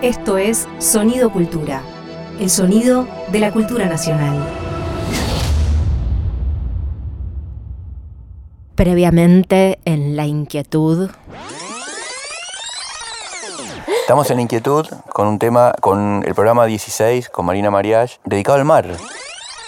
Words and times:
Esto 0.00 0.38
es 0.38 0.68
Sonido 0.78 1.32
Cultura, 1.32 1.82
el 2.38 2.50
sonido 2.50 3.08
de 3.32 3.40
la 3.40 3.50
cultura 3.50 3.86
nacional. 3.86 4.46
Previamente 8.76 9.80
en 9.84 10.14
La 10.14 10.24
Inquietud. 10.24 11.10
Estamos 14.02 14.30
en 14.30 14.36
La 14.36 14.42
Inquietud 14.42 14.86
con 15.12 15.26
un 15.26 15.40
tema, 15.40 15.74
con 15.80 16.22
el 16.24 16.32
programa 16.32 16.66
16, 16.66 17.28
con 17.28 17.46
Marina 17.46 17.72
Mariach, 17.72 18.18
dedicado 18.24 18.56
al 18.56 18.64
mar. 18.64 18.86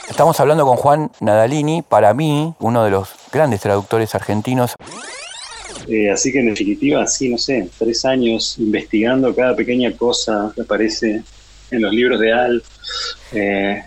Estamos 0.09 0.39
hablando 0.39 0.65
con 0.65 0.77
Juan 0.77 1.11
Nadalini, 1.19 1.83
para 1.83 2.15
mí, 2.15 2.55
uno 2.61 2.85
de 2.85 2.91
los 2.91 3.11
grandes 3.33 3.63
traductores 3.63 4.15
argentinos. 4.15 4.77
Eh, 5.91 6.09
así 6.09 6.31
que 6.31 6.39
en 6.39 6.47
definitiva, 6.47 7.05
sí, 7.09 7.29
no 7.29 7.37
sé, 7.37 7.69
tres 7.77 8.05
años 8.05 8.57
investigando 8.59 9.35
cada 9.35 9.57
pequeña 9.57 9.91
cosa 9.97 10.53
que 10.55 10.63
aparece 10.63 11.25
en 11.73 11.83
los 11.83 11.93
libros 11.93 12.21
de 12.21 12.33
Al, 12.33 12.63
eh, 13.33 13.83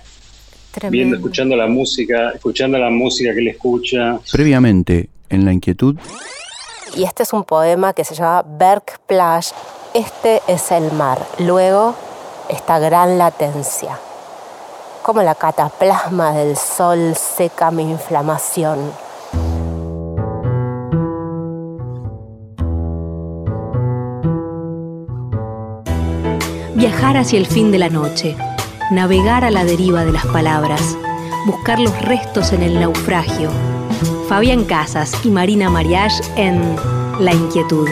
viendo, 0.90 1.16
escuchando 1.16 1.56
la 1.56 1.68
música, 1.68 2.32
escuchando 2.32 2.78
la 2.78 2.90
música 2.90 3.34
que 3.34 3.40
él 3.40 3.48
escucha. 3.48 4.20
Previamente, 4.34 5.10
en 5.30 5.46
La 5.46 5.54
Inquietud. 5.54 5.96
Y 6.98 7.06
este 7.06 7.24
es 7.24 7.32
un 7.32 7.46
poema 7.46 7.94
que 7.94 8.04
se 8.04 8.16
llama 8.16 8.44
Bergplage. 8.46 9.54
Este 9.94 10.42
es 10.50 10.74
el 10.74 10.92
mar. 10.92 11.26
Luego, 11.40 11.96
esta 12.50 12.80
gran 12.80 13.18
latencia. 13.18 13.98
Como 15.04 15.24
la 15.24 15.36
cataplasma 15.36 16.34
del 16.34 16.58
sol 16.58 17.16
seca 17.16 17.72
mi 17.72 17.84
inflamación 17.84 18.92
Viajar 26.84 27.16
hacia 27.16 27.40
el 27.40 27.46
fin 27.46 27.72
de 27.72 27.80
la 27.80 27.88
noche, 27.88 28.36
navegar 28.92 29.46
a 29.46 29.52
la 29.52 29.64
deriva 29.64 30.04
de 30.04 30.12
las 30.12 30.26
palabras, 30.26 30.98
buscar 31.46 31.80
los 31.80 31.98
restos 32.02 32.52
en 32.52 32.62
el 32.62 32.78
naufragio. 32.78 33.50
Fabián 34.28 34.66
Casas 34.66 35.14
y 35.24 35.30
Marina 35.30 35.70
Mariage 35.70 36.22
en 36.36 36.76
La 37.22 37.34
Inquietud. 37.34 37.88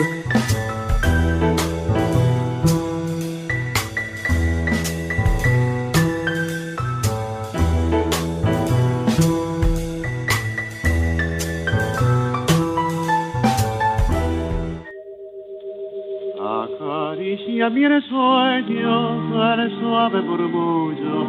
El 19.59 19.80
suave 19.80 20.21
murmullo 20.21 21.27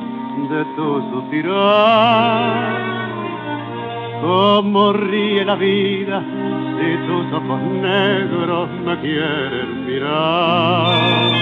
de 0.51 0.65
tu 0.77 1.03
suspirar. 1.13 2.53
Como 4.21 4.93
ríe 4.93 5.45
la 5.45 5.57
vida 5.57 6.23
si 6.79 6.97
tus 7.07 7.33
ojos 7.33 7.61
negros 7.61 8.69
me 8.85 9.01
quieren 9.01 9.87
mirar. 9.87 11.33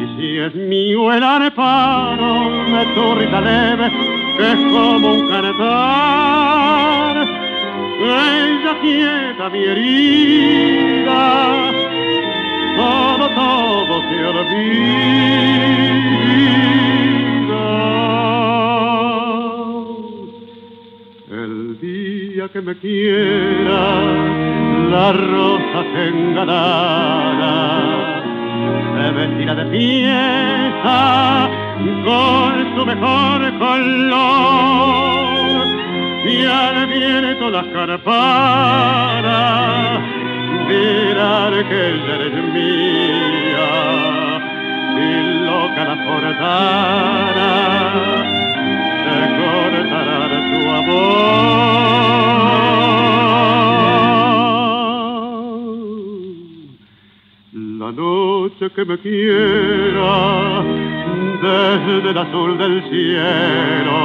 Y 0.00 0.06
si 0.16 0.38
es 0.38 0.54
mío 0.54 1.12
el 1.12 1.22
areparo 1.22 2.34
de 2.66 2.86
tu 2.94 3.14
risa 3.16 3.40
leve, 3.40 3.90
que 4.36 4.52
es 4.52 4.60
como 4.72 5.14
un 5.14 5.28
cantar, 5.28 7.26
ella 8.00 8.80
quieta 8.80 9.50
mi 9.50 9.64
herida 9.64 11.16
todo, 12.76 13.28
todo 13.30 14.02
se 14.08 14.26
olvida. 14.26 15.16
El 21.30 21.78
día 21.80 22.48
que 22.52 22.60
me 22.60 22.76
quiera, 22.76 24.00
la 24.90 25.12
rosa 25.12 25.84
enganada 26.08 27.54
se 28.94 29.10
vestirá 29.12 29.54
de 29.54 29.64
fiesta 29.70 31.50
con 32.04 32.76
su 32.76 32.86
mejor 32.86 33.58
color. 33.58 35.16
Y 36.28 36.44
al 36.44 36.86
viento 36.86 37.50
las 37.50 37.66
carparas 37.68 38.86
mirar 40.66 41.52
que 41.68 41.78
ella 41.90 42.14
eres 42.16 42.36
mía 42.54 43.72
y 44.98 45.08
loca 45.46 45.82
la 45.84 45.96
forzara 46.04 47.54
se 49.04 49.18
cortará 49.38 50.38
tu 50.50 50.60
amor. 50.80 51.46
La 57.80 57.90
noche 57.92 58.64
que 58.74 58.82
me 58.84 58.96
quiera 58.98 60.14
desde 61.42 62.10
el 62.10 62.18
azul 62.18 62.58
del 62.58 62.82
cielo 62.90 63.96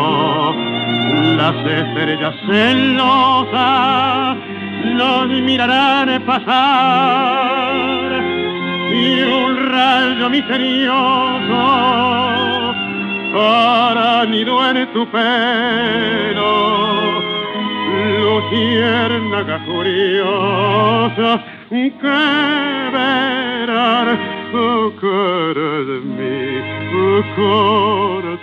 las 1.38 1.56
estrellas 1.66 2.36
celosas 2.46 4.38
los 4.86 5.28
mirarán 5.28 6.24
pasar. 6.26 8.12
Y 8.94 9.22
un 9.24 9.72
rayo 9.72 10.30
misterioso 10.30 11.62
para 13.34 14.26
nido 14.26 14.70
en 14.70 14.94
tu 14.94 15.06
pelo. 15.10 16.52
Luciérnaga 18.20 19.58
curiosa 19.66 21.44
que 21.70 22.18
verán 22.94 24.20
cara 25.00 25.72
de 25.90 25.98
mi 26.02 26.62
corazón 27.36 28.42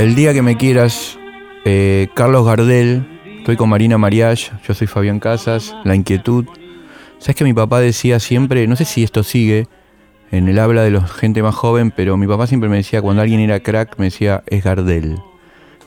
El 0.00 0.14
día 0.14 0.32
que 0.32 0.40
me 0.40 0.56
quieras, 0.56 1.18
eh, 1.66 2.08
Carlos 2.14 2.46
Gardel, 2.46 3.06
estoy 3.40 3.56
con 3.56 3.68
Marina 3.68 3.98
Mariach, 3.98 4.50
yo 4.66 4.72
soy 4.72 4.86
Fabián 4.86 5.20
Casas, 5.20 5.76
La 5.84 5.94
Inquietud. 5.94 6.46
¿Sabes 7.18 7.36
que 7.36 7.44
mi 7.44 7.52
papá 7.52 7.80
decía 7.80 8.18
siempre, 8.18 8.66
no 8.66 8.76
sé 8.76 8.86
si 8.86 9.02
esto 9.02 9.22
sigue 9.22 9.68
en 10.30 10.48
el 10.48 10.58
habla 10.58 10.84
de 10.84 10.90
la 10.90 11.06
gente 11.06 11.42
más 11.42 11.54
joven, 11.54 11.92
pero 11.94 12.16
mi 12.16 12.26
papá 12.26 12.46
siempre 12.46 12.70
me 12.70 12.78
decía, 12.78 13.02
cuando 13.02 13.20
alguien 13.20 13.40
era 13.40 13.60
crack, 13.60 13.98
me 13.98 14.06
decía, 14.06 14.42
es 14.46 14.64
Gardel. 14.64 15.18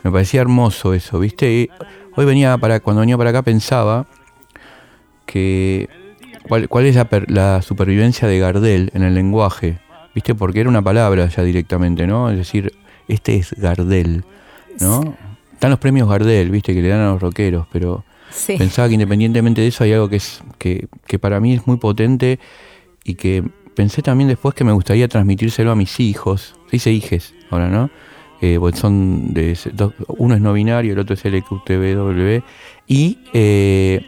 Me 0.03 0.11
parecía 0.11 0.41
hermoso 0.41 0.93
eso, 0.93 1.17
¿viste? 1.17 1.71
hoy 2.15 2.25
venía 2.25 2.55
para, 2.59 2.81
cuando 2.81 2.99
venía 2.99 3.17
para 3.17 3.31
acá 3.31 3.41
pensaba 3.41 4.05
que 5.25 5.89
cuál, 6.47 6.85
es 6.85 6.95
la, 6.95 7.07
la, 7.29 7.63
supervivencia 7.63 8.27
de 8.27 8.37
Gardel 8.37 8.91
en 8.93 9.01
el 9.01 9.15
lenguaje, 9.15 9.79
¿viste? 10.13 10.35
Porque 10.35 10.59
era 10.59 10.69
una 10.69 10.83
palabra 10.83 11.25
ya 11.29 11.41
directamente, 11.41 12.05
¿no? 12.05 12.29
Es 12.29 12.37
decir, 12.37 12.73
este 13.07 13.35
es 13.35 13.53
Gardel, 13.53 14.23
¿no? 14.79 15.15
Están 15.53 15.71
los 15.71 15.79
premios 15.79 16.09
Gardel, 16.09 16.49
viste, 16.51 16.73
que 16.73 16.81
le 16.81 16.89
dan 16.89 17.01
a 17.01 17.11
los 17.11 17.21
rockeros, 17.21 17.67
pero 17.71 18.03
pensaba 18.57 18.87
que 18.87 18.95
independientemente 18.95 19.61
de 19.61 19.67
eso 19.67 19.83
hay 19.83 19.93
algo 19.93 20.09
que, 20.09 20.17
es, 20.17 20.41
que, 20.57 20.87
que 21.05 21.19
para 21.19 21.39
mí 21.39 21.53
es 21.53 21.67
muy 21.67 21.77
potente 21.77 22.39
y 23.03 23.15
que 23.15 23.43
pensé 23.75 24.01
también 24.01 24.27
después 24.27 24.55
que 24.55 24.63
me 24.63 24.71
gustaría 24.71 25.07
transmitírselo 25.07 25.71
a 25.71 25.75
mis 25.75 25.99
hijos, 25.99 26.55
se 26.65 26.71
dice 26.71 26.91
hijes 26.91 27.33
ahora, 27.49 27.69
¿no? 27.69 27.89
Eh, 28.41 28.59
son 28.73 29.33
de, 29.33 29.57
uno 30.07 30.35
es 30.35 30.41
no 30.41 30.51
binario, 30.51 30.93
el 30.93 30.99
otro 30.99 31.13
es 31.13 31.23
LQTBW, 31.23 32.43
y, 32.87 33.19
eh, 33.31 34.05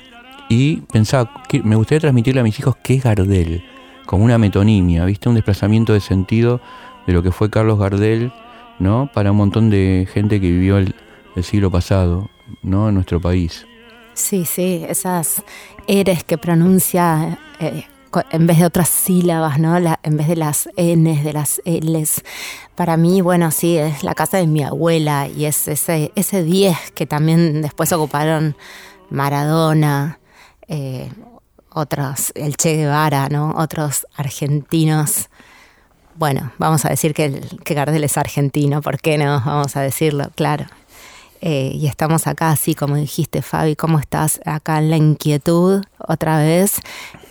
y 0.50 0.78
pensaba 0.92 1.44
que 1.48 1.64
me 1.64 1.78
gustaría 1.78 2.02
transmitirle 2.02 2.42
a 2.42 2.44
mis 2.44 2.60
hijos 2.60 2.76
qué 2.84 2.96
es 2.96 3.04
Gardel, 3.04 3.64
como 4.06 4.26
una 4.26 4.38
metonimia, 4.38 5.06
¿viste? 5.06 5.30
Un 5.30 5.36
desplazamiento 5.36 5.94
de 5.94 6.02
sentido 6.02 6.60
de 7.08 7.14
lo 7.14 7.24
que 7.24 7.32
fue 7.32 7.50
Carlos 7.50 7.80
Gardel 7.80 8.34
¿no? 8.80 9.10
Para 9.14 9.32
un 9.32 9.38
montón 9.38 9.70
de 9.70 10.08
gente 10.12 10.40
que 10.40 10.48
vivió 10.52 10.78
el, 10.78 10.94
siglo 11.44 11.70
pasado, 11.70 12.30
¿no? 12.64 12.88
En 12.88 12.96
nuestro 12.96 13.20
país. 13.20 13.66
Sí, 14.14 14.46
sí, 14.46 14.86
esas 14.88 15.44
eres 15.86 16.24
que 16.24 16.38
pronuncia 16.38 17.38
eh, 17.60 17.84
en 18.32 18.48
vez 18.48 18.60
de 18.60 18.66
otras 18.66 18.88
sílabas, 18.88 19.60
¿no? 19.60 19.76
en 19.76 20.18
vez 20.18 20.28
de 20.28 20.36
las 20.36 20.70
Ns, 20.78 21.24
de 21.24 21.34
las 21.34 21.62
Ls. 21.66 22.24
Para 22.76 22.98
mí, 22.98 23.22
bueno, 23.22 23.52
sí, 23.52 23.78
es 23.78 24.04
la 24.04 24.16
casa 24.16 24.38
de 24.38 24.48
mi 24.48 24.64
abuela 24.64 25.28
y 25.28 25.46
es 25.46 25.68
ese, 25.68 26.12
ese 26.16 26.44
10 26.44 26.92
que 26.92 27.06
también 27.06 27.62
después 27.62 27.92
ocuparon 27.92 28.56
Maradona, 29.10 30.20
eh, 30.68 31.12
otros, 31.70 32.32
el 32.36 32.56
Che 32.56 32.78
Guevara, 32.78 33.28
¿no? 33.30 33.54
Otros 33.58 34.08
argentinos 34.16 35.30
bueno, 36.16 36.52
vamos 36.58 36.86
a 36.86 36.90
decir 36.90 37.14
que, 37.14 37.42
que 37.64 37.74
Gardel 37.74 38.04
es 38.04 38.18
argentino, 38.18 38.82
¿por 38.82 39.00
qué 39.00 39.18
no? 39.18 39.42
Vamos 39.46 39.76
a 39.76 39.82
decirlo, 39.82 40.30
claro. 40.36 40.66
Eh, 41.42 41.72
y 41.76 41.88
estamos 41.88 42.26
acá, 42.26 42.50
así 42.50 42.74
como 42.74 42.96
dijiste, 42.96 43.42
Fabi, 43.42 43.76
¿cómo 43.76 44.00
estás? 44.00 44.40
Acá 44.46 44.80
en 44.80 44.90
la 44.90 44.98
inquietud 44.98 45.84
otra 46.00 46.40
vez. 46.40 46.80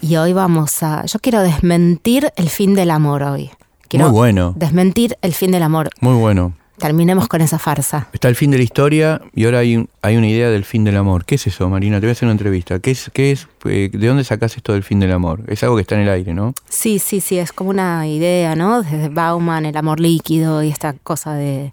Y 0.00 0.16
hoy 0.16 0.32
vamos 0.32 0.82
a. 0.82 1.04
Yo 1.06 1.18
quiero 1.18 1.40
desmentir 1.40 2.32
el 2.36 2.48
fin 2.48 2.74
del 2.74 2.90
amor 2.90 3.22
hoy. 3.24 3.50
Quiero 3.88 4.06
Muy 4.06 4.14
bueno. 4.14 4.52
Desmentir 4.56 5.18
el 5.20 5.34
fin 5.34 5.50
del 5.50 5.62
amor. 5.62 5.90
Muy 6.00 6.14
bueno. 6.14 6.52
Terminemos 6.88 7.28
con 7.28 7.40
esa 7.40 7.58
farsa. 7.58 8.08
Está 8.12 8.28
el 8.28 8.36
fin 8.36 8.50
de 8.50 8.58
la 8.58 8.62
historia 8.62 9.22
y 9.34 9.46
ahora 9.46 9.60
hay, 9.60 9.74
un- 9.78 9.88
hay 10.02 10.18
una 10.18 10.28
idea 10.28 10.50
del 10.50 10.66
fin 10.66 10.84
del 10.84 10.98
amor. 10.98 11.24
¿Qué 11.24 11.36
es 11.36 11.46
eso, 11.46 11.66
Marina? 11.70 11.96
Te 11.98 12.04
voy 12.04 12.10
a 12.10 12.12
hacer 12.12 12.26
una 12.26 12.32
entrevista. 12.32 12.78
¿Qué 12.78 12.90
es, 12.90 13.10
qué 13.14 13.30
es, 13.32 13.48
eh, 13.64 13.88
¿De 13.90 14.06
dónde 14.06 14.22
sacás 14.22 14.54
esto 14.58 14.74
del 14.74 14.82
fin 14.82 15.00
del 15.00 15.10
amor? 15.12 15.40
Es 15.48 15.62
algo 15.62 15.76
que 15.76 15.80
está 15.80 15.94
en 15.94 16.02
el 16.02 16.10
aire, 16.10 16.34
¿no? 16.34 16.52
Sí, 16.68 16.98
sí, 16.98 17.22
sí, 17.22 17.38
es 17.38 17.54
como 17.54 17.70
una 17.70 18.06
idea, 18.06 18.54
¿no? 18.54 18.82
Desde 18.82 19.08
Bauman, 19.08 19.64
el 19.64 19.74
amor 19.78 19.98
líquido 19.98 20.62
y 20.62 20.68
esta 20.68 20.92
cosa 20.92 21.32
de, 21.32 21.70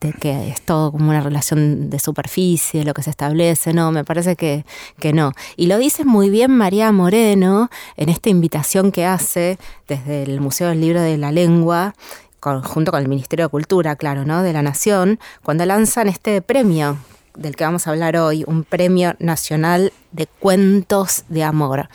de 0.00 0.12
que 0.12 0.50
es 0.50 0.62
todo 0.62 0.92
como 0.92 1.10
una 1.10 1.22
relación 1.22 1.90
de 1.90 1.98
superficie, 1.98 2.84
lo 2.84 2.94
que 2.94 3.02
se 3.02 3.10
establece, 3.10 3.72
no, 3.74 3.90
me 3.90 4.04
parece 4.04 4.36
que, 4.36 4.64
que 5.00 5.12
no. 5.12 5.32
Y 5.56 5.66
lo 5.66 5.76
dice 5.78 6.04
muy 6.04 6.30
bien 6.30 6.52
María 6.56 6.92
Moreno 6.92 7.68
en 7.96 8.08
esta 8.10 8.30
invitación 8.30 8.92
que 8.92 9.06
hace 9.06 9.58
desde 9.88 10.22
el 10.22 10.40
Museo 10.40 10.68
del 10.68 10.80
Libro 10.80 11.00
de 11.00 11.18
la 11.18 11.32
Lengua, 11.32 11.96
con- 12.42 12.60
junto 12.64 12.90
con 12.90 13.00
el 13.00 13.08
Ministerio 13.08 13.44
de 13.46 13.50
Cultura, 13.50 13.94
claro, 13.94 14.24
¿no? 14.24 14.42
De 14.42 14.52
la 14.52 14.62
Nación, 14.62 15.20
cuando 15.44 15.64
lanzan 15.64 16.08
este 16.08 16.42
premio 16.42 16.98
del 17.36 17.54
que 17.54 17.62
vamos 17.62 17.86
a 17.86 17.90
hablar 17.90 18.16
hoy, 18.16 18.42
un 18.48 18.64
premio 18.64 19.14
nacional 19.20 19.92
de 20.10 20.26
cuentos 20.26 21.24
de 21.28 21.44
amor. 21.44 21.88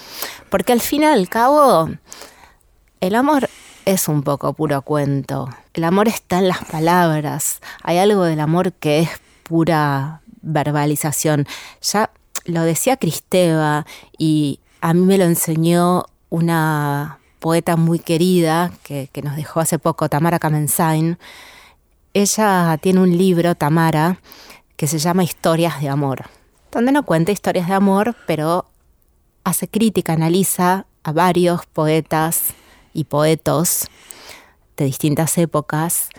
Porque 0.50 0.72
al 0.72 0.80
fin 0.80 1.02
y 1.02 1.06
al 1.06 1.28
cabo, 1.28 1.90
el 3.02 3.14
amor 3.14 3.50
es 3.84 4.08
un 4.08 4.24
poco 4.24 4.54
puro 4.54 4.82
cuento. 4.84 5.50
El 5.74 5.84
amor 5.84 6.08
está 6.08 6.40
en 6.40 6.48
las 6.48 6.64
palabras. 6.64 7.60
Hay 7.84 7.98
algo 7.98 8.24
del 8.24 8.40
amor 8.40 8.72
que 8.72 9.00
es 9.00 9.10
pura 9.44 10.22
verbalización. 10.42 11.46
Ya 11.82 12.10
lo 12.46 12.62
decía 12.62 12.96
Cristeva 12.96 13.86
y 14.18 14.62
a 14.80 14.94
mí 14.94 15.02
me 15.02 15.18
lo 15.18 15.26
enseñó 15.26 16.06
una 16.30 17.20
poeta 17.40 17.76
muy 17.76 18.00
querida 18.00 18.72
que, 18.84 19.10
nos 19.24 19.36
dejó 19.36 19.60
hace 19.60 19.80
poco, 19.80 20.10
Tamara 20.10 20.40
Kamensain. 20.40 21.18
Ella 22.14 22.78
tiene 22.82 23.02
un 23.02 23.18
libro, 23.18 23.56
Tamara, 23.56 24.20
que 24.76 24.88
se 24.88 25.00
llama 25.00 25.24
Historias 25.24 25.82
de 25.82 25.90
Amor, 25.90 26.26
donde 26.72 26.92
no 26.92 27.04
cuenta 27.04 27.32
historias 27.32 27.68
de 27.68 27.74
amor, 27.74 28.16
pero 28.26 28.66
hace 29.44 29.68
crítica, 29.68 30.14
analiza 30.14 30.86
a 31.04 31.12
varios 31.12 31.66
poetas 31.66 32.54
y 32.94 33.06
poetos 33.06 33.88
de 34.76 34.86
distintas 34.86 35.38
épocas 35.38 36.10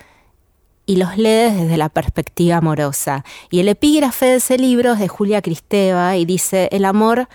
y 0.86 0.96
los 0.96 1.18
lee 1.18 1.50
desde 1.52 1.76
la 1.76 1.90
perspectiva 1.90 2.56
amorosa. 2.56 3.24
Y 3.50 3.60
el 3.60 3.68
epígrafe 3.68 4.26
de 4.26 4.34
ese 4.36 4.56
libro 4.56 4.94
es 4.94 4.98
de 4.98 5.08
Julia 5.08 5.42
Cristeva 5.42 6.16
y 6.16 6.24
dice, 6.24 6.68
el 6.72 6.86
amor 6.86 7.28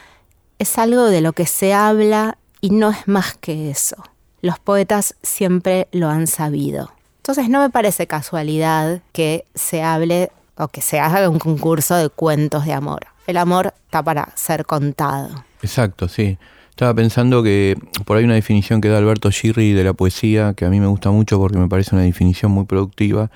es 0.57 0.77
algo 0.79 1.03
de 1.03 1.21
lo 1.21 1.33
que 1.33 1.45
se 1.45 1.73
habla 1.73 2.39
y 2.63 2.69
no 2.69 2.91
es 2.91 3.09
más 3.09 3.35
que 3.35 3.69
eso. 3.69 3.97
Los 4.41 4.57
poetas 4.57 5.15
siempre 5.21 5.89
lo 5.91 6.07
han 6.09 6.27
sabido. 6.27 6.91
Entonces 7.17 7.49
no 7.49 7.59
me 7.59 7.69
parece 7.69 8.07
casualidad 8.07 9.01
que 9.11 9.43
se 9.53 9.83
hable 9.83 10.31
o 10.55 10.69
que 10.69 10.79
se 10.79 10.97
haga 10.97 11.27
un 11.27 11.39
concurso 11.39 11.95
de 11.97 12.07
cuentos 12.07 12.63
de 12.65 12.71
amor. 12.71 13.07
El 13.27 13.35
amor 13.35 13.73
está 13.85 14.01
para 14.01 14.29
ser 14.35 14.65
contado. 14.65 15.43
Exacto, 15.61 16.07
sí. 16.07 16.37
Estaba 16.69 16.93
pensando 16.93 17.43
que 17.43 17.75
por 18.05 18.15
ahí 18.17 18.23
una 18.23 18.35
definición 18.35 18.79
que 18.79 18.87
da 18.87 18.97
Alberto 18.97 19.29
Girri 19.29 19.73
de 19.73 19.83
la 19.83 19.91
poesía, 19.93 20.53
que 20.53 20.63
a 20.63 20.69
mí 20.69 20.79
me 20.79 20.87
gusta 20.87 21.11
mucho 21.11 21.37
porque 21.39 21.57
me 21.57 21.67
parece 21.67 21.93
una 21.95 22.05
definición 22.05 22.51
muy 22.53 22.63
productiva. 22.65 23.29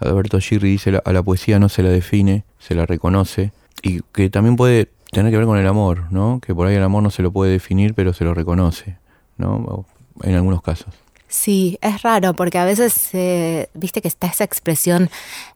Alberto 0.00 0.40
Girri 0.40 0.70
dice 0.72 0.90
"La- 0.90 1.02
a 1.04 1.12
la 1.12 1.22
poesía 1.22 1.60
no 1.60 1.68
se 1.68 1.82
la 1.84 1.90
define, 1.90 2.44
se 2.58 2.74
la 2.74 2.86
reconoce. 2.86 3.52
Y 3.82 4.00
que 4.12 4.30
también 4.30 4.56
puede 4.56 4.88
tener 5.14 5.32
que 5.32 5.38
ver 5.38 5.46
con 5.46 5.58
el 5.58 5.66
amor, 5.66 6.10
¿no? 6.10 6.40
Que 6.40 6.54
por 6.54 6.66
ahí 6.66 6.74
el 6.74 6.82
amor 6.82 7.02
no 7.02 7.10
se 7.10 7.22
lo 7.22 7.32
puede 7.32 7.52
definir, 7.52 7.94
pero 7.94 8.12
se 8.12 8.24
lo 8.24 8.34
reconoce, 8.34 8.98
¿no? 9.38 9.86
En 10.22 10.34
algunos 10.34 10.62
casos. 10.62 10.94
Sí, 11.28 11.78
es 11.80 12.02
raro 12.02 12.34
porque 12.34 12.58
a 12.58 12.64
veces, 12.64 13.10
eh, 13.12 13.68
viste 13.74 14.00
que 14.00 14.08
está 14.08 14.28
esa 14.28 14.44
expresión, 14.44 15.10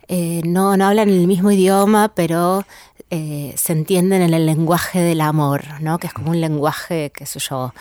eh, 0.09 0.41
no, 0.45 0.77
no 0.77 0.87
hablan 0.87 1.09
el 1.09 1.27
mismo 1.29 1.53
idioma, 1.53 2.13
pero 2.15 2.65
eh, 3.11 3.53
se 3.57 3.75
entienden 3.75 4.23
en 4.23 4.35
el 4.35 4.45
lenguaje 4.47 5.01
del 5.01 5.21
amor, 5.21 5.65
¿no? 5.81 5.99
Que 5.99 6.09
es 6.09 6.13
como 6.13 6.31
un 6.31 6.41
lenguaje, 6.41 7.13
qué 7.15 7.27
sé 7.27 7.39
yo, 7.39 7.75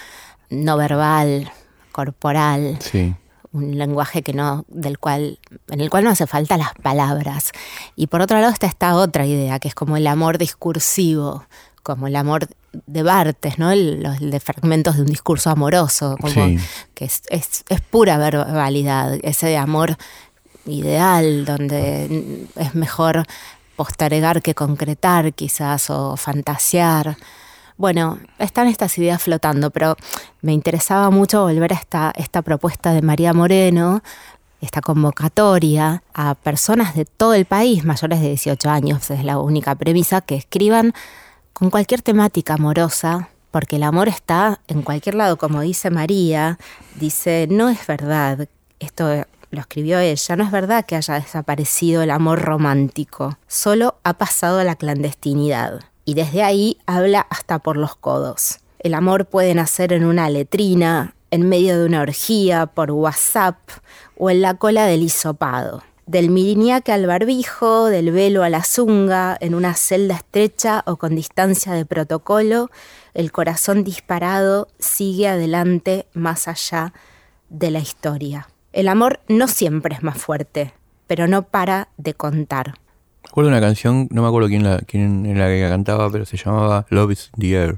no 0.50 0.78
verbal, 0.78 1.52
corporal, 1.92 2.78
Sí. 2.82 3.16
Un 3.58 3.78
lenguaje 3.78 4.22
que 4.24 4.34
no, 4.34 4.66
del 4.68 4.98
cual, 5.00 5.40
en 5.70 5.82
el 5.82 5.90
cual 5.90 6.04
no 6.04 6.10
hace 6.12 6.28
falta 6.28 6.58
las 6.58 6.74
palabras. 6.82 7.52
Y 7.96 8.08
por 8.08 8.22
otro 8.22 8.40
lado 8.40 8.52
está 8.54 8.68
esta 8.68 8.96
otra 8.96 9.26
idea, 9.26 9.60
que 9.60 9.68
es 9.68 9.76
como 9.76 9.98
el 9.98 10.08
amor 10.08 10.38
discursivo, 10.38 11.46
como 11.84 12.08
el 12.08 12.16
amor 12.16 12.48
de 12.86 13.02
Bartes, 13.04 13.58
¿no? 13.60 13.72
El, 13.72 14.04
los- 14.04 14.20
de 14.20 14.40
fragmentos 14.40 14.96
de 14.98 15.02
un 15.02 15.08
discurso 15.08 15.50
amoroso, 15.50 16.16
como 16.20 16.34
Sí. 16.34 16.58
que 16.94 17.06
es, 17.06 17.22
es- 17.30 17.64
es 17.70 17.82
pura 17.82 18.18
verbalidad, 18.18 19.18
ese 19.24 19.58
amor 19.58 19.98
ideal, 20.66 21.46
donde 21.46 22.48
es 22.56 22.76
mejor 22.76 23.26
postergar 23.76 24.42
que 24.42 24.54
concretar 24.56 25.34
quizás, 25.34 25.90
o 25.90 26.18
fantasear. 26.18 27.18
Bueno, 27.78 28.18
están 28.40 28.68
estas 28.68 28.98
ideas 28.98 29.22
flotando, 29.22 29.70
pero 29.70 29.96
me 30.42 30.52
interesaba 30.52 31.12
mucho 31.12 31.44
volver 31.44 31.74
a 31.74 31.76
esta, 31.76 32.12
esta 32.16 32.42
propuesta 32.42 32.92
de 32.92 33.04
María 33.04 33.34
Moreno, 33.34 34.02
esta 34.62 34.82
convocatoria 34.82 36.02
a 36.16 36.34
personas 36.34 36.96
de 36.96 37.06
todo 37.06 37.36
el 37.36 37.46
país, 37.46 37.86
mayores 37.86 38.20
de 38.20 38.30
18 38.30 38.70
años, 38.72 39.12
es 39.12 39.24
la 39.24 39.38
única 39.38 39.76
premisa, 39.76 40.22
que 40.22 40.36
escriban 40.36 40.94
con 41.54 41.70
cualquier 41.70 42.02
temática 42.02 42.56
amorosa, 42.56 43.30
porque 43.52 43.76
el 43.76 43.84
amor 43.84 44.08
está 44.08 44.60
en 44.68 44.82
cualquier 44.82 45.14
lado, 45.14 45.38
como 45.38 45.62
dice 45.62 45.92
María, 45.92 46.58
dice, 46.96 47.48
no 47.48 47.70
es 47.70 47.86
verdad, 47.86 48.48
esto 48.80 49.24
lo 49.52 49.60
escribió 49.60 50.00
ella, 50.00 50.36
no 50.36 50.44
es 50.44 50.52
verdad 50.52 50.84
que 50.84 50.96
haya 50.96 51.14
desaparecido 51.14 52.02
el 52.02 52.10
amor 52.10 52.42
romántico, 52.42 53.38
solo 53.48 54.00
ha 54.04 54.14
pasado 54.14 54.58
a 54.60 54.64
la 54.64 54.76
clandestinidad. 54.76 55.82
Y 56.08 56.14
desde 56.14 56.42
ahí 56.42 56.78
habla 56.86 57.28
hasta 57.30 57.60
por 57.60 57.76
los 57.76 57.98
codos. 57.98 58.62
El 58.80 58.94
amor 58.94 59.26
puede 59.26 59.54
nacer 59.54 59.92
en 59.92 60.06
una 60.06 60.30
letrina, 60.30 61.16
en 61.32 61.50
medio 61.50 61.78
de 61.78 61.86
una 61.86 62.00
orgía, 62.00 62.66
por 62.66 62.92
WhatsApp 62.92 63.58
o 64.18 64.30
en 64.30 64.42
la 64.42 64.54
cola 64.54 64.86
del 64.86 65.04
hisopado. 65.04 65.84
Del 66.06 66.30
miriñaque 66.30 66.94
al 66.94 67.08
barbijo, 67.08 67.88
del 67.88 68.12
velo 68.12 68.44
a 68.44 68.50
la 68.50 68.64
zunga, 68.64 69.36
en 69.42 69.54
una 69.54 69.74
celda 69.74 70.16
estrecha 70.16 70.82
o 70.88 70.96
con 70.96 71.14
distancia 71.14 71.74
de 71.74 71.86
protocolo, 71.86 72.72
el 73.14 73.34
corazón 73.34 73.84
disparado 73.84 74.70
sigue 74.80 75.28
adelante 75.28 76.08
más 76.14 76.48
allá 76.48 76.94
de 77.50 77.70
la 77.70 77.80
historia. 77.80 78.48
El 78.72 78.88
amor 78.88 79.20
no 79.28 79.50
siempre 79.50 79.96
es 79.96 80.04
más 80.04 80.18
fuerte, 80.18 80.74
pero 81.06 81.28
no 81.28 81.42
para 81.42 81.90
de 81.98 82.14
contar. 82.14 82.76
Recuerdo 83.38 83.56
una 83.56 83.62
canción, 83.62 84.08
no 84.10 84.24
me 84.24 84.30
acuerdo 84.30 84.50
quién, 84.50 84.64
la, 84.64 84.80
quién 84.80 85.28
era 85.28 85.42
la 85.42 85.54
que 85.54 85.70
cantaba, 85.70 86.10
pero 86.10 86.26
se 86.26 86.38
llamaba 86.38 86.88
Love 86.90 87.12
is 87.12 87.30
the 87.38 87.54
Air. 87.54 87.78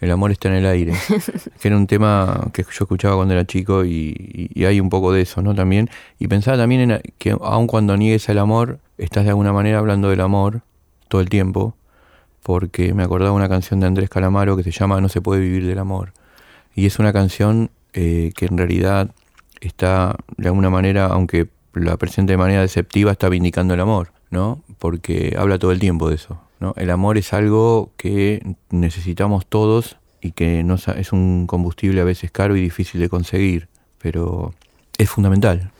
El 0.00 0.10
amor 0.10 0.32
está 0.32 0.48
en 0.48 0.56
el 0.56 0.66
aire. 0.66 0.92
que 1.60 1.68
era 1.68 1.76
un 1.76 1.86
tema 1.86 2.48
que 2.52 2.64
yo 2.64 2.68
escuchaba 2.80 3.14
cuando 3.14 3.32
era 3.32 3.46
chico 3.46 3.84
y, 3.84 4.50
y 4.52 4.64
hay 4.64 4.80
un 4.80 4.88
poco 4.90 5.12
de 5.12 5.20
eso, 5.20 5.40
¿no? 5.40 5.54
También. 5.54 5.88
Y 6.18 6.26
pensaba 6.26 6.56
también 6.56 6.90
en 6.90 7.00
que 7.18 7.30
aun 7.30 7.68
cuando 7.68 7.96
niegues 7.96 8.28
el 8.28 8.40
amor, 8.40 8.80
estás 8.98 9.22
de 9.22 9.30
alguna 9.30 9.52
manera 9.52 9.78
hablando 9.78 10.08
del 10.08 10.20
amor 10.20 10.62
todo 11.06 11.20
el 11.20 11.28
tiempo. 11.28 11.76
Porque 12.42 12.92
me 12.92 13.04
acordaba 13.04 13.30
una 13.30 13.48
canción 13.48 13.78
de 13.78 13.86
Andrés 13.86 14.10
Calamaro 14.10 14.56
que 14.56 14.64
se 14.64 14.72
llama 14.72 15.00
No 15.00 15.08
se 15.08 15.20
puede 15.20 15.40
vivir 15.40 15.64
del 15.64 15.78
amor. 15.78 16.12
Y 16.74 16.86
es 16.86 16.98
una 16.98 17.12
canción 17.12 17.70
eh, 17.92 18.32
que 18.34 18.46
en 18.46 18.58
realidad 18.58 19.12
está 19.60 20.16
de 20.36 20.48
alguna 20.48 20.70
manera, 20.70 21.06
aunque 21.06 21.46
la 21.72 21.96
presente 21.98 22.32
de 22.32 22.36
manera 22.36 22.62
deceptiva, 22.62 23.12
está 23.12 23.28
vindicando 23.28 23.74
el 23.74 23.80
amor, 23.80 24.10
¿no? 24.32 24.62
Porque 24.78 25.36
habla 25.38 25.58
todo 25.58 25.70
el 25.70 25.78
tiempo 25.78 26.08
de 26.08 26.16
eso, 26.16 26.40
¿no? 26.58 26.74
El 26.76 26.90
amor 26.90 27.18
es 27.18 27.32
algo 27.32 27.90
que 27.96 28.56
necesitamos 28.70 29.46
todos 29.46 29.98
y 30.20 30.32
que 30.32 30.64
no 30.64 30.76
es 30.96 31.12
un 31.12 31.46
combustible 31.46 32.00
a 32.00 32.04
veces 32.04 32.32
caro 32.32 32.56
y 32.56 32.62
difícil 32.62 33.00
de 33.00 33.10
conseguir, 33.10 33.68
pero 33.98 34.54
es 34.96 35.10
fundamental, 35.10 35.70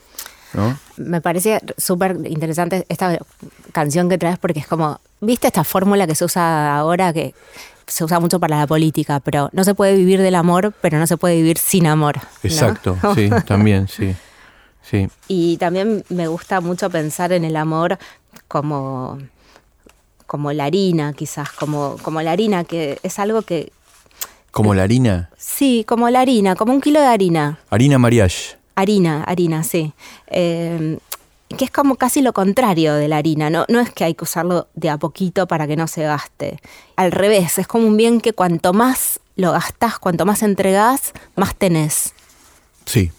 ¿no? 0.52 0.78
Me 0.98 1.22
parece 1.22 1.60
súper 1.78 2.18
interesante 2.26 2.84
esta 2.90 3.18
canción 3.72 4.10
que 4.10 4.18
traes 4.18 4.38
porque 4.38 4.60
es 4.60 4.66
como, 4.66 5.00
¿viste 5.20 5.46
esta 5.46 5.64
fórmula 5.64 6.06
que 6.06 6.14
se 6.14 6.26
usa 6.26 6.76
ahora 6.76 7.12
que 7.14 7.34
se 7.86 8.04
usa 8.04 8.20
mucho 8.20 8.38
para 8.38 8.58
la 8.58 8.66
política? 8.66 9.20
Pero 9.20 9.48
no 9.52 9.64
se 9.64 9.74
puede 9.74 9.96
vivir 9.96 10.20
del 10.20 10.34
amor, 10.34 10.74
pero 10.82 10.98
no 10.98 11.06
se 11.06 11.16
puede 11.16 11.36
vivir 11.36 11.56
sin 11.56 11.86
amor. 11.86 12.16
¿no? 12.18 12.22
Exacto, 12.42 12.98
sí, 13.14 13.30
también, 13.46 13.88
sí. 13.88 14.14
Sí, 14.82 15.08
Y 15.28 15.58
también 15.58 16.04
me 16.08 16.26
gusta 16.26 16.60
mucho 16.60 16.90
pensar 16.90 17.32
en 17.32 17.44
el 17.44 17.56
amor 17.56 17.98
como, 18.48 19.18
como 20.26 20.52
la 20.52 20.64
harina, 20.64 21.12
quizás, 21.12 21.50
como, 21.52 21.96
como 22.02 22.22
la 22.22 22.32
harina, 22.32 22.64
que 22.64 22.98
es 23.02 23.18
algo 23.18 23.42
que, 23.42 23.72
como 24.50 24.74
la 24.74 24.82
harina, 24.82 25.30
sí, 25.38 25.84
como 25.88 26.10
la 26.10 26.20
harina, 26.20 26.54
como 26.56 26.74
un 26.74 26.80
kilo 26.82 27.00
de 27.00 27.06
harina. 27.06 27.58
harina 27.70 27.98
mariage. 27.98 28.56
Harina, 28.74 29.24
harina, 29.24 29.64
sí. 29.64 29.94
Eh, 30.26 30.98
que 31.56 31.64
es 31.64 31.70
como 31.70 31.96
casi 31.96 32.22
lo 32.22 32.32
contrario 32.32 32.94
de 32.94 33.08
la 33.08 33.18
harina, 33.18 33.50
¿no? 33.50 33.64
No 33.68 33.80
es 33.80 33.90
que 33.90 34.04
hay 34.04 34.14
que 34.14 34.24
usarlo 34.24 34.68
de 34.74 34.90
a 34.90 34.98
poquito 34.98 35.46
para 35.46 35.66
que 35.66 35.76
no 35.76 35.86
se 35.86 36.02
gaste. 36.02 36.58
Al 36.96 37.12
revés, 37.12 37.58
es 37.58 37.66
como 37.66 37.86
un 37.86 37.96
bien 37.96 38.20
que 38.20 38.32
cuanto 38.32 38.72
más 38.72 39.20
lo 39.36 39.52
gastás, 39.52 39.98
cuanto 39.98 40.26
más 40.26 40.42
entregás, 40.42 41.12
más 41.36 41.54
tenés. 41.54 42.12
Sí, 42.84 43.10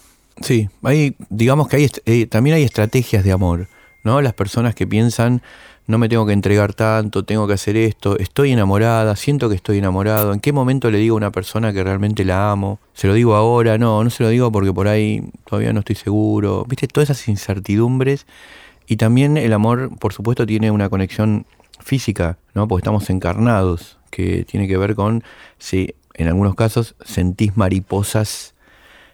sí. 0.42 0.70
Hay, 0.84 1.16
digamos 1.30 1.68
que 1.68 1.78
hay, 1.78 1.92
eh, 2.06 2.28
también 2.28 2.56
hay 2.56 2.64
estrategias 2.64 3.24
de 3.24 3.32
amor, 3.32 3.68
¿no? 4.04 4.22
Las 4.22 4.34
personas 4.34 4.76
que 4.76 4.88
piensan, 4.88 5.42
no 5.88 5.98
me 5.98 6.08
tengo 6.08 6.26
que 6.26 6.34
entregar 6.34 6.74
tanto, 6.74 7.24
tengo 7.24 7.48
que 7.48 7.54
hacer 7.54 7.76
esto, 7.76 8.18
estoy 8.18 8.52
enamorada, 8.52 9.16
siento 9.16 9.50
que 9.50 9.56
estoy 9.56 9.80
enamorado, 9.80 10.34
¿en 10.34 10.40
qué 10.40 10.54
momento 10.54 10.90
le 10.92 10.98
digo 10.98 11.16
a 11.16 11.18
una 11.18 11.32
persona 11.32 11.74
que 11.74 11.84
realmente 11.84 12.24
la 12.24 12.52
amo? 12.52 12.80
¿Se 12.94 13.08
lo 13.08 13.14
digo 13.14 13.36
ahora? 13.36 13.78
No, 13.78 14.04
no 14.04 14.10
se 14.10 14.24
lo 14.24 14.30
digo 14.30 14.52
porque 14.52 14.72
por 14.72 14.88
ahí 14.88 15.24
todavía 15.46 15.74
no 15.74 15.80
estoy 15.80 15.96
seguro. 15.96 16.66
¿Viste? 16.68 16.88
Todas 16.88 17.10
esas 17.10 17.28
incertidumbres. 17.28 18.26
Y 18.88 18.98
también 18.98 19.38
el 19.38 19.54
amor, 19.54 19.98
por 19.98 20.14
supuesto, 20.14 20.46
tiene 20.46 20.72
una 20.72 20.90
conexión 20.90 21.46
física, 21.80 22.38
¿no? 22.54 22.68
Porque 22.68 22.82
estamos 22.82 23.10
encarnados, 23.10 23.98
que 24.10 24.46
tiene 24.46 24.68
que 24.68 24.78
ver 24.78 24.96
con 24.96 25.24
si 25.58 25.96
en 26.14 26.28
algunos 26.28 26.56
casos 26.56 26.96
sentís 27.04 27.58
mariposas 27.58 28.54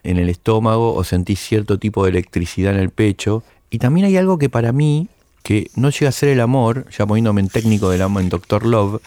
en 0.03 0.17
el 0.17 0.29
estómago 0.29 0.93
o 0.93 1.03
sentís 1.03 1.39
cierto 1.39 1.77
tipo 1.79 2.03
de 2.03 2.11
electricidad 2.11 2.73
en 2.73 2.79
el 2.79 2.89
pecho. 2.89 3.43
Y 3.69 3.79
también 3.79 4.05
hay 4.05 4.17
algo 4.17 4.37
que 4.37 4.49
para 4.49 4.71
mí, 4.71 5.07
que 5.43 5.69
no 5.75 5.89
llega 5.89 6.09
a 6.09 6.11
ser 6.11 6.29
el 6.29 6.41
amor, 6.41 6.85
ya 6.97 7.05
poniéndome 7.05 7.41
en 7.41 7.49
técnico 7.49 7.89
del 7.89 8.01
amor 8.01 8.23
en 8.23 8.29
Doctor 8.29 8.65
Love, 8.65 9.01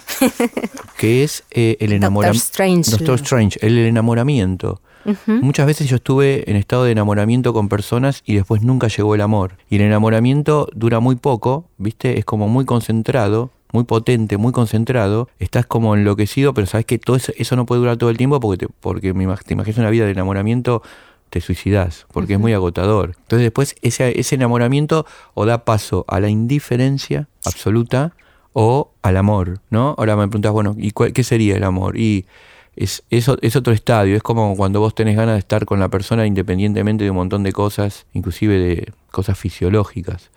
que 0.98 1.24
es 1.24 1.44
eh, 1.50 1.76
el 1.80 1.92
enamoramiento. 1.92 2.90
Doctor 2.90 3.14
Strange, 3.16 3.58
el 3.62 3.78
enamoramiento. 3.78 4.80
Muchas 5.26 5.66
veces 5.66 5.88
yo 5.88 5.96
estuve 5.96 6.48
en 6.48 6.54
estado 6.54 6.84
de 6.84 6.92
enamoramiento 6.92 7.52
con 7.52 7.68
personas 7.68 8.22
y 8.24 8.36
después 8.36 8.62
nunca 8.62 8.86
llegó 8.86 9.16
el 9.16 9.20
amor. 9.20 9.56
Y 9.68 9.76
el 9.76 9.82
enamoramiento 9.82 10.68
dura 10.74 11.00
muy 11.00 11.16
poco, 11.16 11.64
¿viste? 11.76 12.20
Es 12.20 12.24
como 12.24 12.46
muy 12.46 12.64
concentrado 12.64 13.50
muy 13.72 13.84
potente, 13.84 14.36
muy 14.36 14.52
concentrado, 14.52 15.28
estás 15.38 15.66
como 15.66 15.96
enloquecido, 15.96 16.54
pero 16.54 16.66
sabes 16.66 16.86
que 16.86 16.98
todo 16.98 17.16
eso, 17.16 17.56
no 17.56 17.66
puede 17.66 17.80
durar 17.80 17.96
todo 17.96 18.10
el 18.10 18.18
tiempo 18.18 18.38
porque, 18.38 18.66
te, 18.66 18.72
porque 18.80 19.12
te 19.12 19.52
imaginas 19.54 19.78
una 19.78 19.90
vida 19.90 20.04
de 20.04 20.12
enamoramiento, 20.12 20.82
te 21.32 21.40
suicidas, 21.40 22.06
porque 22.12 22.34
es 22.34 22.38
muy 22.38 22.52
agotador. 22.52 23.14
Entonces 23.22 23.46
después 23.46 23.74
ese, 23.80 24.20
ese 24.20 24.34
enamoramiento 24.34 25.06
o 25.32 25.46
da 25.46 25.64
paso 25.64 26.04
a 26.06 26.20
la 26.20 26.28
indiferencia 26.28 27.26
absoluta 27.44 28.14
o 28.52 28.92
al 29.00 29.16
amor, 29.16 29.60
¿no? 29.70 29.94
Ahora 29.96 30.14
me 30.14 30.28
preguntas, 30.28 30.52
bueno, 30.52 30.76
¿y 30.78 30.92
qué 30.92 31.24
sería 31.24 31.56
el 31.56 31.64
amor? 31.64 31.96
Y 31.96 32.26
es, 32.76 33.02
es, 33.08 33.30
es, 33.40 33.56
otro 33.56 33.72
estadio, 33.72 34.14
es 34.14 34.22
como 34.22 34.54
cuando 34.56 34.80
vos 34.80 34.94
tenés 34.94 35.16
ganas 35.16 35.36
de 35.36 35.38
estar 35.38 35.64
con 35.64 35.80
la 35.80 35.88
persona 35.88 36.26
independientemente 36.26 37.04
de 37.04 37.10
un 37.10 37.16
montón 37.16 37.42
de 37.42 37.52
cosas, 37.52 38.04
inclusive 38.12 38.58
de 38.58 38.92
cosas 39.10 39.38
fisiológicas 39.38 40.30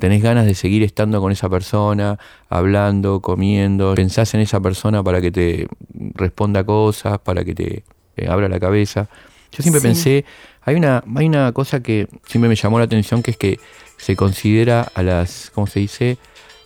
tenés 0.00 0.22
ganas 0.22 0.46
de 0.46 0.54
seguir 0.54 0.82
estando 0.82 1.20
con 1.20 1.30
esa 1.30 1.48
persona, 1.48 2.18
hablando, 2.48 3.20
comiendo, 3.20 3.94
pensás 3.94 4.34
en 4.34 4.40
esa 4.40 4.58
persona 4.58 5.04
para 5.04 5.20
que 5.20 5.30
te 5.30 5.68
responda 6.14 6.64
cosas, 6.64 7.18
para 7.20 7.44
que 7.44 7.54
te, 7.54 7.84
abra 8.26 8.48
la 8.48 8.58
cabeza. 8.58 9.08
Yo 9.52 9.62
siempre 9.62 9.80
pensé, 9.80 10.24
hay 10.62 10.76
una, 10.76 11.02
hay 11.16 11.26
una 11.26 11.52
cosa 11.52 11.82
que 11.82 12.08
siempre 12.26 12.48
me 12.48 12.54
llamó 12.54 12.78
la 12.78 12.84
atención, 12.84 13.22
que 13.22 13.32
es 13.32 13.36
que 13.36 13.60
se 13.96 14.16
considera 14.16 14.82
a 14.94 15.02
las, 15.02 15.50
¿cómo 15.54 15.66
se 15.66 15.80
dice? 15.80 16.18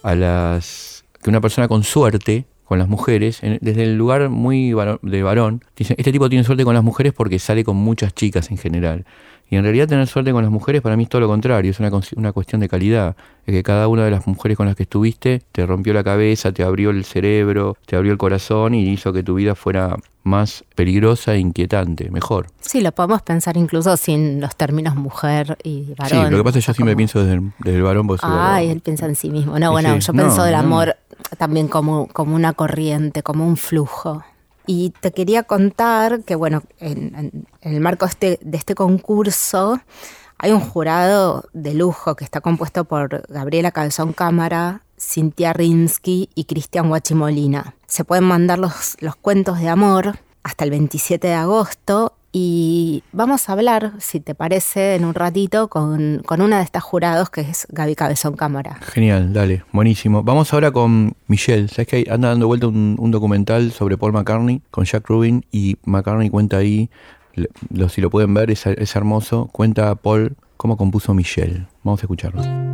A 0.02 0.14
las, 0.14 1.04
que 1.22 1.30
una 1.30 1.40
persona 1.40 1.68
con 1.68 1.82
suerte, 1.82 2.44
con 2.64 2.78
las 2.78 2.88
mujeres, 2.88 3.40
desde 3.60 3.84
el 3.84 3.96
lugar 3.96 4.28
muy 4.28 4.74
de 5.02 5.22
varón, 5.22 5.64
dicen, 5.76 5.96
este 5.98 6.12
tipo 6.12 6.28
tiene 6.28 6.44
suerte 6.44 6.64
con 6.64 6.74
las 6.74 6.84
mujeres 6.84 7.12
porque 7.12 7.38
sale 7.38 7.64
con 7.64 7.76
muchas 7.76 8.14
chicas 8.14 8.50
en 8.50 8.58
general. 8.58 9.04
Y 9.50 9.56
en 9.56 9.62
realidad 9.62 9.86
tener 9.86 10.06
suerte 10.06 10.32
con 10.32 10.42
las 10.42 10.50
mujeres 10.50 10.82
para 10.82 10.96
mí 10.96 11.04
es 11.04 11.08
todo 11.08 11.20
lo 11.20 11.28
contrario, 11.28 11.70
es 11.70 11.78
una, 11.78 11.90
una 12.16 12.32
cuestión 12.32 12.60
de 12.60 12.68
calidad. 12.68 13.16
Es 13.46 13.54
que 13.54 13.62
cada 13.62 13.88
una 13.88 14.04
de 14.04 14.10
las 14.10 14.26
mujeres 14.26 14.56
con 14.56 14.66
las 14.66 14.74
que 14.74 14.84
estuviste 14.84 15.42
te 15.52 15.66
rompió 15.66 15.92
la 15.92 16.02
cabeza, 16.02 16.52
te 16.52 16.62
abrió 16.62 16.90
el 16.90 17.04
cerebro, 17.04 17.76
te 17.86 17.96
abrió 17.96 18.12
el 18.12 18.18
corazón 18.18 18.74
y 18.74 18.88
hizo 18.88 19.12
que 19.12 19.22
tu 19.22 19.34
vida 19.34 19.54
fuera 19.54 19.96
más 20.22 20.64
peligrosa 20.74 21.34
e 21.34 21.38
inquietante, 21.38 22.10
mejor. 22.10 22.46
Sí, 22.60 22.80
lo 22.80 22.92
podemos 22.92 23.22
pensar 23.22 23.56
incluso 23.56 23.96
sin 23.96 24.40
los 24.40 24.56
términos 24.56 24.96
mujer 24.96 25.58
y 25.62 25.94
varón. 25.96 26.24
Sí, 26.24 26.30
lo 26.30 26.38
que 26.38 26.44
pasa 26.44 26.58
es 26.58 26.64
que 26.64 26.70
yo 26.70 26.74
siempre 26.74 26.96
pienso 26.96 27.22
desde 27.22 27.34
el, 27.34 27.82
varón. 27.82 28.08
Ah, 28.22 28.62
él 28.62 28.80
piensa 28.80 29.06
en 29.06 29.14
sí 29.14 29.30
mismo. 29.30 29.58
No, 29.58 29.70
bueno, 29.70 29.96
yo 29.98 30.12
pienso 30.12 30.42
del 30.42 30.54
amor 30.54 30.96
también 31.38 31.68
como, 31.68 32.08
como 32.08 32.34
una 32.34 32.54
corriente, 32.54 33.22
como 33.22 33.46
un 33.46 33.56
flujo. 33.56 34.24
Y 34.66 34.90
te 35.00 35.12
quería 35.12 35.42
contar 35.42 36.22
que, 36.22 36.34
bueno, 36.34 36.62
en, 36.78 37.46
el 37.60 37.80
marco 37.80 38.06
este, 38.06 38.38
de 38.42 38.56
este 38.56 38.74
concurso 38.74 39.80
hay 40.38 40.52
un 40.52 40.60
jurado 40.60 41.44
de 41.52 41.74
lujo 41.74 42.16
que 42.16 42.24
está 42.24 42.40
compuesto 42.40 42.84
por 42.84 43.26
Gabriela 43.28 43.70
Cabezón 43.72 44.12
Cámara, 44.12 44.82
Cintia 44.98 45.52
Rinsky 45.52 46.30
y 46.34 46.44
Cristian 46.44 46.88
Guachimolina. 46.88 47.74
Se 47.86 48.04
pueden 48.04 48.24
mandar 48.24 48.58
los, 48.58 48.96
los 49.00 49.16
cuentos 49.16 49.60
de 49.60 49.68
amor 49.68 50.18
hasta 50.42 50.64
el 50.64 50.70
27 50.70 51.28
de 51.28 51.34
agosto 51.34 52.14
y 52.36 53.04
vamos 53.12 53.48
a 53.48 53.52
hablar, 53.52 53.92
si 54.00 54.18
te 54.18 54.34
parece, 54.34 54.96
en 54.96 55.04
un 55.04 55.14
ratito 55.14 55.68
con, 55.68 56.24
una 56.28 56.58
de 56.58 56.64
estas 56.64 56.82
jurados 56.82 57.30
que 57.30 57.42
es 57.42 57.68
Gaby 57.70 57.94
Cabezón 57.94 58.34
Cámara. 58.34 58.76
Genial, 58.82 59.32
dale, 59.32 59.62
buenísimo. 59.70 60.24
Vamos 60.24 60.52
ahora 60.52 60.72
con 60.72 61.14
Michelle. 61.28 61.68
¿Sabes 61.68 61.86
que 61.86 62.06
anda 62.10 62.30
dando 62.30 62.48
vuelta 62.48 62.66
un, 62.66 63.10
documental 63.12 63.70
sobre 63.70 63.96
Paul 63.96 64.14
McCartney 64.14 64.62
con 64.72 64.84
Jack 64.84 65.08
Rubin? 65.08 65.46
Y 65.52 65.76
McCartney 65.84 66.28
cuenta 66.28 66.56
ahí, 66.56 66.90
lo, 67.70 67.88
si 67.88 68.00
lo 68.00 68.10
pueden 68.10 68.34
ver, 68.34 68.50
es, 68.50 68.66
es 68.66 68.96
hermoso. 68.96 69.48
Cuenta 69.52 69.94
Paul 69.94 70.36
cómo 70.56 70.76
compuso 70.76 71.14
Michelle. 71.14 71.68
Vamos 71.84 72.00
a 72.00 72.02
escucharlo. 72.02 72.73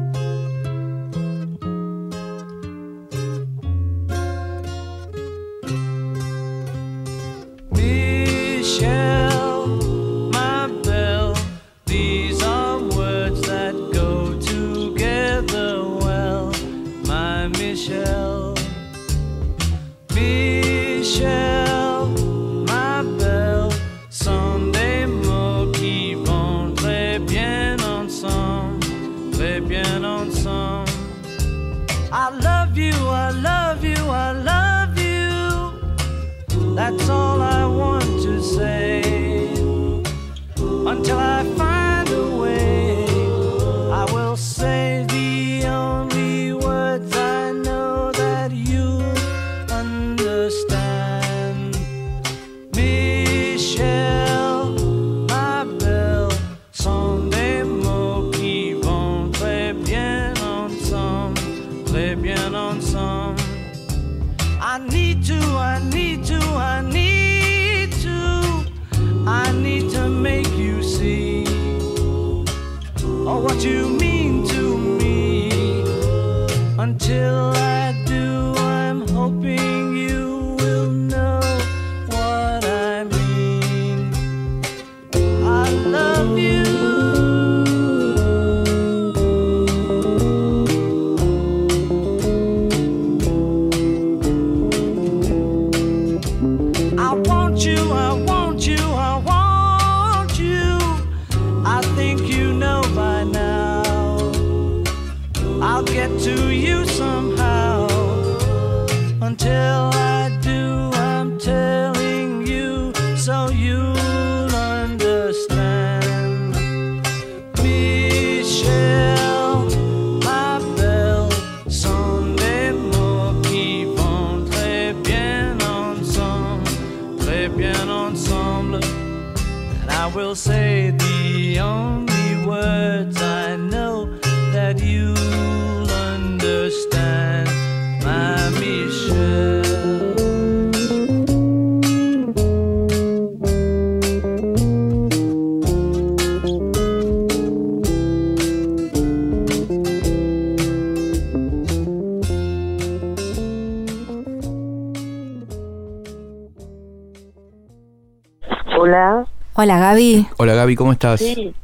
Hola. 159.70 159.78
Gaby. 159.78 160.26
Hola 160.36 160.54
Gaby, 160.54 160.74
¿cómo 160.74 160.90
estás? 160.90 161.20
Sí. 161.20 161.54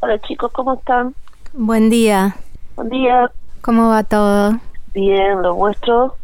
Hola 0.00 0.18
chicos, 0.22 0.50
¿cómo 0.52 0.76
están? 0.76 1.14
Buen 1.52 1.90
día. 1.90 2.36
Buen 2.74 2.88
día. 2.88 3.30
¿Cómo 3.60 3.90
va 3.90 4.02
todo? 4.02 4.58
Bien, 4.94 5.42
¿lo 5.42 5.54
vuestro? 5.54 6.16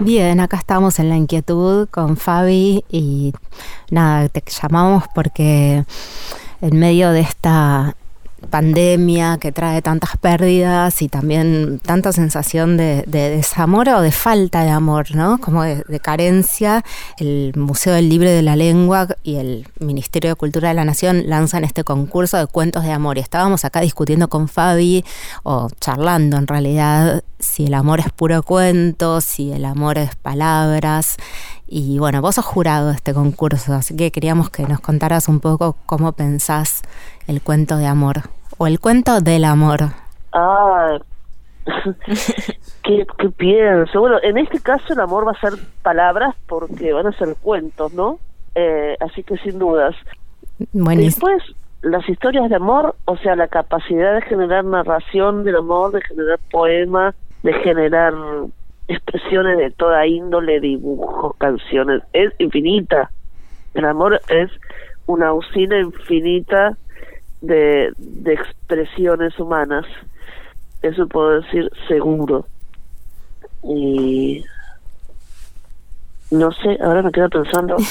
Bien, 0.00 0.40
acá 0.40 0.56
estamos 0.56 0.98
en 0.98 1.10
la 1.10 1.16
inquietud 1.16 1.88
con 1.90 2.16
Fabi 2.16 2.84
y 2.90 3.32
nada, 3.92 4.28
te 4.30 4.42
llamamos 4.50 5.04
porque 5.14 5.84
en 6.60 6.76
medio 6.76 7.12
de 7.12 7.20
esta 7.20 7.94
pandemia 8.50 9.38
que 9.38 9.52
trae 9.52 9.82
tantas 9.82 10.16
pérdidas 10.16 11.02
y 11.02 11.08
también 11.08 11.80
tanta 11.84 12.12
sensación 12.12 12.76
de, 12.76 13.04
de 13.06 13.30
desamor 13.30 13.88
o 13.88 14.00
de 14.00 14.12
falta 14.12 14.62
de 14.62 14.70
amor, 14.70 15.14
¿no? 15.14 15.38
Como 15.38 15.62
de, 15.62 15.82
de, 15.88 16.00
carencia. 16.00 16.84
El 17.18 17.52
Museo 17.56 17.94
del 17.94 18.08
Libre 18.08 18.30
de 18.30 18.42
la 18.42 18.56
Lengua 18.56 19.08
y 19.22 19.36
el 19.36 19.66
Ministerio 19.80 20.30
de 20.30 20.36
Cultura 20.36 20.68
de 20.68 20.74
la 20.74 20.84
Nación 20.84 21.24
lanzan 21.26 21.64
este 21.64 21.84
concurso 21.84 22.36
de 22.36 22.46
cuentos 22.46 22.84
de 22.84 22.92
amor. 22.92 23.18
Y 23.18 23.20
estábamos 23.20 23.64
acá 23.64 23.80
discutiendo 23.80 24.28
con 24.28 24.48
Fabi, 24.48 25.04
o 25.42 25.68
charlando 25.80 26.36
en 26.36 26.46
realidad, 26.46 27.22
si 27.42 27.66
el 27.66 27.74
amor 27.74 28.00
es 28.00 28.10
puro 28.10 28.42
cuento, 28.42 29.20
si 29.20 29.52
el 29.52 29.64
amor 29.64 29.98
es 29.98 30.16
palabras. 30.16 31.16
Y 31.66 31.98
bueno, 31.98 32.22
vos 32.22 32.36
sos 32.36 32.44
jurado 32.44 32.88
de 32.88 32.94
este 32.94 33.12
concurso, 33.12 33.74
así 33.74 33.96
que 33.96 34.10
queríamos 34.10 34.50
que 34.50 34.62
nos 34.62 34.80
contaras 34.80 35.28
un 35.28 35.40
poco 35.40 35.76
cómo 35.86 36.12
pensás 36.12 36.82
el 37.26 37.42
cuento 37.42 37.76
de 37.76 37.86
amor 37.86 38.22
o 38.58 38.66
el 38.66 38.78
cuento 38.78 39.20
del 39.20 39.44
amor. 39.44 39.90
Ah, 40.32 40.98
¿qué, 42.82 43.06
¿qué, 43.18 43.28
pienso? 43.30 44.00
Bueno, 44.00 44.16
en 44.22 44.38
este 44.38 44.60
caso 44.60 44.92
el 44.92 45.00
amor 45.00 45.26
va 45.26 45.32
a 45.32 45.40
ser 45.40 45.58
palabras 45.82 46.34
porque 46.46 46.92
van 46.92 47.06
a 47.06 47.12
ser 47.12 47.36
cuentos, 47.40 47.92
¿no? 47.92 48.18
Eh, 48.54 48.96
así 49.00 49.22
que 49.22 49.36
sin 49.38 49.58
dudas. 49.58 49.94
Buenísimo. 50.72 51.28
Después, 51.28 51.56
las 51.82 52.08
historias 52.08 52.48
de 52.48 52.56
amor, 52.56 52.94
o 53.06 53.16
sea, 53.16 53.34
la 53.34 53.48
capacidad 53.48 54.14
de 54.14 54.22
generar 54.22 54.64
narración 54.64 55.42
del 55.44 55.56
amor, 55.56 55.92
de 55.92 56.02
generar 56.02 56.38
poemas, 56.50 57.14
de 57.42 57.52
generar 57.54 58.14
expresiones 58.88 59.58
de 59.58 59.70
toda 59.70 60.06
índole, 60.06 60.60
dibujos, 60.60 61.36
canciones, 61.38 62.02
es 62.12 62.32
infinita. 62.38 63.10
El 63.74 63.84
amor 63.84 64.20
es 64.28 64.50
una 65.06 65.32
usina 65.32 65.78
infinita 65.78 66.76
de, 67.40 67.92
de 67.96 68.32
expresiones 68.34 69.38
humanas. 69.38 69.86
Eso 70.82 71.06
puedo 71.06 71.40
decir 71.40 71.70
seguro. 71.88 72.46
Y 73.62 74.44
no 76.30 76.50
sé, 76.52 76.78
ahora 76.80 77.02
me 77.02 77.12
quedo 77.12 77.28
pensando. 77.28 77.76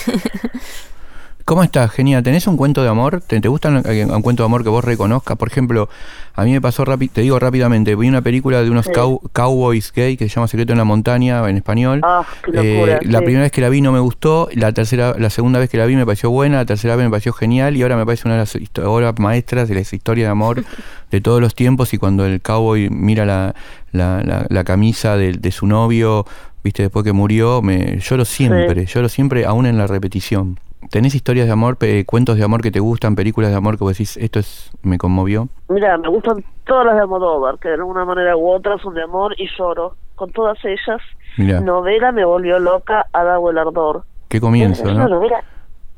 ¿Cómo 1.45 1.63
estás, 1.63 1.92
Genia? 1.92 2.22
¿Tenés 2.22 2.48
un 2.48 2.57
cuento 2.57 2.83
de 2.83 2.89
amor? 2.89 3.22
¿Te, 3.22 3.39
te 3.42 3.48
gusta 3.48 3.70
un, 3.70 3.77
un, 3.77 4.22
cuento 4.22 4.44
de 4.44 4.46
amor 4.46 4.63
que 4.63 4.70
vos 4.70 4.83
reconozcas? 4.83 5.37
Por 5.37 5.48
ejemplo, 5.48 5.89
a 6.35 6.44
mí 6.44 6.51
me 6.51 6.61
pasó, 6.61 6.85
te 6.85 7.22
digo 7.22 7.39
rápidamente, 7.39 7.96
vi 7.96 8.07
una 8.07 8.22
película 8.22 8.61
de 8.61 8.70
unos 8.70 8.85
sí. 8.85 8.92
cow 8.92 9.20
cowboys 9.33 9.92
gay 9.92 10.18
que 10.18 10.29
se 10.29 10.35
llama 10.35 10.48
Secreto 10.48 10.74
en 10.74 10.77
la 10.77 10.83
Montaña, 10.83 11.48
en 11.50 11.57
español. 11.57 12.01
Ah, 12.03 12.25
qué 12.44 12.51
locura, 12.51 12.98
eh, 12.98 13.00
la 13.03 13.20
primera 13.20 13.42
vez 13.42 13.51
que 13.51 13.61
la 13.61 13.70
vi 13.70 13.81
no 13.81 13.92
me 13.92 14.00
gustó, 14.00 14.50
la 14.53 14.72
tercera, 14.72 15.15
la 15.18 15.29
segunda 15.29 15.59
vez 15.59 15.70
que 15.70 15.77
la 15.77 15.85
vi 15.85 15.96
me 15.96 16.05
pareció 16.05 16.29
buena, 16.29 16.57
la 16.57 16.65
tercera 16.65 16.96
vez 16.96 17.05
me 17.05 17.11
pareció 17.11 17.33
genial 17.33 17.75
y 17.75 17.81
ahora 17.81 17.98
me 17.98 18.05
parece 18.05 18.27
una 18.27 18.35
de 18.35 18.39
las 18.39 18.57
obras 18.85 19.15
maestras 19.18 19.68
de 19.68 19.75
las 19.75 19.92
historias 19.92 20.27
de 20.27 20.31
amor 20.31 20.63
de 21.09 21.22
todos 21.22 21.42
los 21.42 21.55
tiempos 21.55 21.94
y 21.94 21.98
cuando 21.98 22.25
el 22.25 22.42
cowboy 22.42 22.89
mira 22.89 23.25
la, 23.25 23.55
la, 23.92 24.22
la, 24.24 24.46
la 24.48 24.63
camisa 24.63 25.18
de, 25.18 25.33
de, 25.33 25.51
su 25.51 25.68
novio, 25.68 26.25
viste, 26.63 26.83
después 26.83 27.03
que 27.03 27.13
murió, 27.13 27.61
me 27.61 28.00
lloro 28.00 28.25
siempre, 28.25 28.85
sí. 28.85 28.94
lloro 28.94 29.09
siempre, 29.09 29.46
aún 29.46 29.65
en 29.65 29.77
la 29.77 29.87
repetición. 29.87 30.57
¿Tenés 30.89 31.15
historias 31.15 31.46
de 31.48 31.53
amor, 31.53 31.77
cuentos 32.05 32.37
de 32.37 32.44
amor 32.44 32.61
que 32.61 32.72
te 32.72 32.79
gustan, 32.79 33.15
películas 33.15 33.51
de 33.51 33.57
amor 33.57 33.77
que 33.77 33.83
vos 33.83 33.94
decís, 33.94 34.17
esto 34.17 34.39
es, 34.39 34.72
me 34.81 34.98
conmovió? 34.98 35.48
Mira, 35.70 35.98
me 35.98 36.09
gustan 36.09 36.44
todas 36.65 36.85
las 36.85 36.96
de 36.96 37.01
Almodóvar, 37.01 37.59
que 37.59 37.70
de 37.70 37.75
alguna 37.75 38.03
manera 38.03 38.35
u 38.35 38.50
otra 38.50 38.77
son 38.79 38.94
de 38.94 39.03
amor 39.03 39.33
y 39.37 39.48
lloro. 39.57 39.96
Con 40.15 40.31
todas 40.31 40.57
ellas, 40.65 41.01
Mirá. 41.37 41.61
novela 41.61 42.11
me 42.11 42.25
volvió 42.25 42.59
loca, 42.59 43.05
Ada 43.13 43.39
o 43.39 43.50
el 43.50 43.57
ardor. 43.57 44.03
Qué 44.27 44.39
comienzo, 44.41 44.83
es 44.83 44.89
¿no? 44.89 45.05
Una 45.05 45.07
novela, 45.15 45.44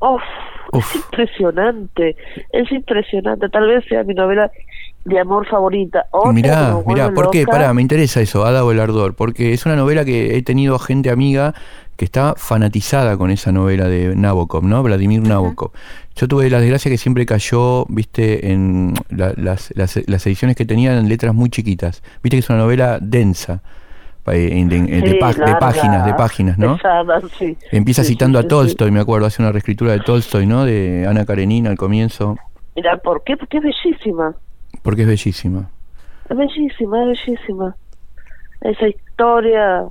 uf, 0.00 0.22
Uf. 0.72 0.94
es 0.94 0.96
impresionante, 0.96 2.16
es 2.52 2.72
impresionante. 2.72 3.48
Tal 3.48 3.66
vez 3.66 3.84
sea 3.88 4.02
mi 4.04 4.14
novela 4.14 4.50
de 5.04 5.20
amor 5.20 5.46
favorita. 5.46 6.06
Otra 6.10 6.32
mirá, 6.32 6.76
mirá, 6.86 7.10
¿por 7.12 7.26
loca. 7.26 7.30
qué? 7.32 7.44
Pará, 7.46 7.74
me 7.74 7.82
interesa 7.82 8.20
eso, 8.20 8.44
Ada 8.46 8.64
o 8.64 8.72
el 8.72 8.80
ardor, 8.80 9.14
porque 9.14 9.52
es 9.52 9.66
una 9.66 9.76
novela 9.76 10.04
que 10.04 10.36
he 10.36 10.42
tenido 10.42 10.78
gente 10.78 11.10
amiga 11.10 11.54
que 11.96 12.04
está 12.04 12.34
fanatizada 12.36 13.16
con 13.16 13.30
esa 13.30 13.52
novela 13.52 13.88
de 13.88 14.16
Nabokov, 14.16 14.64
¿no? 14.64 14.82
Vladimir 14.82 15.22
Nabokov. 15.22 15.68
Uh 15.68 15.72
-huh. 15.72 16.14
Yo 16.16 16.28
tuve 16.28 16.50
la 16.50 16.60
desgracia 16.60 16.90
que 16.90 16.98
siempre 16.98 17.26
cayó, 17.26 17.86
viste, 17.88 18.52
en 18.52 18.94
la, 19.10 19.32
las, 19.36 19.72
las, 19.76 20.00
las, 20.08 20.26
ediciones 20.26 20.56
que 20.56 20.64
tenían 20.64 20.96
en 20.96 21.08
letras 21.08 21.34
muy 21.34 21.50
chiquitas. 21.50 22.02
Viste 22.22 22.36
que 22.36 22.40
es 22.40 22.50
una 22.50 22.58
novela 22.58 22.98
densa. 23.00 23.60
De, 24.26 24.32
de, 24.32 24.48
sí, 24.48 24.64
de, 24.64 25.18
larga, 25.20 25.44
de, 25.44 25.56
páginas, 25.56 26.06
de 26.06 26.14
páginas, 26.14 26.56
¿no? 26.56 26.76
Pesada, 26.76 27.20
sí. 27.38 27.58
Empieza 27.70 28.02
sí, 28.04 28.12
citando 28.12 28.38
a 28.38 28.44
Tolstoy, 28.44 28.90
me 28.90 29.00
acuerdo, 29.00 29.26
hace 29.26 29.42
una 29.42 29.52
reescritura 29.52 29.92
de 29.92 30.00
Tolstoy, 30.00 30.46
¿no? 30.46 30.64
De 30.64 31.06
Ana 31.06 31.26
Karenina 31.26 31.68
al 31.68 31.76
comienzo. 31.76 32.36
Mira, 32.74 32.96
¿por 32.96 33.22
qué? 33.22 33.36
Porque 33.36 33.58
es 33.58 33.64
bellísima. 33.64 34.34
Porque 34.82 35.02
es 35.02 35.08
bellísima. 35.08 35.68
Es 36.30 36.36
bellísima, 36.36 37.02
es 37.02 37.26
bellísima. 37.26 37.76
Esa 38.62 38.88
historia 38.88 39.84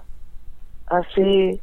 así 0.87 1.61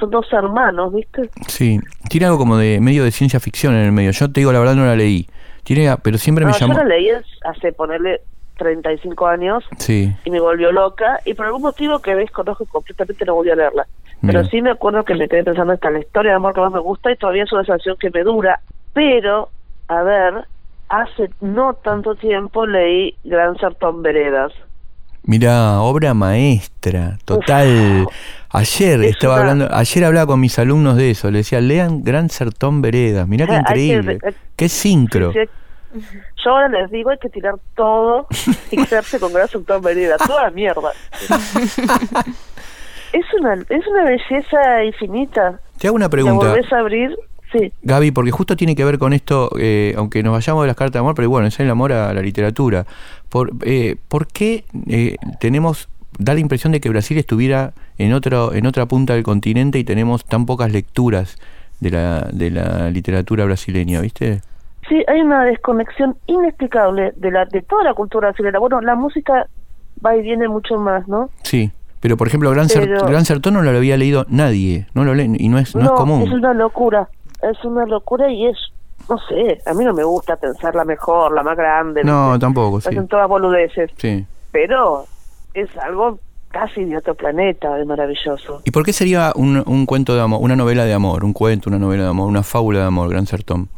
son 0.00 0.10
dos 0.10 0.26
hermanos, 0.32 0.92
¿viste? 0.92 1.30
Sí, 1.46 1.78
tiene 2.08 2.26
algo 2.26 2.38
como 2.38 2.56
de 2.56 2.80
medio 2.80 3.04
de 3.04 3.10
ciencia 3.10 3.38
ficción 3.38 3.74
en 3.74 3.84
el 3.84 3.92
medio. 3.92 4.10
Yo 4.10 4.32
te 4.32 4.40
digo, 4.40 4.52
la 4.52 4.58
verdad 4.58 4.74
no 4.74 4.86
la 4.86 4.96
leí. 4.96 5.28
Tiene, 5.62 5.94
pero 6.02 6.18
siempre 6.18 6.44
no, 6.44 6.50
me 6.50 6.58
llamó. 6.58 6.72
Yo 6.72 6.80
la 6.80 6.86
leí 6.86 7.10
hace 7.44 7.72
ponerle 7.72 8.22
35 8.56 9.26
años 9.26 9.64
sí. 9.78 10.14
y 10.24 10.30
me 10.30 10.40
volvió 10.40 10.72
loca 10.72 11.20
y 11.24 11.34
por 11.34 11.46
algún 11.46 11.62
motivo 11.62 12.00
que 12.00 12.14
desconozco 12.14 12.66
completamente 12.66 13.24
no 13.24 13.34
volví 13.34 13.50
a 13.50 13.56
leerla. 13.56 13.86
Pero 14.22 14.44
sí 14.44 14.60
me 14.60 14.70
acuerdo 14.70 15.02
que 15.04 15.14
me 15.14 15.28
quedé 15.28 15.44
pensando 15.44 15.72
esta 15.72 15.90
la 15.90 16.00
historia 16.00 16.32
de 16.32 16.36
amor 16.36 16.52
que 16.52 16.60
más 16.60 16.72
me 16.72 16.78
gusta 16.78 17.10
y 17.10 17.16
todavía 17.16 17.44
es 17.44 17.52
una 17.52 17.64
sensación 17.64 17.96
que 17.98 18.10
me 18.10 18.22
dura. 18.22 18.60
Pero, 18.92 19.48
a 19.88 20.02
ver, 20.02 20.44
hace 20.90 21.30
no 21.40 21.72
tanto 21.74 22.14
tiempo 22.16 22.66
leí 22.66 23.16
Gran 23.24 23.56
Sertón 23.56 24.02
Veredas. 24.02 24.52
Mira, 25.22 25.80
obra 25.80 26.14
maestra, 26.14 27.18
total. 27.24 28.06
Uf, 28.06 28.14
ayer 28.50 29.02
es 29.02 29.10
estaba 29.10 29.34
una... 29.34 29.42
hablando, 29.42 29.74
ayer 29.74 30.04
hablaba 30.04 30.26
con 30.26 30.40
mis 30.40 30.58
alumnos 30.58 30.96
de 30.96 31.10
eso, 31.10 31.30
le 31.30 31.38
decía, 31.38 31.60
lean 31.60 32.02
Gran 32.02 32.30
Sertón 32.30 32.80
Veredas, 32.82 33.28
mira 33.28 33.46
qué 33.46 33.54
increíble, 33.60 34.18
que, 34.18 34.34
qué 34.56 34.68
sincro. 34.68 35.32
Yo 35.92 36.50
ahora 36.50 36.68
les 36.68 36.90
digo, 36.90 37.10
hay 37.10 37.18
que 37.18 37.28
tirar 37.28 37.56
todo 37.74 38.26
y 38.70 38.76
quedarse 38.86 39.18
con 39.18 39.32
Gran 39.32 39.48
Sertón 39.48 39.82
Veredas, 39.82 40.18
toda 40.26 40.44
la 40.44 40.50
mierda. 40.50 40.92
es 43.12 43.26
una 43.38 43.54
es 43.54 43.86
una 43.86 44.04
belleza 44.04 44.84
infinita. 44.84 45.60
Te 45.78 45.88
hago 45.88 45.96
una 45.96 46.08
pregunta. 46.08 46.44
La 46.44 46.52
volvés 46.52 46.72
a 46.72 46.78
abrir 46.78 47.18
Sí. 47.52 47.72
Gaby, 47.82 48.12
porque 48.12 48.30
justo 48.30 48.56
tiene 48.56 48.76
que 48.76 48.84
ver 48.84 48.98
con 48.98 49.12
esto, 49.12 49.50
eh, 49.58 49.94
aunque 49.96 50.22
nos 50.22 50.32
vayamos 50.32 50.62
de 50.62 50.68
las 50.68 50.76
cartas 50.76 50.94
de 50.94 50.98
amor, 51.00 51.14
pero 51.14 51.28
bueno, 51.28 51.48
es 51.48 51.58
el 51.58 51.70
amor 51.70 51.92
a 51.92 52.14
la 52.14 52.22
literatura. 52.22 52.86
¿Por, 53.28 53.50
eh, 53.62 53.96
¿por 54.08 54.28
qué 54.28 54.64
eh, 54.88 55.16
tenemos, 55.40 55.88
da 56.18 56.34
la 56.34 56.40
impresión 56.40 56.72
de 56.72 56.80
que 56.80 56.88
Brasil 56.88 57.18
estuviera 57.18 57.72
en, 57.98 58.12
otro, 58.12 58.54
en 58.54 58.66
otra 58.66 58.86
punta 58.86 59.14
del 59.14 59.24
continente 59.24 59.78
y 59.78 59.84
tenemos 59.84 60.24
tan 60.24 60.46
pocas 60.46 60.72
lecturas 60.72 61.36
de 61.80 61.90
la, 61.90 62.28
de 62.32 62.50
la 62.50 62.90
literatura 62.90 63.44
brasileña, 63.44 64.00
viste? 64.00 64.42
Sí, 64.88 65.02
hay 65.08 65.20
una 65.20 65.44
desconexión 65.44 66.16
inexplicable 66.26 67.12
de, 67.16 67.30
la, 67.30 67.46
de 67.46 67.62
toda 67.62 67.84
la 67.84 67.94
cultura 67.94 68.28
brasileña. 68.28 68.58
Bueno, 68.58 68.80
la 68.80 68.94
música 68.94 69.46
va 70.04 70.16
y 70.16 70.22
viene 70.22 70.48
mucho 70.48 70.76
más, 70.76 71.06
¿no? 71.08 71.30
Sí. 71.42 71.70
Pero 72.00 72.16
por 72.16 72.28
ejemplo, 72.28 72.50
Gran, 72.50 72.66
pero, 72.68 72.98
Cert 72.98 73.08
Gran 73.08 73.24
Sertón 73.26 73.54
no 73.54 73.62
lo 73.62 73.70
había 73.70 73.98
leído 73.98 74.24
nadie, 74.30 74.86
no 74.94 75.04
lo 75.04 75.14
lee, 75.14 75.30
y 75.38 75.48
no 75.50 75.58
es, 75.58 75.74
no, 75.74 75.82
no 75.82 75.86
es 75.88 75.92
común. 75.92 76.22
Es 76.22 76.32
una 76.32 76.54
locura 76.54 77.10
es 77.42 77.64
una 77.64 77.86
locura 77.86 78.30
y 78.30 78.46
es, 78.46 78.56
no 79.08 79.18
sé, 79.28 79.60
a 79.66 79.74
mí 79.74 79.84
no 79.84 79.92
me 79.92 80.04
gusta 80.04 80.36
pensar 80.36 80.74
la 80.74 80.84
mejor, 80.84 81.32
la 81.32 81.42
más 81.42 81.56
grande. 81.56 82.04
No, 82.04 82.38
tampoco, 82.38 82.80
sí. 82.80 82.88
Hacen 82.88 83.08
todas 83.08 83.28
boludeces. 83.28 83.90
Sí. 83.96 84.26
Pero 84.52 85.06
es 85.54 85.68
algo 85.78 86.18
casi 86.50 86.84
de 86.84 86.96
otro 86.96 87.14
planeta, 87.14 87.74
de 87.74 87.84
maravilloso. 87.84 88.62
¿Y 88.64 88.70
por 88.70 88.84
qué 88.84 88.92
sería 88.92 89.32
un, 89.34 89.62
un 89.66 89.86
cuento 89.86 90.14
de 90.14 90.20
amor, 90.20 90.40
una 90.42 90.56
novela 90.56 90.84
de 90.84 90.92
amor, 90.92 91.24
un 91.24 91.32
cuento, 91.32 91.68
una 91.70 91.78
novela 91.78 92.04
de 92.04 92.10
amor, 92.10 92.28
una 92.28 92.42
fábula 92.42 92.80
de 92.80 92.86
amor, 92.86 93.08
Gran 93.08 93.26
Sertón? 93.26 93.68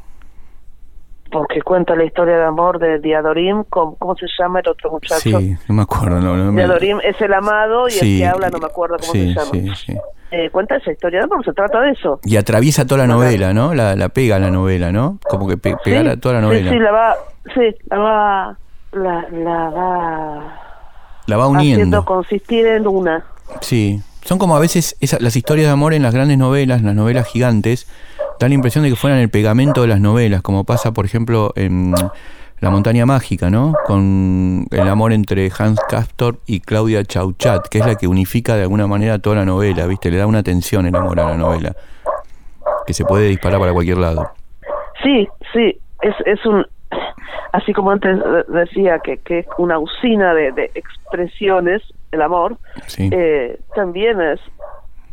Porque 1.33 1.63
cuenta 1.63 1.97
la 1.97 2.05
historia 2.05 2.37
de 2.37 2.45
amor 2.45 2.79
de 2.79 2.99
Diadorim, 3.01 3.65
¿cómo, 3.71 3.97
cómo 3.97 4.15
se 4.17 4.27
llama 4.39 4.61
el 4.61 4.69
otro 4.69 4.91
muchacho? 4.91 5.21
Sí, 5.41 5.57
no 5.69 5.75
me 5.75 5.83
acuerdo. 5.83 6.21
No, 6.21 6.37
no 6.37 6.53
me- 6.53 6.63
Diadorim 6.63 6.99
es 7.03 7.21
el 7.21 7.33
amado 7.33 7.89
y 7.89 7.93
Sí, 7.93 8.15
el 8.15 8.19
que 8.21 8.27
habla 8.29 8.51
no 8.51 8.59
me 8.59 8.67
acuerdo 8.67 8.97
cómo 9.01 9.13
sí, 9.13 9.33
se 9.33 9.41
llama. 9.41 9.51
sí, 9.51 9.71
sí. 9.87 9.99
Eh, 10.31 10.49
cuenta 10.51 10.77
esa 10.77 10.93
historia 10.93 11.19
de 11.21 11.25
amor, 11.25 11.45
se 11.45 11.53
trata 11.53 11.81
de 11.81 11.91
eso. 11.91 12.21
Y 12.25 12.37
atraviesa 12.37 12.87
toda 12.87 13.07
la 13.07 13.07
novela, 13.07 13.53
¿no? 13.53 13.75
La, 13.75 13.97
la 13.97 14.09
pega 14.11 14.39
la 14.39 14.51
novela, 14.51 14.91
¿no? 14.93 15.19
Como 15.29 15.47
que 15.49 15.57
pe- 15.57 15.77
pegar 15.85 16.07
a 16.09 16.17
toda 16.17 16.37
la 16.37 16.41
novela. 16.41 16.71
Sí, 16.71 16.77
sí, 16.77 16.83
la 16.83 16.91
va, 16.93 17.17
sí, 17.55 17.77
la 17.91 17.99
va, 17.99 18.59
la, 18.93 19.27
la 19.31 19.71
va 19.71 20.59
La 21.27 21.37
va 21.37 21.45
haciendo 21.45 21.59
uniendo. 21.61 22.05
consistir 22.05 22.67
en 22.67 22.87
una. 22.87 23.25
Sí. 23.61 24.01
Son 24.25 24.39
como 24.39 24.57
a 24.57 24.61
veces 24.61 24.97
esa- 25.01 25.19
las 25.21 25.35
historias 25.37 25.67
de 25.67 25.73
amor 25.73 25.95
en 25.95 26.03
las 26.03 26.15
grandes 26.15 26.39
novelas, 26.39 26.81
las 26.83 26.95
novelas 26.95 27.27
gigantes, 27.27 27.87
dan 28.45 28.51
la 28.51 28.55
impresión 28.57 28.85
de 28.85 28.91
que 28.91 28.97
fueran 28.97 29.19
el 29.21 29.29
pegamento 29.31 29.83
de 29.83 29.89
las 29.89 30.01
novelas, 30.01 30.43
como 30.43 30.65
pasa, 30.65 30.93
por 30.93 31.05
ejemplo, 31.05 31.53
en 31.57 31.95
La 32.61 32.71
montaña 32.71 33.05
mágica, 33.07 33.51
¿no? 33.51 33.73
Con 33.87 34.67
el 34.71 34.89
amor 34.89 35.13
entre 35.13 35.51
Hans 35.59 35.81
Castorp 35.89 36.39
y 36.47 36.61
Claudia 36.61 37.03
Chauchat, 37.05 37.67
que 37.69 37.79
es 37.79 37.87
la 37.87 37.97
que 37.97 38.07
unifica 38.07 38.55
de 38.55 38.63
alguna 38.63 38.87
manera 38.87 39.19
toda 39.19 39.35
la 39.37 39.45
novela, 39.45 39.85
¿viste? 39.89 40.13
Le 40.13 40.19
da 40.19 40.29
una 40.29 40.45
tensión 40.45 40.87
el 40.87 40.95
amor 40.95 41.19
a 41.19 41.25
la 41.31 41.37
novela, 41.37 41.75
que 42.87 42.95
se 42.95 43.05
puede 43.05 43.27
disparar 43.29 43.59
para 43.59 43.73
cualquier 43.73 43.99
lado. 43.99 44.31
Sí, 45.03 45.29
sí, 45.53 45.77
es, 46.03 46.15
es 46.25 46.47
un, 46.47 46.65
así 47.53 47.73
como 47.73 47.91
antes 47.91 48.17
decía 48.47 49.01
que, 49.01 49.19
que 49.19 49.41
es 49.41 49.47
una 49.59 49.81
usina 49.81 50.33
de, 50.33 50.53
de 50.53 50.71
expresiones, 50.77 51.83
el 52.13 52.23
amor, 52.23 52.59
Sí. 52.87 53.11
eh, 53.13 53.59
también 53.75 54.21
es 54.21 54.39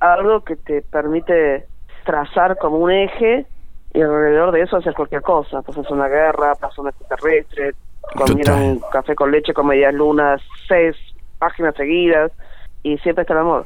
algo 0.02 0.42
que 0.44 0.56
te 0.56 0.84
permite 0.84 1.66
trazar 2.10 2.58
como 2.58 2.78
un 2.78 2.92
eje 2.92 3.46
y 3.94 4.02
alrededor 4.02 4.52
de 4.52 4.62
eso 4.62 4.78
hacer 4.78 4.94
cualquier 4.96 5.22
cosa. 5.22 5.62
Pues 5.62 5.78
es 5.78 5.90
una 5.92 6.08
guerra, 6.08 6.56
pasó 6.56 6.82
un 6.82 6.88
extraterrestre, 6.90 7.74
comieron 8.16 8.80
café 8.92 9.14
con 9.14 9.32
leche 9.32 9.54
con 9.54 9.68
medias 9.68 9.94
lunas, 9.94 10.42
seis 10.68 10.96
páginas 11.38 11.76
seguidas 11.76 12.32
y 12.82 12.98
siempre 13.00 13.22
está 13.22 13.34
el 13.34 13.40
amor. 13.42 13.66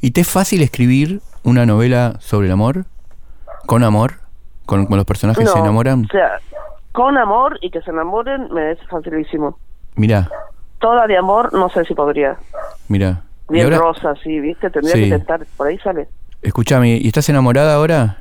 ¿Y 0.00 0.12
te 0.12 0.20
es 0.20 0.30
fácil 0.30 0.62
escribir 0.62 1.20
una 1.42 1.66
novela 1.66 2.14
sobre 2.20 2.46
el 2.46 2.52
amor? 2.52 2.84
¿Con 3.66 3.82
amor? 3.82 4.12
¿Con, 4.66 4.86
con 4.86 4.96
los 4.96 5.06
personajes 5.06 5.44
No, 5.44 5.50
se 5.52 5.58
enamoran? 5.58 6.04
O 6.04 6.08
sea, 6.12 6.38
con 6.92 7.18
amor 7.18 7.58
y 7.60 7.70
que 7.70 7.80
se 7.82 7.90
enamoren 7.90 8.52
me 8.52 8.70
es 8.72 8.78
facilísimo. 8.88 9.58
Mira, 9.96 10.30
Toda 10.78 11.06
de 11.08 11.16
amor 11.18 11.52
no 11.52 11.68
sé 11.70 11.84
si 11.84 11.94
podría. 11.94 12.36
mira. 12.88 13.22
Bien 13.48 13.64
ahora, 13.64 13.78
rosa, 13.78 14.14
sí, 14.22 14.38
¿viste? 14.38 14.70
Tendría 14.70 14.94
Sí. 14.94 15.00
que 15.00 15.06
intentar, 15.06 15.40
por 15.56 15.66
ahí 15.66 15.76
sale. 15.78 16.06
Escúchame, 16.42 16.96
¿y 16.96 17.06
estás 17.06 17.28
enamorada 17.28 17.74
ahora? 17.74 18.18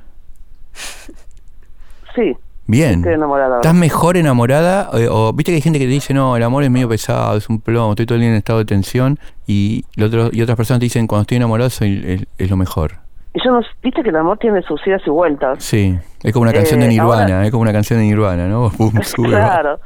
Sí, 2.16 2.36
Bien. 2.68 3.00
estoy 3.00 3.14
enamorada. 3.14 3.48
ahora. 3.48 3.58
¿Estás 3.62 3.74
mejor 3.76 4.18
enamorada? 4.18 4.90
Eh, 4.94 5.08
o 5.10 5.34
viste 5.34 5.52
que 5.52 5.56
hay 5.58 5.62
gente 5.62 5.80
que 5.80 5.86
te 5.86 5.92
dice, 5.92 6.14
no, 6.14 6.36
el 6.38 6.44
amor 6.44 6.64
es 6.64 6.72
medio 6.72 6.90
pesado, 6.90 7.38
es 7.38 7.50
un 7.50 7.60
plomo, 7.62 7.92
estoy 7.92 8.06
todo 8.06 8.16
el 8.16 8.22
día 8.22 8.30
en 8.30 8.36
estado 8.36 8.60
de 8.60 8.66
tensión. 8.66 9.20
Y, 9.48 9.86
otro- 10.04 10.30
y 10.32 10.42
otras 10.42 10.56
personas 10.58 10.80
te 10.80 10.86
dicen, 10.86 11.08
cuando 11.08 11.22
estoy 11.22 11.38
enamorado 11.38 11.70
soy, 11.70 12.02
es, 12.06 12.26
es 12.38 12.50
lo 12.50 12.58
mejor. 12.58 12.94
Y 13.34 13.44
yo 13.46 13.52
no, 13.52 13.62
viste 13.84 14.02
que 14.02 14.10
el 14.10 14.16
amor 14.16 14.38
tiene 14.40 14.62
sus 14.64 14.86
idas 14.88 15.02
y 15.06 15.10
vueltas. 15.10 15.64
Sí, 15.64 15.98
es 16.24 16.34
como 16.34 16.44
una 16.44 16.54
canción 16.54 16.80
Eh, 16.82 16.84
de 16.84 16.90
Nirvana, 16.90 17.22
ahora- 17.36 17.46
es 17.46 17.52
como 17.52 17.62
una 17.62 17.74
canción 17.74 18.00
de 18.00 18.06
Nirvana, 18.06 18.48
¿no? 18.48 18.70
Pum, 18.70 18.92
sube, 19.04 19.30
claro. 19.30 19.80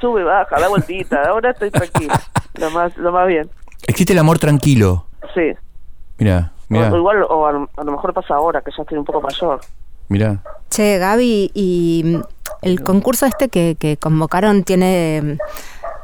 Sube, 0.00 0.24
baja, 0.24 0.58
da 0.58 0.68
vueltita. 0.68 1.22
Ahora 1.28 1.50
estoy 1.52 1.70
tranquila. 1.70 2.20
Lo 2.58 2.70
más, 2.70 2.94
lo 2.98 3.12
más 3.12 3.26
bien. 3.28 3.48
Existe 3.86 4.12
el 4.12 4.18
amor 4.18 4.38
tranquilo. 4.38 5.06
Sí. 5.34 5.52
Mira, 6.18 6.52
O, 6.74 6.94
o 6.94 6.96
igual, 6.96 7.22
o 7.22 7.46
a, 7.46 7.50
a 7.50 7.84
lo 7.84 7.92
mejor 7.92 8.12
pasa 8.14 8.34
ahora, 8.34 8.60
que 8.62 8.70
ya 8.76 8.82
estoy 8.82 8.98
un 8.98 9.04
poco 9.04 9.20
mayor. 9.20 9.60
mira. 10.08 10.42
Che, 10.70 10.98
Gaby, 10.98 11.50
y 11.54 12.02
mm, 12.04 12.20
el 12.62 12.82
concurso 12.82 13.26
este 13.26 13.48
que, 13.48 13.76
que 13.78 13.96
convocaron 13.96 14.64
tiene, 14.64 15.38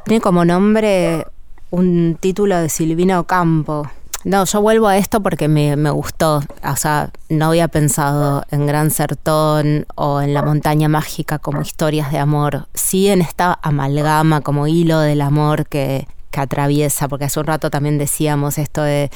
tiene 0.04 0.20
como 0.20 0.44
nombre 0.44 1.26
un 1.70 2.16
título 2.20 2.56
de 2.56 2.68
Silvina 2.68 3.20
Ocampo. 3.20 3.88
No, 4.24 4.44
yo 4.44 4.60
vuelvo 4.60 4.88
a 4.88 4.96
esto 4.96 5.22
porque 5.22 5.46
me, 5.46 5.76
me 5.76 5.90
gustó. 5.90 6.42
O 6.64 6.76
sea, 6.76 7.10
no 7.28 7.46
había 7.46 7.68
pensado 7.68 8.42
en 8.50 8.66
Gran 8.66 8.90
Sertón 8.90 9.86
o 9.94 10.20
en 10.20 10.34
La 10.34 10.42
Montaña 10.42 10.88
Mágica 10.88 11.38
como 11.38 11.62
historias 11.62 12.10
de 12.10 12.18
amor. 12.18 12.66
Sí 12.74 13.08
en 13.08 13.20
esta 13.20 13.58
amalgama 13.62 14.40
como 14.40 14.66
hilo 14.66 14.98
del 14.98 15.20
amor 15.20 15.66
que, 15.66 16.08
que 16.30 16.40
atraviesa, 16.40 17.08
porque 17.08 17.26
hace 17.26 17.38
un 17.38 17.46
rato 17.46 17.70
también 17.70 17.96
decíamos 17.96 18.58
esto 18.58 18.82
de 18.82 19.10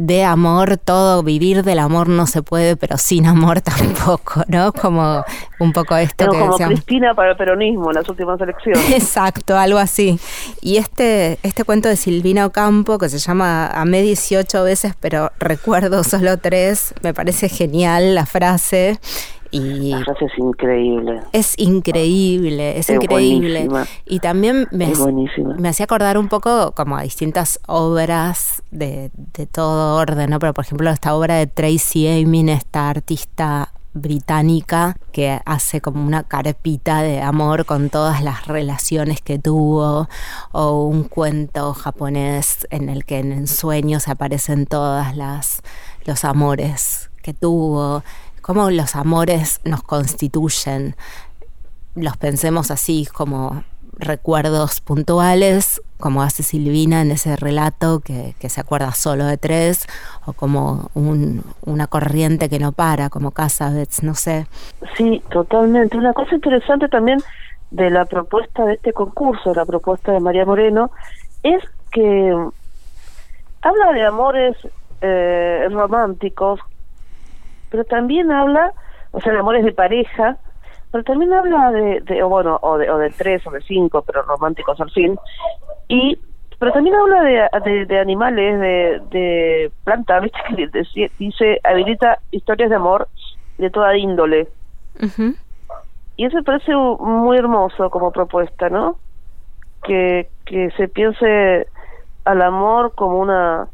de 0.00 0.24
amor 0.24 0.78
todo, 0.78 1.22
vivir 1.22 1.62
del 1.62 1.78
amor 1.78 2.08
no 2.08 2.26
se 2.26 2.42
puede, 2.42 2.76
pero 2.76 2.96
sin 2.96 3.26
amor 3.26 3.60
tampoco, 3.62 4.42
¿no? 4.48 4.72
Como 4.72 5.22
un 5.58 5.72
poco 5.72 5.96
esto 5.96 6.14
Pero 6.16 6.32
que 6.32 6.38
como 6.38 6.52
decíamos. 6.52 6.74
Cristina 6.76 7.14
para 7.14 7.32
el 7.32 7.36
peronismo 7.36 7.90
en 7.90 7.96
las 7.96 8.08
últimas 8.08 8.40
elecciones. 8.40 8.90
Exacto, 8.92 9.58
algo 9.58 9.78
así. 9.78 10.18
Y 10.62 10.78
este, 10.78 11.38
este 11.42 11.64
cuento 11.64 11.88
de 11.88 11.96
Silvina 11.96 12.46
Ocampo, 12.46 12.98
que 12.98 13.10
se 13.10 13.18
llama 13.18 13.66
Amé 13.66 14.00
18 14.00 14.64
veces, 14.64 14.94
pero 14.98 15.32
recuerdo 15.38 16.02
solo 16.02 16.38
tres, 16.38 16.94
me 17.02 17.12
parece 17.12 17.50
genial 17.50 18.14
la 18.14 18.24
frase. 18.24 18.98
Y 19.50 19.90
La 19.90 20.04
frase 20.04 20.26
es 20.26 20.38
increíble. 20.38 21.20
es 21.32 21.54
increíble, 21.58 22.78
es, 22.78 22.88
Es 22.88 22.96
increíble. 22.96 23.66
buenísima. 23.68 23.86
Y 24.06 24.20
también 24.20 24.68
me, 24.70 24.92
me 25.58 25.68
hacía 25.68 25.84
acordar 25.84 26.18
un 26.18 26.28
poco 26.28 26.72
como 26.72 26.96
a 26.96 27.02
distintas 27.02 27.58
obras 27.66 28.62
de, 28.70 29.10
de 29.34 29.46
todo 29.46 29.96
orden, 29.96 30.30
¿no? 30.30 30.38
Pero 30.38 30.54
por 30.54 30.64
ejemplo 30.64 30.88
esta 30.90 31.14
obra 31.14 31.34
de 31.36 31.46
Tracy 31.46 32.06
Emin, 32.06 32.48
esta 32.48 32.90
artista 32.90 33.72
británica 33.92 34.96
que 35.10 35.40
hace 35.44 35.80
como 35.80 36.06
una 36.06 36.22
carpita 36.22 37.02
de 37.02 37.20
amor 37.20 37.64
con 37.64 37.90
todas 37.90 38.22
las 38.22 38.46
relaciones 38.46 39.20
que 39.20 39.40
tuvo 39.40 40.08
o 40.52 40.84
un 40.86 41.04
cuento 41.04 41.74
japonés 41.74 42.68
en 42.70 42.88
el 42.88 43.04
que 43.04 43.18
en 43.18 43.48
sueños 43.48 44.06
aparecen 44.06 44.66
todas 44.66 45.16
las 45.16 45.62
los 46.04 46.24
amores 46.24 47.10
que 47.22 47.34
tuvo 47.34 48.02
cómo 48.50 48.68
los 48.72 48.96
amores 48.96 49.60
nos 49.64 49.80
constituyen 49.84 50.96
los 51.94 52.16
pensemos 52.16 52.72
así 52.72 53.06
como 53.06 53.62
recuerdos 53.96 54.80
puntuales, 54.80 55.80
como 56.00 56.20
hace 56.24 56.42
Silvina 56.42 57.00
en 57.00 57.12
ese 57.12 57.36
relato 57.36 58.00
que, 58.00 58.34
que 58.40 58.48
se 58.48 58.60
acuerda 58.60 58.90
solo 58.92 59.24
de 59.26 59.36
tres, 59.36 59.86
o 60.26 60.32
como 60.32 60.90
un- 60.94 61.44
una 61.64 61.86
corriente 61.86 62.48
que 62.48 62.58
no 62.58 62.72
para, 62.72 63.08
como 63.08 63.30
Casabets, 63.30 64.02
no 64.02 64.16
sé. 64.16 64.46
Sí, 64.96 65.22
totalmente. 65.30 65.96
Una 65.96 66.12
cosa 66.12 66.34
interesante 66.34 66.88
también 66.88 67.20
de 67.70 67.88
la 67.88 68.04
propuesta 68.04 68.64
de 68.64 68.74
este 68.74 68.92
concurso, 68.92 69.54
la 69.54 69.64
propuesta 69.64 70.10
de 70.10 70.18
María 70.18 70.44
Moreno, 70.44 70.90
es 71.44 71.62
que 71.92 72.34
habla 73.62 73.92
de 73.92 74.04
amores 74.06 74.56
eh, 75.02 75.68
románticos, 75.70 76.58
pero 77.70 77.84
también 77.84 78.30
habla, 78.30 78.72
o 79.12 79.20
sea, 79.20 79.32
de 79.32 79.38
amores 79.38 79.64
de 79.64 79.72
pareja, 79.72 80.36
pero 80.90 81.04
también 81.04 81.32
habla 81.32 81.70
de, 81.70 82.00
de 82.00 82.22
o 82.22 82.28
bueno, 82.28 82.58
o 82.62 82.76
de, 82.76 82.90
o 82.90 82.98
de 82.98 83.10
tres 83.10 83.46
o 83.46 83.50
de 83.50 83.62
cinco, 83.62 84.02
pero 84.02 84.22
románticos 84.22 84.80
al 84.80 84.90
fin, 84.90 85.18
y 85.88 86.18
pero 86.58 86.72
también 86.72 86.94
habla 86.94 87.22
de, 87.22 87.48
de, 87.64 87.86
de 87.86 87.98
animales, 87.98 88.60
de, 88.60 89.00
de 89.10 89.72
plantas, 89.84 90.22
¿viste? 90.22 90.38
Que 90.54 91.10
dice, 91.18 91.58
habilita 91.64 92.18
historias 92.32 92.68
de 92.68 92.76
amor 92.76 93.08
de 93.56 93.70
toda 93.70 93.96
índole. 93.96 94.46
Y 96.16 96.26
eso 96.26 96.36
me 96.36 96.42
parece 96.42 96.74
muy 96.74 97.38
hermoso 97.38 97.88
como 97.88 98.10
propuesta, 98.10 98.68
¿no? 98.68 98.98
Que, 99.84 100.28
que 100.44 100.70
se 100.72 100.86
piense 100.88 101.66
al 102.26 102.42
amor 102.42 102.92
como 102.94 103.20
una 103.20 103.68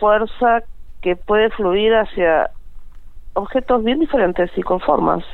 fuerza 0.00 0.64
que 1.00 1.16
puede 1.16 1.50
fluir 1.50 1.94
hacia 1.94 2.50
objetos 3.34 3.84
bien 3.84 4.00
diferentes 4.00 4.50
y 4.56 4.62
con 4.62 4.80
formas 4.80 5.24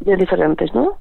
bien 0.00 0.18
diferentes, 0.18 0.72
¿no? 0.74 0.96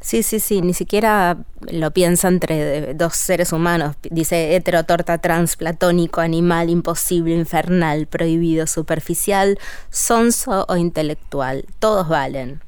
Sí, 0.00 0.22
sí, 0.22 0.40
sí, 0.40 0.60
ni 0.60 0.74
siquiera 0.74 1.38
lo 1.72 1.90
piensa 1.90 2.28
entre 2.28 2.94
dos 2.94 3.14
seres 3.14 3.52
humanos. 3.52 3.96
Dice 4.02 4.54
hetero, 4.54 4.84
torta, 4.84 5.18
trans, 5.18 5.56
platónico, 5.56 6.20
animal, 6.20 6.68
imposible, 6.70 7.34
infernal, 7.34 8.06
prohibido, 8.06 8.66
superficial, 8.66 9.58
sonso 9.88 10.66
o 10.68 10.76
intelectual. 10.76 11.64
Todos 11.78 12.08
valen. 12.08 12.60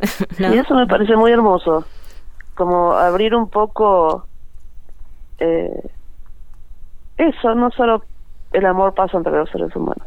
¿No? 0.38 0.54
Y 0.54 0.58
eso 0.58 0.74
me 0.74 0.86
parece 0.86 1.14
muy 1.14 1.30
hermoso, 1.30 1.84
como 2.54 2.94
abrir 2.94 3.34
un 3.34 3.48
poco 3.48 4.26
eh, 5.38 5.90
eso, 7.18 7.54
no 7.54 7.70
solo 7.70 8.02
el 8.52 8.66
amor 8.66 8.94
pasa 8.94 9.16
entre 9.16 9.32
los 9.32 9.48
seres 9.50 9.74
humanos. 9.74 10.06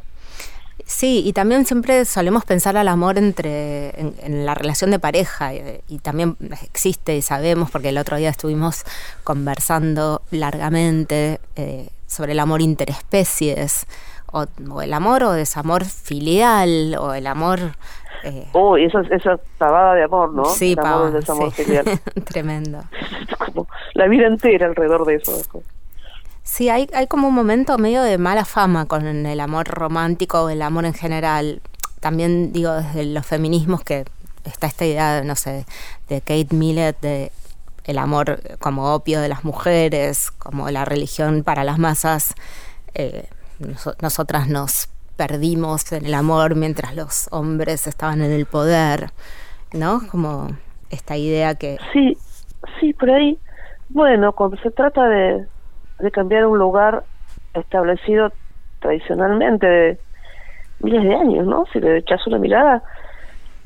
Sí, 0.85 1.21
y 1.25 1.31
también 1.33 1.65
siempre 1.65 2.03
solemos 2.03 2.43
pensar 2.45 2.75
al 2.75 2.87
amor 2.87 3.17
entre 3.17 3.99
en, 3.99 4.15
en 4.21 4.45
la 4.45 4.53
relación 4.53 4.91
de 4.91 4.99
pareja 4.99 5.53
y, 5.53 5.81
y 5.87 5.99
también 5.99 6.35
existe 6.61 7.15
y 7.15 7.21
sabemos 7.21 7.71
porque 7.71 7.89
el 7.89 7.97
otro 7.97 8.17
día 8.17 8.29
estuvimos 8.29 8.83
conversando 9.23 10.21
largamente 10.31 11.39
eh, 11.55 11.89
sobre 12.05 12.33
el 12.33 12.39
amor 12.39 12.61
interespecies 12.61 13.85
o, 14.31 14.45
o 14.69 14.81
el 14.81 14.93
amor 14.93 15.23
o 15.23 15.31
desamor 15.31 15.85
filial 15.85 16.95
o 16.99 17.13
el 17.13 17.27
amor 17.27 17.59
Eh, 18.23 18.47
Uy, 18.53 18.85
esa, 18.85 19.01
esa 19.11 19.37
pavada 19.57 19.95
de 19.95 20.03
amor, 20.03 20.33
¿no? 20.33 20.45
Sí, 20.45 20.75
de 20.75 20.81
amor 20.81 21.51
sí. 21.53 21.65
Tremendo. 22.25 22.79
la 23.93 24.07
vida 24.07 24.27
entera 24.27 24.67
alrededor 24.67 25.05
de 25.05 25.15
eso. 25.15 25.41
Sí, 26.53 26.69
hay, 26.69 26.87
hay 26.93 27.07
como 27.07 27.29
un 27.29 27.33
momento 27.33 27.79
medio 27.79 28.03
de 28.03 28.19
mala 28.19 28.45
fama 28.45 28.85
con 28.85 29.07
el 29.07 29.39
amor 29.39 29.67
romántico, 29.67 30.49
el 30.49 30.61
amor 30.61 30.85
en 30.85 30.93
general. 30.93 31.63
También 31.99 32.53
digo 32.53 32.73
desde 32.73 33.05
los 33.05 33.25
feminismos 33.25 33.83
que 33.83 34.05
está 34.43 34.67
esta 34.67 34.85
idea, 34.85 35.23
no 35.23 35.35
sé, 35.35 35.65
de 36.09 36.21
Kate 36.21 36.49
Millett, 36.51 37.01
de 37.01 37.31
el 37.85 37.97
amor 37.97 38.39
como 38.59 38.93
opio 38.93 39.19
de 39.19 39.29
las 39.29 39.43
mujeres, 39.43 40.29
como 40.29 40.69
la 40.69 40.85
religión 40.85 41.41
para 41.41 41.63
las 41.63 41.79
masas. 41.79 42.35
Eh, 42.93 43.27
nosotras 44.03 44.47
nos 44.47 44.89
perdimos 45.17 45.91
en 45.91 46.05
el 46.05 46.13
amor 46.13 46.53
mientras 46.53 46.95
los 46.95 47.29
hombres 47.31 47.87
estaban 47.87 48.21
en 48.21 48.31
el 48.31 48.45
poder, 48.45 49.09
¿no? 49.71 50.01
Como 50.11 50.49
esta 50.91 51.17
idea 51.17 51.55
que... 51.55 51.79
Sí, 51.93 52.15
sí, 52.79 52.93
por 52.93 53.09
ahí. 53.09 53.39
Bueno, 53.89 54.33
cuando 54.33 54.57
se 54.57 54.69
trata 54.69 55.07
de, 55.07 55.47
de 55.99 56.11
cambiar 56.11 56.45
un 56.45 56.59
lugar 56.59 57.03
establecido 57.53 58.31
tradicionalmente 58.79 59.67
de 59.67 59.99
miles 60.79 61.03
de 61.03 61.15
años, 61.15 61.45
¿no? 61.45 61.65
Si 61.71 61.79
le 61.79 61.97
echas 61.97 62.25
una 62.27 62.37
mirada, 62.37 62.83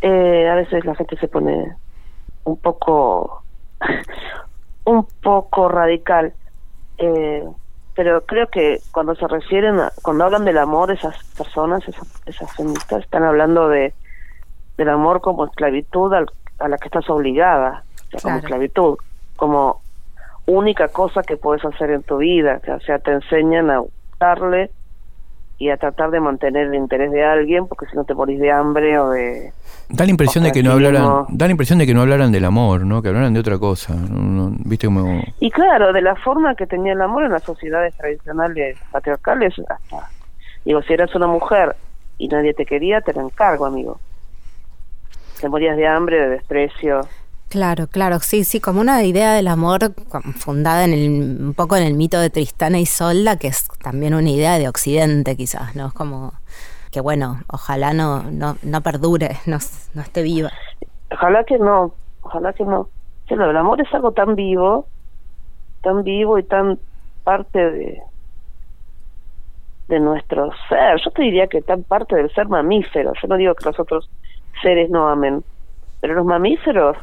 eh, 0.01 0.47
a 0.49 0.55
veces 0.55 0.85
la 0.85 0.95
gente 0.95 1.17
se 1.17 1.27
pone 1.27 1.75
un 2.43 2.57
poco 2.57 3.43
un 4.85 5.05
poco 5.21 5.69
radical 5.69 6.33
eh, 6.97 7.43
pero 7.95 8.23
creo 8.25 8.47
que 8.47 8.79
cuando 8.91 9.15
se 9.15 9.27
refieren 9.27 9.79
a, 9.79 9.91
cuando 10.03 10.25
hablan 10.25 10.45
del 10.45 10.57
amor 10.59 10.91
esas 10.91 11.15
personas 11.35 11.87
esas, 11.87 12.07
esas 12.25 12.55
feministas 12.55 13.03
están 13.03 13.23
hablando 13.23 13.67
de 13.69 13.93
del 14.77 14.89
amor 14.89 15.21
como 15.21 15.45
esclavitud 15.45 16.13
a 16.13 16.67
la 16.67 16.77
que 16.77 16.85
estás 16.85 17.09
obligada 17.09 17.83
como 18.21 18.37
esclavitud 18.37 18.97
como 19.35 19.81
única 20.47 20.87
cosa 20.87 21.21
que 21.21 21.37
puedes 21.37 21.63
hacer 21.63 21.91
en 21.91 22.03
tu 22.03 22.17
vida 22.17 22.61
o 22.67 22.79
sea 22.81 22.99
te 22.99 23.11
enseñan 23.11 23.69
a 23.69 23.81
darle 24.19 24.71
y 25.59 25.69
a 25.69 25.77
tratar 25.77 26.11
de 26.11 26.19
mantener 26.19 26.67
el 26.67 26.75
interés 26.75 27.11
de 27.11 27.23
alguien 27.23 27.67
porque 27.67 27.85
si 27.87 27.95
no 27.95 28.03
te 28.03 28.13
morís 28.13 28.39
de 28.39 28.51
hambre 28.51 28.97
o 28.99 29.09
de 29.09 29.51
da 29.89 30.05
la 30.05 30.11
impresión 30.11 30.43
de 30.43 30.51
que 30.51 30.63
no 30.63 30.71
hablaran 30.71 31.25
da 31.29 31.45
la 31.45 31.51
impresión 31.51 31.79
de 31.79 31.85
que 31.85 31.93
no 31.93 32.01
hablaran 32.01 32.31
del 32.31 32.45
amor 32.45 32.81
no 32.81 33.01
que 33.01 33.09
hablaran 33.09 33.33
de 33.33 33.39
otra 33.39 33.57
cosa 33.59 33.95
viste 34.65 34.87
como 34.87 35.21
y 35.39 35.51
claro 35.51 35.93
de 35.93 36.01
la 36.01 36.15
forma 36.15 36.55
que 36.55 36.65
tenía 36.65 36.93
el 36.93 37.01
amor 37.01 37.25
en 37.25 37.31
las 37.31 37.43
sociedades 37.43 37.95
tradicionales 37.95 38.77
patriarcales 38.91 39.53
hasta 39.67 40.09
digo 40.63 40.81
si 40.81 40.93
eras 40.93 41.13
una 41.15 41.27
mujer 41.27 41.75
y 42.17 42.27
nadie 42.27 42.53
te 42.53 42.65
quería 42.65 43.01
te 43.01 43.13
la 43.13 43.21
encargo 43.21 43.65
amigo. 43.65 43.99
Te 45.39 45.49
morías 45.49 45.77
de 45.77 45.87
hambre 45.87 46.19
de 46.19 46.29
desprecio 46.29 47.01
Claro, 47.49 47.87
claro, 47.87 48.19
sí, 48.19 48.43
sí, 48.43 48.59
como 48.59 48.81
una 48.81 49.03
idea 49.03 49.33
del 49.33 49.47
amor 49.47 49.93
fundada 50.35 50.83
en 50.83 50.93
el, 50.93 51.09
un 51.41 51.53
poco 51.53 51.77
en 51.77 51.83
el 51.83 51.93
mito 51.93 52.19
de 52.19 52.29
Tristana 52.29 52.77
y 52.77 52.85
Solda, 52.85 53.37
que 53.37 53.47
es 53.47 53.65
también 53.81 54.13
una 54.13 54.29
idea 54.29 54.57
de 54.57 54.67
Occidente 54.67 55.37
quizás, 55.37 55.73
¿no? 55.73 55.87
Es 55.87 55.93
como 55.93 56.33
que 56.91 56.99
bueno, 56.99 57.39
ojalá 57.47 57.93
no, 57.93 58.23
no, 58.23 58.57
no 58.63 58.81
perdure, 58.81 59.37
no, 59.45 59.59
no 59.93 60.01
esté 60.01 60.23
viva. 60.23 60.49
Ojalá 61.11 61.45
que 61.45 61.57
no, 61.57 61.93
ojalá 62.21 62.51
que 62.51 62.65
no. 62.65 62.89
Pero 63.29 63.49
el 63.49 63.57
amor 63.57 63.79
es 63.81 63.93
algo 63.93 64.11
tan 64.11 64.35
vivo, 64.35 64.87
tan 65.83 66.03
vivo 66.03 66.37
y 66.39 66.43
tan 66.43 66.79
parte 67.23 67.59
de, 67.59 68.01
de 69.87 69.99
nuestro 69.99 70.49
ser. 70.67 70.99
Yo 71.03 71.11
te 71.11 71.21
diría 71.21 71.47
que 71.47 71.61
tan 71.61 71.83
parte 71.83 72.15
del 72.17 72.29
ser 72.33 72.49
mamífero. 72.49 73.13
Yo 73.21 73.27
no 73.29 73.37
digo 73.37 73.55
que 73.55 73.65
los 73.65 73.79
otros 73.79 74.09
seres 74.61 74.89
no 74.89 75.07
amen, 75.07 75.43
pero 76.01 76.13
los 76.13 76.25
mamíferos 76.25 76.97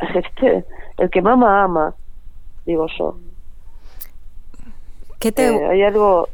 el 0.98 1.10
que 1.10 1.22
mama 1.22 1.64
ama, 1.64 1.94
digo 2.64 2.86
yo. 2.98 3.18
¿Qué 5.18 5.32
te... 5.32 5.48
Eh, 5.48 5.66
hay 5.66 5.82
algo 5.82 6.28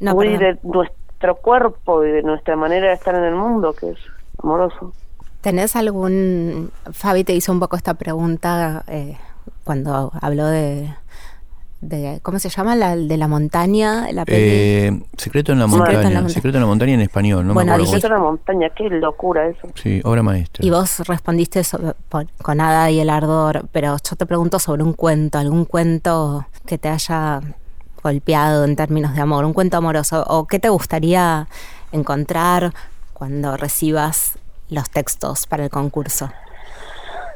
muy 0.00 0.36
de 0.36 0.58
nuestro 0.62 1.36
cuerpo 1.36 2.04
y 2.04 2.10
de 2.10 2.22
nuestra 2.22 2.56
manera 2.56 2.88
de 2.88 2.94
estar 2.94 3.14
en 3.14 3.24
el 3.24 3.34
mundo 3.34 3.72
que 3.74 3.90
es 3.90 3.98
amoroso. 4.42 4.92
¿Tenés 5.40 5.76
algún... 5.76 6.70
Fabi 6.92 7.24
te 7.24 7.34
hizo 7.34 7.52
un 7.52 7.60
poco 7.60 7.76
esta 7.76 7.94
pregunta 7.94 8.84
eh, 8.88 9.16
cuando 9.64 10.12
habló 10.20 10.46
de, 10.46 10.92
¿cómo 12.22 12.38
se 12.38 12.48
llama? 12.48 12.74
La 12.74 12.96
de 12.96 13.16
la 13.16 13.28
montaña, 13.28 14.10
la 14.12 14.24
eh, 14.26 14.98
Secreto 15.16 15.52
en 15.52 15.58
la 15.58 15.66
montaña, 15.66 16.28
Secreto 16.28 16.58
en 16.58 16.62
la 16.62 16.66
montaña 16.66 16.94
en 16.94 17.00
español, 17.00 17.46
no 17.46 17.54
bueno, 17.54 17.76
Secreto 17.84 18.06
en 18.06 18.12
la 18.14 18.18
montaña, 18.18 18.70
qué 18.70 18.88
locura 18.88 19.46
eso. 19.46 19.68
Sí, 19.74 20.00
obra 20.04 20.22
maestra. 20.22 20.64
Y 20.64 20.70
vos 20.70 21.00
respondiste 21.06 21.62
con 22.42 22.56
nada 22.56 22.90
y 22.90 23.00
el 23.00 23.10
ardor, 23.10 23.66
pero 23.72 23.96
yo 23.96 24.16
te 24.16 24.26
pregunto 24.26 24.58
sobre 24.58 24.82
un 24.82 24.94
cuento, 24.94 25.38
algún 25.38 25.64
cuento 25.64 26.46
que 26.66 26.78
te 26.78 26.88
haya 26.88 27.40
golpeado 28.02 28.64
en 28.64 28.76
términos 28.76 29.14
de 29.14 29.20
amor, 29.20 29.44
un 29.44 29.52
cuento 29.52 29.76
amoroso, 29.76 30.24
o 30.28 30.46
qué 30.46 30.58
te 30.58 30.68
gustaría 30.68 31.48
encontrar 31.92 32.72
cuando 33.12 33.56
recibas 33.56 34.38
los 34.70 34.90
textos 34.90 35.46
para 35.46 35.64
el 35.64 35.70
concurso. 35.70 36.30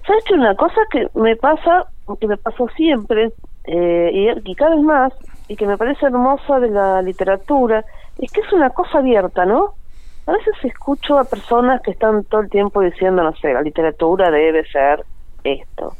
¿Sabes 0.06 0.24
que 0.24 0.34
una 0.34 0.54
cosa 0.56 0.80
que 0.90 1.08
me 1.14 1.36
pasa, 1.36 1.86
que 2.20 2.26
me 2.26 2.36
pasó 2.36 2.68
siempre, 2.76 3.32
eh, 3.72 4.34
y, 4.44 4.54
cada 4.56 4.74
vez 4.74 4.84
más, 4.84 5.12
y 5.46 5.54
que 5.54 5.64
me 5.64 5.78
parece 5.78 6.06
hermosa 6.06 6.58
de 6.58 6.70
la 6.70 7.02
literatura, 7.02 7.84
es 8.18 8.32
que 8.32 8.40
es 8.40 8.52
una 8.52 8.70
cosa 8.70 8.98
abierta, 8.98 9.44
¿no? 9.44 9.74
A 10.26 10.32
veces 10.32 10.54
escucho 10.64 11.16
a 11.16 11.24
personas 11.24 11.80
que 11.82 11.92
están 11.92 12.24
todo 12.24 12.40
el 12.40 12.50
tiempo 12.50 12.80
diciendo, 12.80 13.22
no 13.22 13.32
sé, 13.36 13.52
la 13.52 13.62
literatura 13.62 14.32
debe 14.32 14.64
ser 14.64 15.04
esto, 15.44 15.94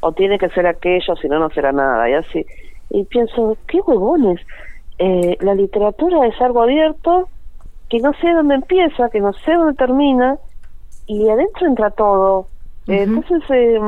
o 0.00 0.10
tiene 0.10 0.40
que 0.40 0.48
ser 0.48 0.66
aquello, 0.66 1.14
si 1.14 1.28
no, 1.28 1.38
no 1.38 1.50
será 1.50 1.70
nada, 1.70 2.10
y 2.10 2.14
así. 2.14 2.44
Y 2.90 3.04
pienso, 3.04 3.56
qué 3.68 3.80
huevones, 3.80 4.40
eh, 4.98 5.36
la 5.40 5.54
literatura 5.54 6.26
es 6.26 6.40
algo 6.40 6.62
abierto, 6.62 7.28
que 7.88 8.00
no 8.00 8.12
sé 8.14 8.28
dónde 8.32 8.56
empieza, 8.56 9.08
que 9.10 9.20
no 9.20 9.32
sé 9.34 9.52
dónde 9.52 9.74
termina, 9.74 10.36
y 11.06 11.28
adentro 11.28 11.68
entra 11.68 11.90
todo. 11.90 12.48
Entonces, 12.88 13.40
eh, 13.50 13.78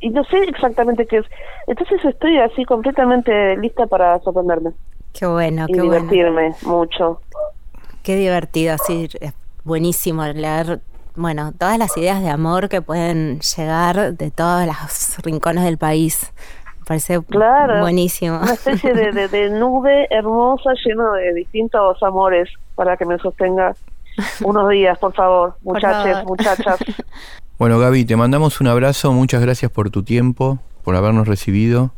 y 0.00 0.10
no 0.10 0.24
sé 0.24 0.38
exactamente 0.40 1.06
qué 1.06 1.18
es. 1.18 1.26
Entonces 1.66 2.04
estoy 2.04 2.38
así 2.38 2.64
completamente 2.64 3.56
lista 3.56 3.86
para 3.86 4.18
sorprenderme. 4.20 4.70
Qué 5.12 5.26
bueno, 5.26 5.66
y 5.68 5.72
qué 5.72 5.80
divertirme 5.82 6.54
mucho. 6.62 7.20
Qué 8.02 8.16
divertido, 8.16 8.74
así 8.74 9.08
es 9.20 9.34
buenísimo 9.64 10.24
leer, 10.24 10.80
bueno, 11.14 11.52
todas 11.52 11.78
las 11.78 11.96
ideas 11.96 12.22
de 12.22 12.30
amor 12.30 12.68
que 12.68 12.80
pueden 12.80 13.40
llegar 13.40 14.14
de 14.14 14.30
todos 14.30 14.66
los 14.66 15.18
rincones 15.22 15.64
del 15.64 15.78
país. 15.78 16.32
Me 16.80 16.84
parece 16.86 17.20
claro, 17.22 17.80
buenísimo. 17.80 18.38
Una 18.38 18.54
especie 18.54 18.94
de, 18.94 19.28
de, 19.28 19.50
nube 19.50 20.06
hermosa 20.10 20.70
llena 20.84 21.12
de 21.12 21.34
distintos 21.34 22.02
amores 22.02 22.48
para 22.76 22.96
que 22.96 23.04
me 23.04 23.18
sostenga 23.18 23.74
unos 24.44 24.70
días, 24.70 24.98
por 24.98 25.12
favor, 25.12 25.54
muchachos, 25.62 26.24
muchachas. 26.24 26.78
Bueno, 27.58 27.80
Gaby, 27.80 28.04
te 28.04 28.14
mandamos 28.14 28.60
un 28.60 28.68
abrazo, 28.68 29.12
muchas 29.12 29.42
gracias 29.42 29.68
por 29.68 29.90
tu 29.90 30.04
tiempo, 30.04 30.60
por 30.84 30.94
habernos 30.94 31.26
recibido. 31.26 31.90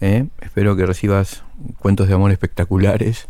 ¿eh? 0.00 0.28
Espero 0.40 0.76
que 0.76 0.86
recibas 0.86 1.44
cuentos 1.78 2.08
de 2.08 2.14
amor 2.14 2.30
espectaculares, 2.30 3.28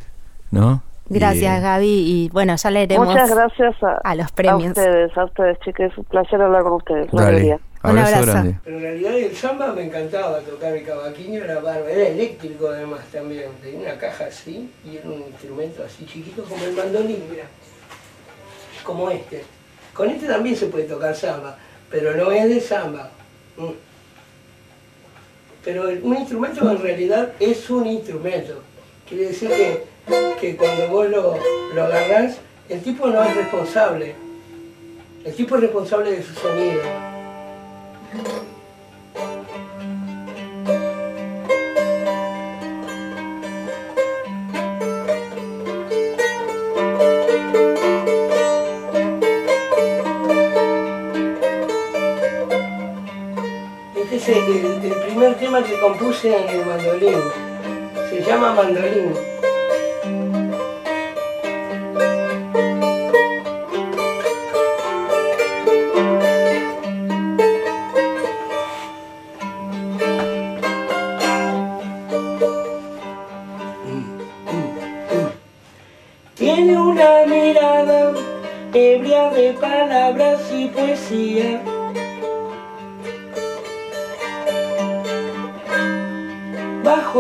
¿no? 0.52 0.84
Gracias, 1.08 1.60
Gaby, 1.60 1.88
y 1.88 2.28
bueno, 2.28 2.54
ya 2.54 2.70
leeremos 2.70 3.08
Muchas 3.08 3.34
gracias 3.34 3.74
a, 4.04 4.14
los 4.14 4.30
premios. 4.30 4.66
A 4.78 4.80
ustedes, 4.80 5.18
a 5.18 5.24
ustedes, 5.24 5.58
chicas, 5.64 5.90
es 5.90 5.98
un 5.98 6.04
placer 6.04 6.40
hablar 6.40 6.62
con 6.62 6.74
ustedes. 6.74 7.10
Dale, 7.10 7.58
un 7.82 7.98
abrazo. 7.98 8.22
Grande. 8.22 8.58
Pero 8.62 8.76
en 8.76 8.82
realidad 8.82 9.18
el 9.18 9.34
samba 9.34 9.72
me 9.72 9.86
encantaba 9.86 10.38
tocar 10.38 10.76
el 10.76 10.84
cavaquinho, 10.84 11.42
era 11.42 11.56
bárbaro, 11.56 11.88
era 11.88 12.08
eléctrico 12.08 12.68
además 12.68 13.00
también, 13.10 13.50
tenía 13.60 13.80
una 13.80 13.98
caja 13.98 14.26
así 14.26 14.72
y 14.84 14.98
era 14.98 15.08
un 15.08 15.22
instrumento 15.22 15.82
así 15.84 16.06
chiquito 16.06 16.44
como 16.44 16.62
el 16.64 16.76
mandolín, 16.76 17.24
mira, 17.28 17.46
como 18.84 19.10
este. 19.10 19.42
Con 19.98 20.08
este 20.11 20.28
también 20.28 20.54
se 20.54 20.66
puede 20.66 20.84
tocar 20.84 21.12
samba, 21.16 21.58
pero 21.90 22.16
no 22.16 22.30
es 22.30 22.48
de 22.48 22.61
samba. 22.61 23.11
Mm. 23.56 23.72
Pero 25.64 25.88
un 26.04 26.16
instrumento 26.16 26.70
en 26.70 26.78
realidad 26.80 27.32
es 27.40 27.68
un 27.68 27.84
instrumento. 27.84 28.62
Quiere 29.08 29.24
decir 29.24 29.50
que, 30.40 30.56
cuando 30.56 30.87
vos 30.87 31.11
lo, 31.11 31.37
lo 31.74 31.82
agarrás, 31.82 32.38
el 32.68 32.80
tipo 32.80 33.08
no 33.08 33.24
es 33.24 33.34
responsable. 33.34 34.14
El 35.24 35.34
tipo 35.34 35.56
es 35.56 35.62
responsable 35.62 36.12
de 36.12 36.22
su 36.22 36.32
sonido. 36.34 36.80
primer 55.38 55.62
tema 55.62 55.62
que 55.62 55.81
compuse 55.81 56.37
en 56.37 56.48
el 56.48 56.66
mandolín. 56.66 57.20
Se 58.11 58.22
llama 58.22 58.53
mandolín. 58.53 59.12
Tiene 76.37 76.79
una 76.79 77.27
mirada 77.27 78.12
ebria 78.72 79.31
de 79.31 79.53
palabras 79.55 80.40
y 80.53 80.66
poesía 80.68 81.67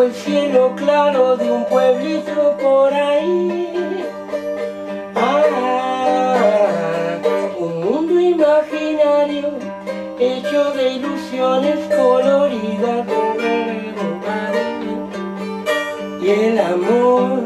el 0.02 0.12
cielo 0.14 0.74
claro 0.76 1.36
de 1.36 1.50
un 1.50 1.64
pueblito 1.64 2.56
por 2.60 2.92
ahí. 2.92 4.04
Ah, 5.14 6.36
un 7.58 7.80
mundo 7.80 8.20
imaginario 8.20 9.50
hecho 10.20 10.72
de 10.72 10.92
ilusiones 10.94 11.78
coloridas. 11.94 13.06
Y 16.20 16.30
el 16.30 16.58
amor 16.58 17.37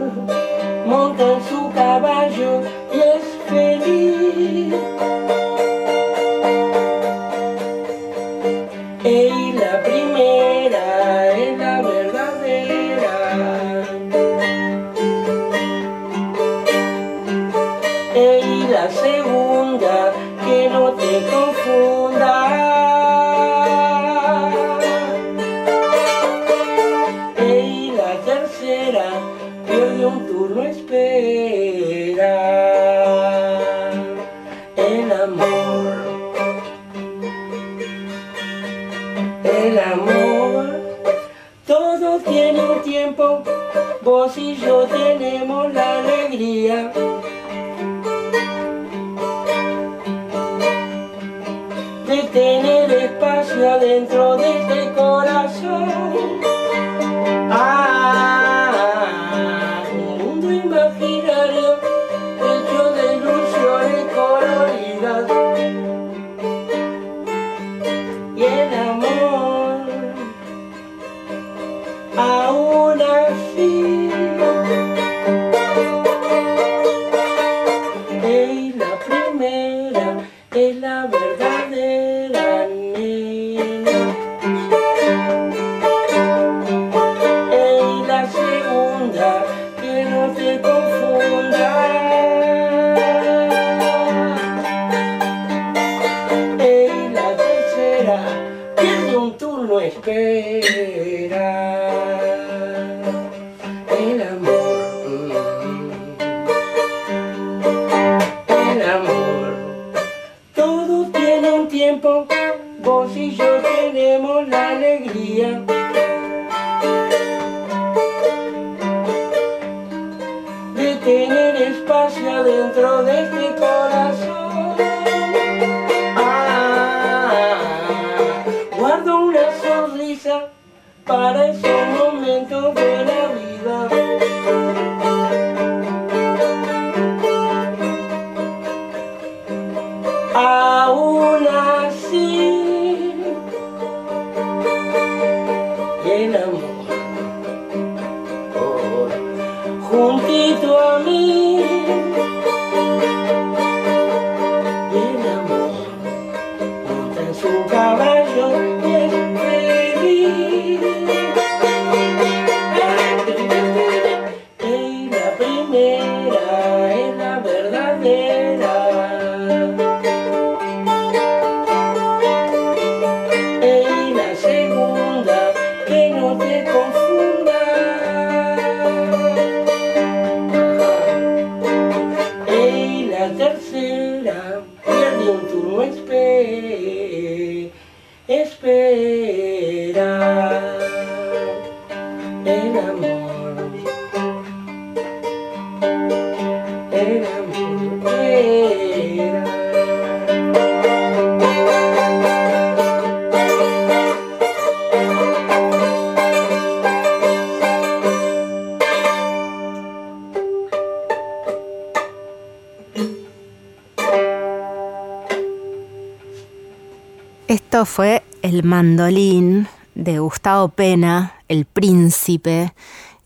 mandolín 218.82 219.68
de 219.94 220.18
Gustavo 220.18 220.66
Pena, 220.66 221.34
El 221.46 221.66
Príncipe, 221.66 222.74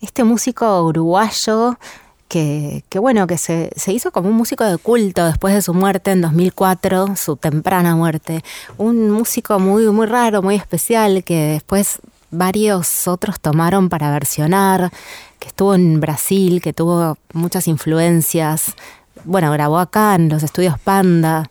este 0.03 0.23
músico 0.23 0.83
uruguayo 0.83 1.79
que, 2.29 2.83
bueno, 3.01 3.27
que 3.27 3.39
se, 3.39 3.71
hizo 3.87 4.13
como 4.13 4.29
un 4.29 4.35
músico 4.35 4.65
de 4.65 4.77
culto 4.77 5.25
después 5.25 5.55
de 5.55 5.63
su 5.63 5.73
muerte 5.73 6.11
en 6.11 6.21
2004, 6.21 7.17
su 7.17 7.37
temprana 7.37 7.97
muerte. 7.97 8.45
Un 8.77 9.11
músico 9.11 9.59
muy, 9.59 9.87
muy 9.87 10.07
raro, 10.07 10.43
muy 10.43 10.57
especial, 10.57 11.25
que 11.25 11.53
después 11.53 12.01
varios 12.31 13.09
otros 13.09 13.41
tomaron 13.41 13.89
para 13.89 14.11
versionar, 14.11 14.93
que 15.39 15.49
estuvo 15.49 15.75
en 15.75 16.01
Brasil, 16.01 16.61
que 16.61 16.75
tuvo 16.75 17.17
muchas 17.33 17.67
influencias. 17.67 18.75
Bueno, 19.25 19.51
grabó 19.53 19.79
acá 19.79 20.17
en 20.17 20.29
los 20.29 20.43
estudios 20.43 20.79
Panda. 20.79 21.49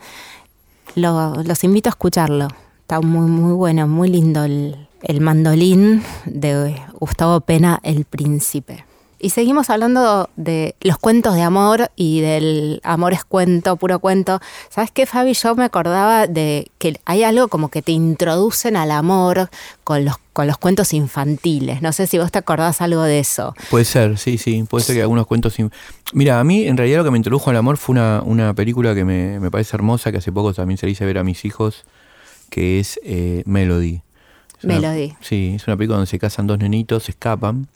Los 0.93 1.63
invito 1.63 1.89
a 1.89 1.93
escucharlo. 1.97 2.49
Está 2.85 3.01
muy, 3.01 3.27
muy 3.27 3.53
bueno, 3.53 3.87
muy 3.87 4.09
lindo 4.09 4.43
el, 4.43 4.77
mandolín 5.19 6.03
de 6.25 6.79
Gustavo 6.99 7.41
Pena, 7.41 7.79
El 7.81 8.05
Príncipe. 8.05 8.85
Y 9.17 9.31
seguimos 9.31 9.71
hablando 9.71 10.29
de 10.35 10.75
los 10.81 10.99
cuentos 10.99 11.33
de 11.33 11.41
amor 11.41 11.89
y 11.95 12.21
del 12.21 12.81
amor 12.83 13.13
es 13.13 13.25
cuento, 13.25 13.75
puro 13.77 13.97
cuento. 13.97 14.39
¿Sabes 14.69 14.91
qué, 14.91 15.07
Fabi? 15.07 15.33
Yo 15.33 15.55
me 15.55 15.63
acordaba 15.63 16.27
de 16.27 16.69
que 16.77 16.99
hay 17.05 17.23
algo 17.23 17.47
como 17.47 17.69
que 17.69 17.81
te 17.81 17.91
introducen 17.91 18.77
al 18.77 18.91
amor 18.91 19.49
con 19.83 20.05
los, 20.05 20.17
con 20.31 20.45
los 20.45 20.59
cuentos 20.59 20.93
infantiles. 20.93 21.81
No 21.81 21.91
sé 21.91 22.05
si 22.05 22.19
vos 22.19 22.31
te 22.31 22.37
acordás 22.37 22.81
algo 22.81 23.01
de 23.01 23.17
eso. 23.17 23.55
Puede 23.71 23.85
ser, 23.85 24.19
sí, 24.19 24.37
sí. 24.37 24.63
Puede 24.69 24.85
ser 24.85 24.95
que 24.95 25.01
algunos 25.01 25.25
cuentos. 25.25 25.55
Mira, 26.13 26.39
a 26.39 26.43
mí 26.43 26.67
en 26.67 26.77
realidad 26.77 26.99
lo 26.99 27.05
que 27.05 27.11
me 27.11 27.17
introdujo 27.17 27.49
al 27.49 27.57
amor 27.57 27.77
fue 27.77 27.93
una, 27.93 28.21
una 28.23 28.53
película 28.53 28.93
que 28.93 29.05
me, 29.05 29.39
me 29.39 29.49
parece 29.49 29.75
hermosa, 29.75 30.11
que 30.11 30.19
hace 30.19 30.31
poco 30.31 30.53
también 30.53 30.77
se 30.77 30.85
le 30.85 30.91
hice 30.91 31.03
ver 31.03 31.17
a 31.17 31.23
mis 31.23 31.45
hijos 31.45 31.83
que 32.49 32.79
es 32.79 32.99
eh, 33.03 33.43
Melody. 33.45 34.01
Es 34.57 34.63
una- 34.63 34.75
Melody. 34.75 35.13
sí, 35.21 35.53
es 35.55 35.67
una 35.67 35.75
película 35.77 35.97
donde 35.97 36.09
se 36.09 36.19
casan 36.19 36.47
dos 36.47 36.59
nenitos, 36.59 37.03
se 37.03 37.11
escapan. 37.11 37.67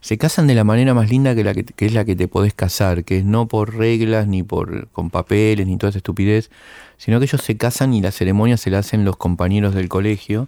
Se 0.00 0.16
casan 0.16 0.46
de 0.46 0.54
la 0.54 0.62
manera 0.62 0.94
más 0.94 1.10
linda 1.10 1.34
que, 1.34 1.42
la 1.42 1.54
que, 1.54 1.64
que 1.64 1.84
es 1.86 1.92
la 1.92 2.04
que 2.04 2.14
te 2.14 2.28
podés 2.28 2.54
casar, 2.54 3.02
que 3.02 3.18
es 3.18 3.24
no 3.24 3.48
por 3.48 3.74
reglas, 3.74 4.28
ni 4.28 4.44
por 4.44 4.86
con 4.92 5.10
papeles, 5.10 5.66
ni 5.66 5.76
toda 5.76 5.90
esa 5.90 5.98
estupidez, 5.98 6.50
sino 6.98 7.18
que 7.18 7.24
ellos 7.24 7.42
se 7.42 7.56
casan 7.56 7.92
y 7.94 8.00
la 8.00 8.12
ceremonia 8.12 8.56
se 8.56 8.70
la 8.70 8.78
hacen 8.78 9.04
los 9.04 9.16
compañeros 9.16 9.74
del 9.74 9.88
colegio 9.88 10.46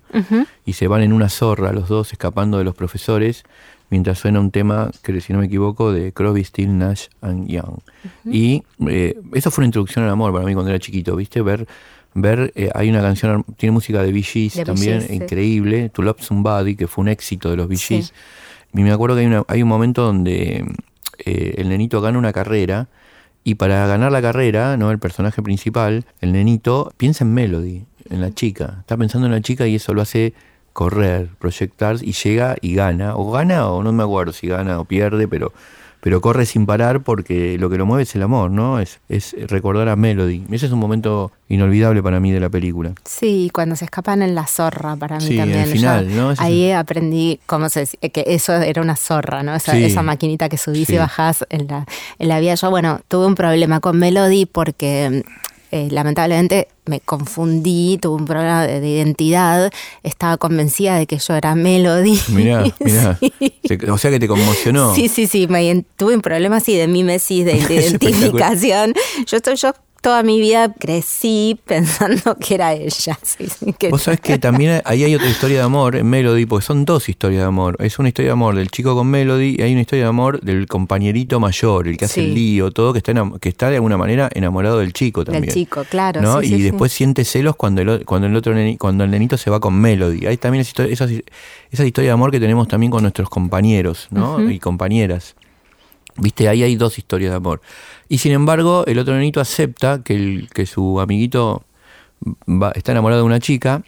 y 0.64 0.74
se 0.74 0.86
van 0.86 1.02
en 1.02 1.12
una 1.12 1.28
zorra 1.28 1.72
los 1.72 1.88
dos 1.88 2.12
escapando 2.12 2.58
de 2.58 2.64
los 2.64 2.76
profesores 2.76 3.42
mientras 3.90 4.20
suena 4.20 4.38
un 4.38 4.52
tema 4.52 4.92
que 5.02 5.20
si 5.20 5.32
no 5.32 5.40
me 5.40 5.46
equivoco 5.46 5.92
de 5.92 6.12
Crosby, 6.12 6.44
Still, 6.44 6.78
Nash 6.78 7.06
and 7.20 7.48
Young. 7.48 7.78
Y 8.24 8.62
eh, 8.88 9.18
eso 9.34 9.50
fue 9.50 9.62
una 9.62 9.66
introducción 9.66 10.04
al 10.04 10.12
amor 10.12 10.32
para 10.32 10.44
mí 10.44 10.54
cuando 10.54 10.70
era 10.70 10.78
chiquito, 10.78 11.16
¿viste? 11.16 11.42
Ver 11.42 11.66
ver 12.14 12.52
eh, 12.56 12.70
hay 12.74 12.90
una 12.90 13.00
canción 13.02 13.44
tiene 13.56 13.72
música 13.72 14.02
de 14.02 14.12
Bee 14.12 14.22
Gees 14.22 14.54
De 14.54 14.60
Bee 14.60 14.64
también 14.66 14.98
Gees, 15.00 15.08
sí. 15.10 15.14
increíble, 15.16 15.88
To 15.90 16.02
Love 16.02 16.20
Somebody 16.20 16.74
que 16.76 16.86
fue 16.88 17.02
un 17.02 17.08
éxito 17.08 17.50
de 17.50 17.56
los 17.56 17.68
Bee 17.68 17.76
Sí. 17.78 17.94
Gees. 17.96 18.12
Y 18.74 18.82
me 18.82 18.92
acuerdo 18.92 19.16
que 19.16 19.22
hay, 19.22 19.26
una- 19.26 19.44
hay 19.48 19.62
un 19.62 19.68
momento 19.68 20.02
donde 20.04 20.64
eh, 21.24 21.54
el 21.58 21.68
nenito 21.68 22.00
gana 22.00 22.18
una 22.18 22.32
carrera 22.32 22.88
y 23.42 23.54
para 23.56 23.86
ganar 23.86 24.12
la 24.12 24.20
carrera, 24.22 24.76
¿no? 24.76 24.90
El 24.90 24.98
personaje 24.98 25.42
principal, 25.42 26.04
el 26.20 26.32
nenito, 26.32 26.92
piensa 26.96 27.24
en 27.24 27.32
Melody, 27.34 27.84
en 28.10 28.20
la 28.20 28.32
chica. 28.34 28.76
Está 28.80 28.96
pensando 28.96 29.26
en 29.26 29.32
la 29.32 29.40
chica 29.40 29.66
y 29.66 29.76
eso 29.76 29.92
lo 29.94 30.02
hace 30.02 30.34
correr, 30.72 31.28
proyectar 31.38 31.96
y 32.02 32.12
llega 32.12 32.56
y 32.60 32.74
gana. 32.74 33.16
O 33.16 33.30
gana 33.32 33.68
o 33.68 33.82
no 33.82 33.92
me 33.92 34.02
acuerdo 34.02 34.32
si 34.32 34.46
gana 34.46 34.78
o 34.78 34.84
pierde, 34.84 35.26
pero, 35.26 35.52
pero 36.00 36.20
corre 36.20 36.46
sin 36.46 36.66
parar 36.66 37.02
porque 37.02 37.58
lo 37.58 37.68
que 37.70 37.76
lo 37.76 37.86
mueve 37.86 38.04
es 38.04 38.14
el 38.14 38.22
amor, 38.22 38.50
¿no? 38.50 38.80
Es, 38.80 39.00
es 39.08 39.34
recordar 39.48 39.88
a 39.88 39.96
Melody. 39.96 40.44
Ese 40.50 40.66
es 40.66 40.72
un 40.72 40.78
momento 40.78 41.30
inolvidable 41.48 42.02
para 42.02 42.20
mí 42.20 42.30
de 42.32 42.40
la 42.40 42.48
película. 42.48 42.92
Sí, 43.04 43.50
cuando 43.52 43.76
se 43.76 43.84
escapan 43.84 44.22
en 44.22 44.34
la 44.34 44.46
zorra, 44.46 44.96
para 44.96 45.18
mí 45.18 45.26
Sí, 45.26 45.36
también. 45.36 45.64
Yo 45.66 45.72
final, 45.72 46.16
¿no? 46.16 46.34
Ahí 46.38 46.70
aprendí 46.72 47.40
cómo 47.46 47.68
se 47.68 47.80
decía, 47.80 48.00
que 48.10 48.24
eso 48.26 48.54
era 48.54 48.80
una 48.82 48.96
zorra, 48.96 49.42
¿no? 49.42 49.54
Esa, 49.54 49.72
Sí. 49.72 49.84
esa 49.84 50.02
maquinita 50.02 50.48
que 50.48 50.56
subís 50.56 50.88
y 50.90 50.96
bajás 50.96 51.44
en 51.50 51.66
la, 51.66 51.86
en 52.18 52.28
la 52.28 52.40
vía. 52.40 52.54
Yo, 52.54 52.70
bueno, 52.70 53.00
tuve 53.08 53.26
un 53.26 53.34
problema 53.34 53.80
con 53.80 53.98
Melody 53.98 54.46
porque 54.46 55.22
eh, 55.70 55.88
lamentablemente 55.90 56.68
me 56.86 57.00
confundí, 57.00 57.98
tuve 58.00 58.16
un 58.16 58.26
problema 58.26 58.66
de, 58.66 58.80
de 58.80 58.88
identidad, 58.88 59.72
estaba 60.02 60.36
convencida 60.36 60.96
de 60.96 61.06
que 61.06 61.18
yo 61.18 61.34
era 61.34 61.54
Melody. 61.54 62.20
Mirá, 62.28 62.64
mirá. 62.80 63.18
Sí. 63.20 63.78
O 63.88 63.98
sea 63.98 64.10
que 64.10 64.18
te 64.18 64.26
conmocionó. 64.26 64.94
Sí, 64.94 65.08
sí, 65.08 65.26
sí, 65.26 65.46
me 65.46 65.84
tuve 65.96 66.16
un 66.16 66.22
problema 66.22 66.56
así 66.56 66.76
de 66.76 66.88
mimesis, 66.88 67.44
de, 67.44 67.54
de 67.68 67.74
identificación. 67.74 68.94
Yo 69.26 69.36
estoy, 69.36 69.56
yo 69.56 69.72
toda 70.00 70.22
mi 70.22 70.40
vida 70.40 70.72
crecí 70.72 71.58
pensando 71.66 72.36
que 72.36 72.54
era 72.54 72.72
ella. 72.72 73.18
sí, 73.22 73.46
que- 73.78 73.88
Vos 73.90 74.02
sabés 74.02 74.20
que 74.20 74.38
también 74.38 74.80
ahí 74.84 75.04
hay 75.04 75.14
otra 75.14 75.28
historia 75.28 75.58
de 75.58 75.62
amor 75.64 75.96
en 75.96 76.08
Melody, 76.08 76.46
porque 76.46 76.64
son 76.64 76.84
dos 76.84 77.08
historias 77.08 77.42
de 77.42 77.46
amor. 77.46 77.76
Es 77.80 77.98
una 77.98 78.08
historia 78.08 78.30
de 78.30 78.32
amor 78.32 78.54
del 78.56 78.70
chico 78.70 78.94
con 78.94 79.06
Melody 79.08 79.56
y 79.58 79.62
hay 79.62 79.72
una 79.72 79.82
historia 79.82 80.04
de 80.04 80.08
amor 80.08 80.40
del 80.40 80.66
compañerito 80.66 81.38
mayor, 81.40 81.88
el 81.88 81.96
que 81.96 82.04
hace 82.06 82.20
Sí. 82.22 82.26
el 82.26 82.34
lío, 82.34 82.70
todo, 82.70 82.92
que 82.92 82.98
está, 82.98 83.12
que 83.40 83.48
está 83.48 83.68
de 83.70 83.76
alguna 83.76 83.96
manera 83.96 84.30
enamorado 84.34 84.78
del 84.78 84.92
chico 84.92 85.24
también. 85.24 85.44
Del 85.46 85.54
chico, 85.54 85.84
claro. 85.88 86.20
¿no? 86.22 86.40
sí, 86.40 86.54
y 86.54 86.62
después 86.62 86.92
siente 86.92 87.24
celos 87.24 87.56
cuando 87.56 87.82
el, 87.82 88.04
cuando 88.04 88.26
el 88.26 88.34
otro 88.36 88.54
neni- 88.54 88.78
cuando 88.78 89.04
el 89.04 89.10
nenito 89.10 89.36
se 89.36 89.50
va 89.50 89.60
con 89.60 89.74
Melody. 89.74 90.26
Hay 90.26 90.36
también 90.36 90.62
esas, 90.62 91.10
esa 91.70 91.84
historia 91.84 92.10
de 92.10 92.14
amor 92.14 92.30
que 92.30 92.40
tenemos 92.40 92.66
también 92.68 92.90
con 92.90 93.02
nuestros 93.02 93.28
compañeros 93.28 94.08
¿no? 94.10 94.50
y 94.50 94.58
compañeras. 94.58 95.34
Viste, 96.16 96.48
ahí 96.48 96.62
hay 96.62 96.76
dos 96.76 96.98
historias 96.98 97.30
de 97.30 97.36
amor. 97.36 97.60
Y 98.08 98.18
sin 98.18 98.32
embargo, 98.32 98.84
el 98.86 98.98
otro 98.98 99.14
nenito 99.14 99.40
acepta 99.40 100.02
que, 100.02 100.14
el, 100.14 100.48
que 100.52 100.66
su 100.66 101.00
amiguito 101.00 101.62
va- 102.48 102.72
está 102.74 102.92
enamorado 102.92 103.22
de 103.22 103.26
una 103.26 103.40
chica 103.40 103.82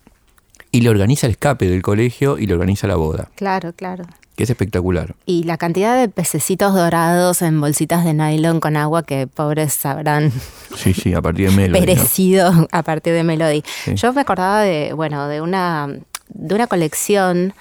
y 0.70 0.80
le 0.80 0.88
organiza 0.90 1.26
el 1.26 1.32
escape 1.32 1.68
del 1.68 1.82
colegio 1.82 2.38
y 2.38 2.46
le 2.46 2.54
organiza 2.54 2.86
la 2.86 2.96
boda, 2.96 3.28
Claro, 3.34 3.72
claro. 3.74 4.04
que 4.36 4.44
es 4.44 4.50
espectacular. 4.50 5.14
Y 5.26 5.42
la 5.42 5.58
cantidad 5.58 6.00
de 6.00 6.08
pececitos 6.08 6.72
dorados 6.74 7.42
en 7.42 7.60
bolsitas 7.60 8.04
de 8.04 8.14
nylon 8.14 8.60
con 8.60 8.76
agua 8.78 9.02
que 9.02 9.26
pobres 9.26 9.84
habrán 9.84 10.32
Sí, 10.76 10.94
sí, 10.94 11.12
a 11.12 11.20
partir 11.20 11.50
de 11.50 11.56
Melody. 11.56 11.80
¿no? 11.80 11.86
perecido 11.86 12.68
a 12.72 12.82
partir 12.82 13.12
de 13.12 13.22
Melody. 13.24 13.62
Sí. 13.84 13.94
Yo 13.96 14.12
me 14.14 14.22
acordaba 14.22 14.62
de, 14.62 14.94
bueno, 14.94 15.28
de 15.28 15.42
una, 15.42 15.88
de 16.30 16.54
una 16.54 16.66
colección 16.66 17.52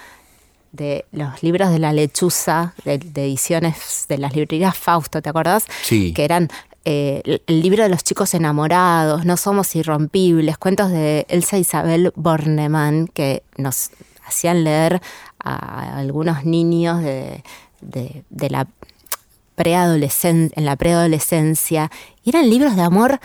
de 0.72 1.06
los 1.12 1.44
libros 1.44 1.70
de 1.72 1.80
la 1.80 1.92
lechuza, 1.94 2.74
de, 2.86 2.98
de 2.98 3.26
ediciones 3.26 4.06
de 4.08 4.18
las 4.18 4.34
librerías 4.36 4.78
Fausto, 4.78 5.22
¿te 5.22 5.30
acordás? 5.30 5.66
Sí. 5.84 6.14
Que 6.14 6.24
eran 6.24 6.50
eh, 6.86 7.42
el, 7.46 7.62
libro 7.62 7.84
de 7.84 7.90
los 7.90 8.04
chicos 8.04 8.34
enamorados, 8.34 9.26
No 9.26 9.38
somos 9.38 9.76
irrompibles, 9.76 10.58
cuentos 10.58 10.90
de 10.92 11.26
Elsa 11.30 11.58
Isabel 11.58 12.12
Bornemann 12.16 13.08
que 13.08 13.44
nos 13.58 13.92
hacían 14.26 14.64
a 15.44 15.98
algunos 15.98 16.46
niños 16.46 17.04
de, 17.04 17.44
de, 17.82 18.24
de 18.30 18.50
la 18.50 18.68
preadolescencia, 19.56 20.54
en 20.58 20.66
la 20.66 20.76
preadolescencia. 20.76 21.92
Y 22.24 22.30
eran 22.30 22.50
libros 22.50 22.76
de 22.76 22.82
amor 22.82 23.20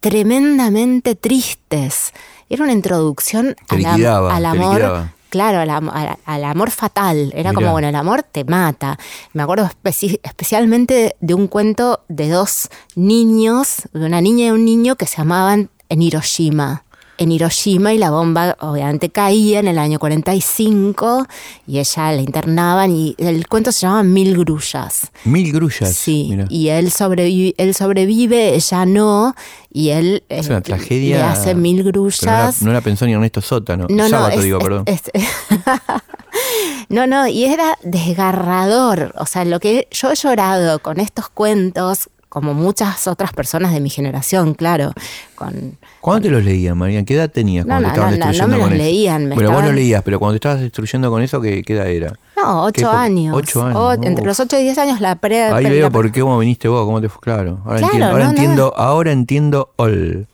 tremendamente 0.00 1.14
tristes. 1.14 2.12
Era 2.48 2.62
una 2.62 2.72
introducción 2.72 3.56
al 3.68 3.84
am- 3.86 4.26
al 4.30 4.46
amor. 4.46 5.08
Claro, 5.28 5.58
al, 5.60 5.70
al- 5.70 6.18
al 6.24 6.44
amor 6.44 6.70
fatal. 6.70 7.30
Era 7.34 7.50
Mirá. 7.50 7.54
como, 7.54 7.72
bueno, 7.72 7.88
el 7.88 7.94
amor 7.96 8.22
te 8.22 8.44
mata. 8.44 8.98
Me 9.32 9.42
acuerdo 9.42 9.68
especi- 9.68 10.20
especialmente 10.22 11.16
de 11.20 11.34
un 11.34 11.48
cuento 11.48 12.00
de 12.08 12.28
dos 12.30 12.68
niños, 12.94 13.82
de 13.92 14.06
una 14.06 14.20
niña 14.20 14.46
y 14.46 14.50
un 14.50 14.64
niño 14.64 14.96
que 14.96 15.06
se 15.06 15.20
amaban 15.20 15.68
en 15.88 16.02
Hiroshima. 16.02 16.84
En 17.18 17.32
Hiroshima 17.32 17.94
y 17.94 17.98
la 17.98 18.10
bomba 18.10 18.56
obviamente 18.60 19.08
caía 19.08 19.60
en 19.60 19.68
el 19.68 19.78
año 19.78 19.98
45 19.98 21.26
y 21.66 21.78
ella 21.78 22.12
la 22.12 22.20
internaban 22.20 22.90
y 22.94 23.14
el 23.18 23.46
cuento 23.48 23.72
se 23.72 23.80
llama 23.86 24.02
Mil 24.02 24.36
grullas. 24.36 25.10
Mil 25.24 25.50
grullas. 25.52 25.94
Sí, 25.94 26.36
y 26.50 26.68
él 26.68 26.92
sobrevive, 26.92 27.54
él 27.58 27.74
sobrevive, 27.74 28.54
ella 28.54 28.84
no, 28.86 29.34
y 29.72 29.88
él 29.90 30.24
Es 30.28 30.46
eh, 30.46 30.50
una 30.50 30.60
tragedia. 30.60 31.16
le 31.16 31.22
hace 31.22 31.54
mil 31.54 31.82
grullas. 31.84 32.22
No 32.22 32.30
la, 32.30 32.54
no 32.60 32.72
la 32.74 32.80
pensó 32.82 33.06
ni 33.06 33.12
Ernesto 33.14 33.40
Sótano. 33.40 33.86
No, 33.88 34.04
no, 34.04 34.08
Sábato, 34.10 34.38
es- 34.38 34.44
digo, 34.44 34.58
es- 34.58 34.64
perdón. 34.64 34.82
es- 34.86 35.02
no, 36.88 37.06
no, 37.06 37.26
y 37.28 37.44
era 37.44 37.78
desgarrador. 37.82 39.14
O 39.18 39.26
sea, 39.26 39.44
lo 39.44 39.60
que 39.60 39.88
yo 39.90 40.10
he 40.10 40.14
llorado 40.14 40.78
con 40.80 41.00
estos 41.00 41.28
cuentos, 41.28 42.08
como 42.36 42.52
muchas 42.52 43.06
otras 43.06 43.32
personas 43.32 43.72
de 43.72 43.80
mi 43.80 43.88
generación, 43.88 44.52
claro, 44.52 44.92
con 45.36 45.78
¿Cuándo 46.02 46.24
te 46.28 46.30
los 46.30 46.44
leían, 46.44 46.76
María? 46.76 47.02
¿Qué 47.02 47.14
edad 47.14 47.30
tenías 47.30 47.64
No, 47.64 47.70
cuando 47.80 47.88
no, 47.88 47.94
te 47.94 47.98
estabas 48.00 48.18
no, 48.18 48.26
destruyendo 48.26 48.56
me 48.56 48.60
con 48.62 48.70
los 48.72 48.78
eso? 48.78 48.84
leían, 48.84 49.22
me 49.26 49.34
Bueno, 49.34 49.48
vos 49.48 49.56
estaban- 49.56 49.74
lo 49.74 49.80
leías, 49.80 50.02
pero 50.02 50.18
cuando 50.18 50.32
te 50.34 50.36
estabas 50.36 50.60
destruyendo 50.60 51.10
con 51.10 51.22
eso, 51.22 51.40
¿qué, 51.40 51.62
qué 51.62 51.72
edad 51.72 51.86
era? 51.88 52.08
no, 52.36 52.70
¿Qué 52.74 52.82
ocho 52.84 52.90
años. 52.90 53.34
Ocho 53.34 53.62
años, 53.64 53.76
O- 53.78 53.92
entre 54.04 54.24
los 54.26 54.38
ocho 54.38 54.58
y 54.60 54.64
diez 54.64 54.76
años 54.76 55.00
la 55.00 55.14
pre. 55.16 55.44
Ahí 55.44 55.64
pre- 55.64 55.74
veo 55.76 55.84
la- 55.84 55.90
por 55.90 56.12
qué 56.12 56.20
cómo 56.20 56.38
viniste 56.38 56.68
vos, 56.68 56.84
cómo 56.84 57.00
te 57.00 57.08
fue 57.08 57.22
claro. 57.22 57.60
Ahora 57.64 57.78
Claro, 57.78 57.86
entiendo, 57.94 58.06
ahora 58.12 58.24
entiendo, 58.28 58.74
ahora 58.76 59.12
entiendo 59.12 59.70
all. 59.76 60.26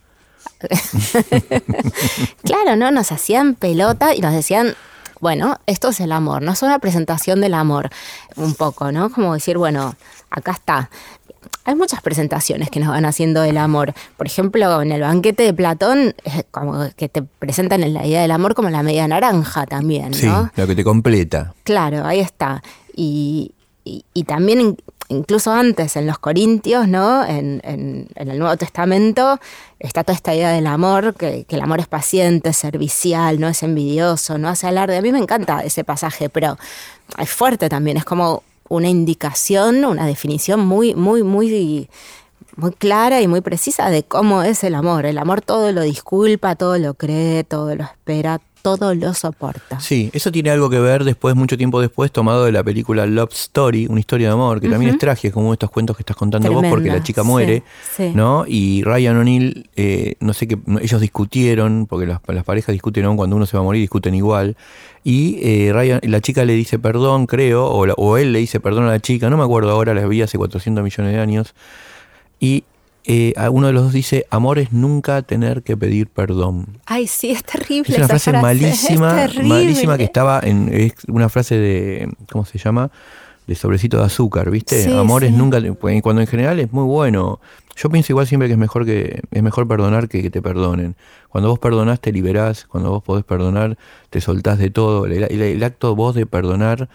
Claro, 2.43 2.75
¿no? 2.75 2.91
Nos 2.91 3.11
hacían 3.11 3.55
pelota 3.55 4.13
y 4.15 4.19
nos 4.19 4.33
decían, 4.33 4.75
bueno, 5.19 5.57
esto 5.65 5.89
es 5.89 5.99
el 5.99 6.11
amor, 6.11 6.41
no 6.41 6.51
es 6.51 6.61
una 6.61 6.79
presentación 6.79 7.41
del 7.41 7.53
amor, 7.53 7.89
un 8.35 8.53
poco, 8.55 8.91
¿no? 8.91 9.09
Como 9.09 9.33
decir, 9.33 9.57
bueno, 9.57 9.95
acá 10.29 10.51
está. 10.51 10.89
Hay 11.65 11.75
muchas 11.75 12.01
presentaciones 12.01 12.69
que 12.69 12.79
nos 12.79 12.89
van 12.89 13.05
haciendo 13.05 13.41
del 13.41 13.57
amor. 13.57 13.93
Por 14.17 14.27
ejemplo, 14.27 14.81
en 14.81 14.91
el 14.91 15.01
banquete 15.01 15.43
de 15.43 15.53
Platón, 15.53 16.13
es 16.23 16.45
como 16.51 16.85
que 16.95 17.09
te 17.09 17.21
presentan 17.21 17.83
en 17.83 17.93
la 17.93 18.05
idea 18.05 18.21
del 18.21 18.31
amor 18.31 18.53
como 18.55 18.69
la 18.69 18.83
media 18.83 19.07
naranja 19.07 19.65
también, 19.65 20.13
Sí, 20.13 20.25
¿no? 20.25 20.51
lo 20.55 20.67
que 20.67 20.75
te 20.75 20.83
completa. 20.83 21.53
Claro, 21.63 22.05
ahí 22.05 22.19
está. 22.19 22.61
Y, 22.95 23.51
y- 23.85 24.05
y 24.13 24.23
también 24.25 24.61
in- 24.61 24.77
incluso 25.09 25.51
antes 25.51 25.95
en 25.95 26.07
los 26.07 26.17
Corintios, 26.19 26.87
¿no? 26.87 27.23
En, 27.25 27.61
en- 27.63 28.07
en 28.15 28.29
el 28.31 28.39
Nuevo 28.39 28.55
Testamento 28.57 29.39
está 29.79 30.03
toda 30.03 30.15
esta 30.15 30.33
idea 30.33 30.51
del 30.51 30.67
amor, 30.67 31.13
que, 31.15 31.43
que 31.45 31.55
el 31.55 31.61
amor 31.61 31.79
es 31.79 31.87
paciente, 31.87 32.49
es 32.49 32.57
servicial, 32.57 33.39
no 33.39 33.47
es 33.47 33.63
envidioso, 33.63 34.37
no 34.37 34.47
hace 34.49 34.67
alarde. 34.67 34.97
A 34.97 35.01
mí 35.01 35.11
me 35.11 35.19
encanta 35.19 35.61
ese 35.61 35.83
pasaje, 35.83 36.29
pero 36.29 36.57
es 37.17 37.29
fuerte 37.29 37.67
también, 37.69 37.97
es 37.97 38.05
como 38.05 38.43
una 38.69 38.89
indicación, 38.89 39.85
una 39.85 40.05
definición 40.07 40.65
muy, 40.65 40.95
muy, 40.95 41.23
muy 41.23 41.89
muy 42.55 42.71
clara 42.71 43.21
y 43.21 43.27
muy 43.27 43.41
precisa 43.41 43.89
de 43.89 44.03
cómo 44.03 44.43
es 44.43 44.63
el 44.63 44.75
amor. 44.75 45.05
El 45.05 45.17
amor 45.17 45.41
todo 45.41 45.71
lo 45.71 45.81
disculpa, 45.81 46.55
todo 46.55 46.77
lo 46.77 46.93
cree, 46.93 47.43
todo 47.43 47.75
lo 47.75 47.83
espera, 47.83 48.41
todo 48.63 48.95
lo 48.95 49.13
soporta. 49.13 49.79
Sí, 49.81 50.09
eso 50.13 50.31
tiene 50.31 50.49
algo 50.49 50.69
que 50.69 50.79
ver 50.79 51.03
después, 51.03 51.35
mucho 51.35 51.57
tiempo 51.57 51.79
después, 51.81 52.11
tomado 52.11 52.45
de 52.45 52.51
la 52.53 52.63
película 52.63 53.05
Love 53.05 53.33
Story, 53.33 53.85
una 53.87 53.99
historia 53.99 54.29
de 54.29 54.33
amor, 54.33 54.59
que 54.61 54.69
también 54.69 54.93
es 54.93 54.97
trágica, 54.97 55.33
como 55.33 55.51
estos 55.53 55.69
cuentos 55.69 55.97
que 55.97 56.01
estás 56.01 56.15
contando 56.15 56.51
vos, 56.51 56.63
porque 56.69 56.87
la 56.89 57.03
chica 57.03 57.23
muere, 57.23 57.61
sí. 57.95 58.11
¿no? 58.15 58.45
Y 58.47 58.81
Ryan 58.83 59.17
O'Neill, 59.17 59.69
eh, 59.75 60.15
no 60.21 60.33
sé 60.33 60.47
qué, 60.47 60.57
ellos 60.81 61.01
discutieron, 61.01 61.87
porque 61.89 62.07
las, 62.07 62.21
las 62.27 62.43
parejas 62.45 62.71
discuten 62.73 63.03
aún 63.05 63.17
cuando 63.17 63.35
uno 63.35 63.45
se 63.45 63.57
va 63.57 63.61
a 63.61 63.63
morir, 63.63 63.81
discuten 63.81 64.15
igual. 64.15 64.55
Y 65.03 65.39
eh, 65.41 65.71
Ryan, 65.73 65.99
la 66.03 66.21
chica 66.21 66.45
le 66.45 66.53
dice 66.53 66.79
perdón, 66.79 67.25
creo, 67.27 67.67
o, 67.67 67.85
la- 67.85 67.93
o 67.97 68.15
él 68.17 68.31
le 68.31 68.39
dice 68.39 68.61
perdón 68.61 68.85
a 68.85 68.91
la 68.91 69.01
chica, 69.01 69.29
no 69.29 69.35
me 69.37 69.43
acuerdo 69.43 69.71
ahora, 69.71 69.93
las 69.93 70.07
vi 70.07 70.21
hace 70.21 70.37
400 70.37 70.81
millones 70.83 71.11
de 71.13 71.19
años. 71.19 71.53
Y 72.39 72.63
eh, 73.05 73.33
uno 73.51 73.67
de 73.67 73.73
los 73.73 73.83
dos 73.83 73.93
dice, 73.93 74.25
amor 74.29 74.59
es 74.59 74.71
nunca 74.71 75.21
tener 75.23 75.63
que 75.63 75.75
pedir 75.75 76.07
perdón. 76.07 76.79
Ay, 76.85 77.07
sí, 77.07 77.31
es 77.31 77.43
terrible. 77.43 77.91
Es 77.91 77.97
una 77.97 78.07
frase, 78.07 78.31
frase, 78.31 78.41
malísima, 78.41 79.27
malísima 79.43 79.97
que 79.97 80.03
estaba 80.05 80.39
en 80.43 80.69
es 80.73 80.93
una 81.07 81.29
frase 81.29 81.55
de 81.57 82.09
¿cómo 82.31 82.45
se 82.45 82.57
llama? 82.57 82.91
de 83.45 83.55
sobrecito 83.55 83.97
de 83.97 84.05
azúcar, 84.05 84.49
¿viste? 84.49 84.81
Sí, 84.85 84.93
Amor 84.97 85.25
es 85.25 85.33
nunca 85.33 85.59
porque 85.79 86.01
cuando 86.01 86.21
en 86.21 86.27
general 86.27 86.59
es 86.61 86.71
muy 86.71 86.85
bueno. 86.85 87.41
Yo 87.75 87.89
pienso 87.89 88.13
igual 88.13 88.25
siempre 88.25 88.47
que 88.47 88.53
es 88.53 88.57
mejor 88.59 88.85
que 88.85 89.19
es 89.31 89.43
mejor 89.43 89.67
perdonar 89.67 90.07
que 90.07 90.21
que 90.21 90.29
te 90.29 90.41
perdonen. 90.41 90.95
Cuando 91.27 91.49
vos 91.49 91.59
perdonás 91.59 91.99
te 91.99 92.13
liberás, 92.13 92.65
cuando 92.67 92.91
vos 92.91 93.03
podés 93.03 93.25
perdonar 93.25 93.77
te 94.11 94.21
soltás 94.21 94.59
de 94.59 94.69
todo. 94.69 95.05
El, 95.07 95.23
el- 95.23 95.41
el 95.41 95.63
acto 95.63 95.93
vos 95.93 96.15
de 96.15 96.25
perdonar 96.25 96.87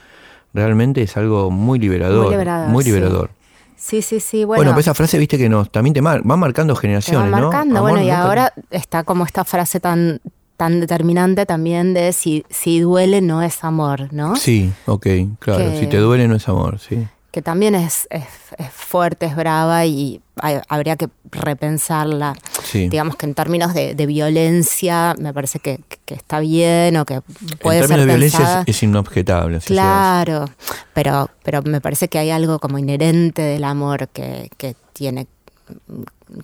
realmente 0.55 1.03
es 1.03 1.17
algo 1.19 1.51
muy 1.51 1.79
liberador, 1.79 2.25
Muy 2.27 2.31
liberador, 2.37 2.69
muy 2.71 2.85
liberador. 2.85 3.31
Sí, 3.79 4.03
sí, 4.03 4.19
sí. 4.21 4.45
Bueno, 4.45 4.59
Bueno, 4.59 4.71
pero 4.73 4.81
esa 4.81 4.95
frase, 4.95 5.19
viste 5.19 5.39
que 5.39 5.49
nos 5.49 5.71
también 5.71 5.95
te 5.95 6.03
mar, 6.03 6.21
van 6.25 6.39
marcando 6.41 6.75
te 6.75 6.77
va 6.77 6.81
generaciones, 6.83 7.31
¿no? 7.31 7.41
marcando. 7.43 7.79
Amor 7.79 7.91
bueno, 7.93 8.05
y 8.05 8.11
ahora 8.11 8.53
está 8.71 9.05
como 9.05 9.25
esta 9.25 9.45
frase 9.45 9.81
tan 9.81 10.21
tan 10.57 10.81
determinante 10.81 11.47
también 11.47 11.95
de 11.95 12.13
si, 12.13 12.45
si 12.51 12.81
duele 12.81 13.21
no 13.21 13.43
es 13.43 13.63
amor, 13.63 14.13
¿no? 14.13 14.35
Sí, 14.35 14.73
ok, 14.87 15.07
claro. 15.39 15.71
Que- 15.71 15.79
Si 15.79 15.87
te 15.87 15.99
duele 15.99 16.27
no 16.27 16.35
es 16.35 16.49
amor, 16.49 16.81
sí. 16.81 17.07
Que 17.39 17.43
también 17.43 17.77
es, 17.77 18.09
es, 18.11 18.25
es 18.59 18.69
fuerte, 18.73 19.27
es 19.27 19.37
brava 19.37 19.87
y 19.87 20.21
hay- 20.43 20.59
habría 20.69 20.97
que 20.97 21.09
repensarla. 21.31 22.35
Sí. 22.65 22.89
Digamos 22.89 23.15
que 23.15 23.27
en 23.27 23.35
términos 23.35 23.75
de, 23.75 23.95
de 23.95 24.07
violencia 24.07 25.15
me 25.21 25.33
parece 25.33 25.61
que, 25.61 25.79
que 26.05 26.15
está 26.15 26.41
bien 26.41 26.97
o 26.97 27.05
que 27.05 27.21
puede 27.63 27.79
en 27.79 27.83
términos 27.87 27.89
ser 27.89 27.99
de 27.99 28.05
violencia 28.07 28.39
pensada. 28.41 28.63
es, 28.63 28.69
es 28.77 28.83
inobjetable. 28.83 29.61
se 29.61 29.69
Claro, 29.69 30.47
pero, 30.95 31.31
pero 31.45 31.63
me 31.63 31.81
parece 31.81 32.09
que 32.09 32.19
hay 32.19 32.31
algo 32.31 32.59
como 32.59 32.77
inherente 32.77 33.43
del 33.43 33.63
amor 33.63 34.09
que, 34.09 34.51
que 34.57 34.75
tiene 34.93 35.29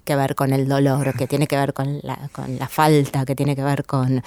que 0.04 0.14
ver 0.14 0.36
con 0.36 0.52
el 0.52 0.68
dolor, 0.68 1.16
que 1.16 1.26
tiene 1.26 1.48
que 1.48 1.56
ver 1.56 1.72
con 1.74 1.98
la, 2.04 2.28
con 2.30 2.56
la 2.56 2.68
falta, 2.68 3.24
que 3.26 3.34
tiene 3.34 3.56
que 3.56 3.64
ver 3.64 3.84
con, 3.84 4.22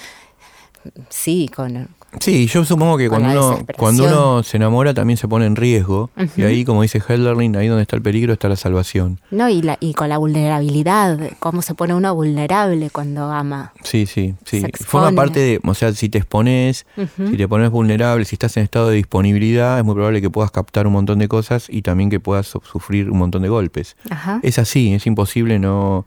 sí, 1.07 1.47
con... 1.55 1.87
Sí, 2.19 2.47
yo 2.47 2.65
supongo 2.65 2.97
que 2.97 3.09
cuando 3.09 3.29
uno, 3.29 3.65
cuando 3.77 4.03
uno 4.05 4.43
se 4.43 4.57
enamora 4.57 4.93
también 4.93 5.17
se 5.17 5.27
pone 5.27 5.45
en 5.45 5.55
riesgo. 5.55 6.09
Y 6.35 6.41
ahí, 6.43 6.65
como 6.65 6.81
dice 6.81 7.01
Helderlin, 7.07 7.55
ahí 7.55 7.67
donde 7.67 7.83
está 7.83 7.95
el 7.95 8.01
peligro 8.01 8.33
está 8.33 8.49
la 8.49 8.55
salvación. 8.55 9.19
No, 9.31 9.49
y, 9.49 9.61
la, 9.61 9.77
y 9.79 9.93
con 9.93 10.09
la 10.09 10.17
vulnerabilidad, 10.17 11.19
cómo 11.39 11.61
se 11.61 11.73
pone 11.75 11.93
uno 11.93 12.13
vulnerable 12.15 12.89
cuando 12.89 13.31
ama. 13.31 13.73
Sí, 13.83 14.05
sí, 14.05 14.35
sí. 14.45 14.63
Forma 14.85 15.11
parte 15.15 15.39
de, 15.39 15.59
o 15.63 15.73
sea, 15.73 15.93
si 15.93 16.09
te 16.09 16.17
expones, 16.17 16.85
si 17.29 17.37
te 17.37 17.47
pones 17.47 17.69
vulnerable, 17.69 18.25
si 18.25 18.35
estás 18.35 18.57
en 18.57 18.63
estado 18.63 18.89
de 18.89 18.95
disponibilidad, 18.95 19.77
es 19.79 19.85
muy 19.85 19.93
probable 19.95 20.21
que 20.21 20.29
puedas 20.29 20.51
captar 20.51 20.87
un 20.87 20.93
montón 20.93 21.19
de 21.19 21.27
cosas 21.27 21.67
y 21.69 21.81
también 21.81 22.09
que 22.09 22.19
puedas 22.19 22.47
su- 22.47 22.61
sufrir 22.61 23.09
un 23.09 23.17
montón 23.17 23.41
de 23.43 23.49
golpes. 23.49 23.95
Ajá. 24.09 24.39
Es 24.43 24.59
así, 24.59 24.93
es 24.93 25.05
imposible 25.05 25.59
no, 25.59 26.05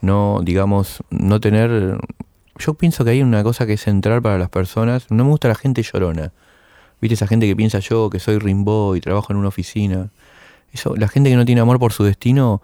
no, 0.00 0.40
digamos, 0.42 1.02
no 1.10 1.40
tener. 1.40 1.98
Yo 2.64 2.74
pienso 2.74 3.04
que 3.04 3.10
hay 3.10 3.22
una 3.22 3.42
cosa 3.42 3.66
que 3.66 3.72
es 3.72 3.80
central 3.82 4.22
para 4.22 4.38
las 4.38 4.48
personas. 4.48 5.10
No 5.10 5.24
me 5.24 5.30
gusta 5.30 5.48
la 5.48 5.54
gente 5.56 5.82
llorona. 5.82 6.32
¿Viste 7.00 7.14
esa 7.14 7.26
gente 7.26 7.46
que 7.46 7.56
piensa 7.56 7.80
yo 7.80 8.08
que 8.08 8.20
soy 8.20 8.38
Rimbaud 8.38 8.94
y 8.96 9.00
trabajo 9.00 9.32
en 9.32 9.38
una 9.38 9.48
oficina? 9.48 10.10
Eso, 10.72 10.94
la 10.96 11.08
gente 11.08 11.28
que 11.30 11.36
no 11.36 11.44
tiene 11.44 11.60
amor 11.60 11.80
por 11.80 11.92
su 11.92 12.04
destino, 12.04 12.62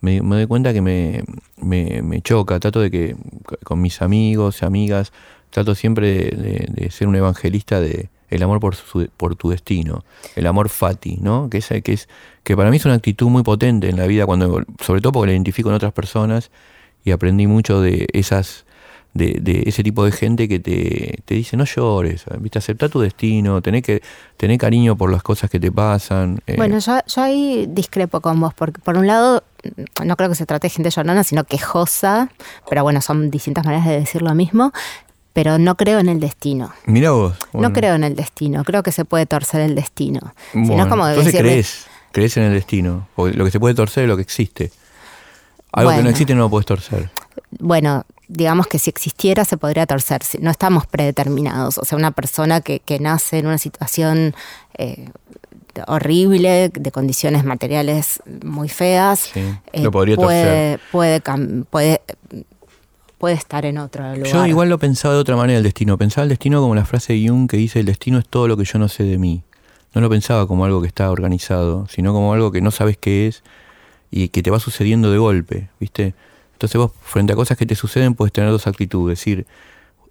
me, 0.00 0.22
me 0.22 0.36
doy 0.36 0.46
cuenta 0.46 0.72
que 0.72 0.80
me, 0.80 1.24
me, 1.56 2.00
me 2.02 2.22
choca. 2.22 2.60
Trato 2.60 2.80
de 2.80 2.90
que 2.90 3.16
con 3.64 3.80
mis 3.80 4.00
amigos 4.02 4.62
y 4.62 4.64
amigas, 4.64 5.12
trato 5.50 5.74
siempre 5.74 6.30
de, 6.30 6.88
ser 6.90 7.08
un 7.08 7.16
evangelista 7.16 7.80
de 7.80 8.08
el 8.28 8.44
amor 8.44 8.60
por, 8.60 8.76
su- 8.76 9.08
por 9.16 9.34
tu 9.34 9.50
destino, 9.50 10.04
el 10.36 10.46
amor 10.46 10.68
fati, 10.68 11.18
¿no? 11.20 11.50
Que 11.50 11.58
es, 11.58 11.66
que 11.82 11.92
es 11.92 12.08
que 12.44 12.56
para 12.56 12.70
mí 12.70 12.76
es 12.76 12.84
una 12.84 12.94
actitud 12.94 13.26
muy 13.28 13.42
potente 13.42 13.88
en 13.88 13.96
la 13.96 14.06
vida, 14.06 14.24
cuando 14.24 14.62
sobre 14.80 15.00
todo 15.00 15.10
porque 15.12 15.26
la 15.26 15.32
identifico 15.32 15.68
en 15.70 15.74
otras 15.74 15.92
personas 15.92 16.52
y 17.04 17.10
aprendí 17.10 17.48
mucho 17.48 17.80
de 17.80 18.06
esas 18.12 18.66
de, 19.12 19.38
de 19.40 19.64
ese 19.66 19.82
tipo 19.82 20.04
de 20.04 20.12
gente 20.12 20.48
que 20.48 20.60
te, 20.60 21.18
te 21.24 21.34
dice 21.34 21.56
no 21.56 21.64
llores, 21.64 22.24
¿viste? 22.38 22.58
acepta 22.60 22.88
tu 22.88 23.00
destino, 23.00 23.60
tené 23.60 23.82
que 23.82 24.02
tener 24.36 24.56
cariño 24.58 24.96
por 24.96 25.10
las 25.10 25.22
cosas 25.22 25.50
que 25.50 25.58
te 25.58 25.72
pasan. 25.72 26.40
eh, 26.46 26.54
Bueno, 26.56 26.78
yo, 26.78 26.98
yo 27.06 27.22
ahí 27.22 27.66
discrepo 27.68 28.20
con 28.20 28.38
vos, 28.40 28.54
porque 28.54 28.80
por 28.80 28.96
un 28.96 29.06
lado, 29.08 29.42
no 30.04 30.16
creo 30.16 30.28
que 30.28 30.36
se 30.36 30.46
trate 30.46 30.66
de 30.68 30.70
gente 30.70 30.90
llorona, 30.90 31.24
sino 31.24 31.42
quejosa, 31.44 32.30
pero 32.68 32.82
bueno, 32.84 33.00
son 33.00 33.30
distintas 33.30 33.64
maneras 33.64 33.86
de 33.86 33.98
decir 33.98 34.22
lo 34.22 34.34
mismo, 34.34 34.72
pero 35.32 35.58
no 35.58 35.76
creo 35.76 35.98
en 35.98 36.08
el 36.08 36.20
destino. 36.20 36.72
Mirá 36.86 37.10
vos. 37.10 37.34
No 37.52 37.72
creo 37.72 37.94
en 37.94 38.04
el 38.04 38.14
destino, 38.14 38.62
creo 38.64 38.82
que 38.82 38.92
se 38.92 39.04
puede 39.04 39.26
torcer 39.26 39.60
el 39.60 39.74
destino. 39.74 40.34
Si 40.52 40.58
no 40.58 40.82
es 40.84 40.86
como 40.86 41.06
entonces 41.08 41.32
decirle- 41.34 41.50
crees, 41.50 41.86
crees 42.12 42.36
en 42.36 42.44
el 42.44 42.52
destino, 42.54 43.08
porque 43.16 43.36
lo 43.36 43.44
que 43.44 43.50
se 43.50 43.58
puede 43.60 43.74
torcer 43.74 44.04
es 44.04 44.08
lo 44.08 44.16
que 44.16 44.22
existe. 44.22 44.70
Algo 45.72 45.90
que 45.92 46.02
no 46.02 46.10
existe 46.10 46.34
no 46.34 46.40
lo 46.42 46.50
puedes 46.50 46.66
torcer. 46.66 47.10
bueno, 47.60 48.04
digamos 48.30 48.66
que 48.68 48.78
si 48.78 48.90
existiera 48.90 49.44
se 49.44 49.56
podría 49.56 49.86
torcer, 49.86 50.22
no 50.40 50.50
estamos 50.50 50.86
predeterminados, 50.86 51.78
o 51.78 51.84
sea, 51.84 51.98
una 51.98 52.12
persona 52.12 52.60
que, 52.60 52.80
que 52.80 53.00
nace 53.00 53.38
en 53.38 53.46
una 53.46 53.58
situación 53.58 54.34
eh, 54.78 55.10
horrible, 55.86 56.70
de 56.72 56.92
condiciones 56.92 57.44
materiales 57.44 58.22
muy 58.44 58.68
feas, 58.68 59.30
Sí, 59.32 59.40
eh, 59.72 59.82
lo 59.82 59.90
podría 59.90 60.16
puede, 60.16 60.78
puede, 60.92 61.20
puede, 61.70 62.00
puede 63.18 63.34
estar 63.34 63.64
en 63.64 63.78
otro 63.78 64.02
lugar. 64.14 64.32
Yo 64.32 64.46
igual 64.46 64.68
lo 64.68 64.78
pensaba 64.78 65.14
de 65.14 65.20
otra 65.20 65.36
manera 65.36 65.58
el 65.58 65.64
destino. 65.64 65.98
Pensaba 65.98 66.22
el 66.22 66.28
destino 66.28 66.60
como 66.60 66.74
la 66.74 66.84
frase 66.84 67.12
de 67.14 67.28
Jung 67.28 67.48
que 67.48 67.56
dice 67.56 67.80
el 67.80 67.86
destino 67.86 68.18
es 68.18 68.26
todo 68.26 68.48
lo 68.48 68.56
que 68.56 68.64
yo 68.64 68.78
no 68.78 68.88
sé 68.88 69.04
de 69.04 69.18
mí. 69.18 69.42
No 69.92 70.00
lo 70.00 70.08
pensaba 70.08 70.46
como 70.46 70.64
algo 70.64 70.80
que 70.80 70.86
está 70.86 71.10
organizado, 71.10 71.86
sino 71.88 72.12
como 72.12 72.32
algo 72.32 72.52
que 72.52 72.60
no 72.60 72.70
sabes 72.70 72.96
qué 72.96 73.26
es 73.26 73.42
y 74.10 74.28
que 74.28 74.42
te 74.42 74.50
va 74.50 74.60
sucediendo 74.60 75.10
de 75.10 75.18
golpe, 75.18 75.68
¿viste? 75.80 76.14
Entonces 76.60 76.76
vos 76.78 76.92
frente 77.00 77.32
a 77.32 77.36
cosas 77.36 77.56
que 77.56 77.64
te 77.64 77.74
suceden 77.74 78.12
puedes 78.12 78.34
tener 78.34 78.50
dos 78.50 78.66
actitudes, 78.66 79.18
decir, 79.18 79.46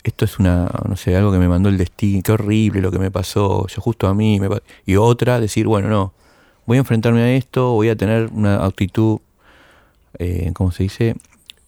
esto 0.03 0.25
es 0.25 0.39
una, 0.39 0.67
no 0.87 0.95
sé, 0.95 1.15
algo 1.15 1.31
que 1.31 1.37
me 1.37 1.47
mandó 1.47 1.69
el 1.69 1.77
destino, 1.77 2.23
qué 2.25 2.31
horrible 2.31 2.81
lo 2.81 2.91
que 2.91 2.97
me 2.97 3.11
pasó, 3.11 3.67
yo 3.67 3.81
justo 3.83 4.07
a 4.07 4.15
mí, 4.15 4.39
me 4.39 4.49
pa-". 4.49 4.63
y 4.83 4.95
otra, 4.95 5.39
decir, 5.39 5.67
bueno, 5.67 5.89
no, 5.89 6.11
voy 6.65 6.77
a 6.77 6.79
enfrentarme 6.79 7.21
a 7.21 7.31
esto, 7.33 7.73
voy 7.73 7.89
a 7.89 7.95
tener 7.95 8.31
una 8.33 8.65
actitud, 8.65 9.19
eh, 10.17 10.49
¿cómo 10.55 10.71
se 10.71 10.81
dice? 10.81 11.15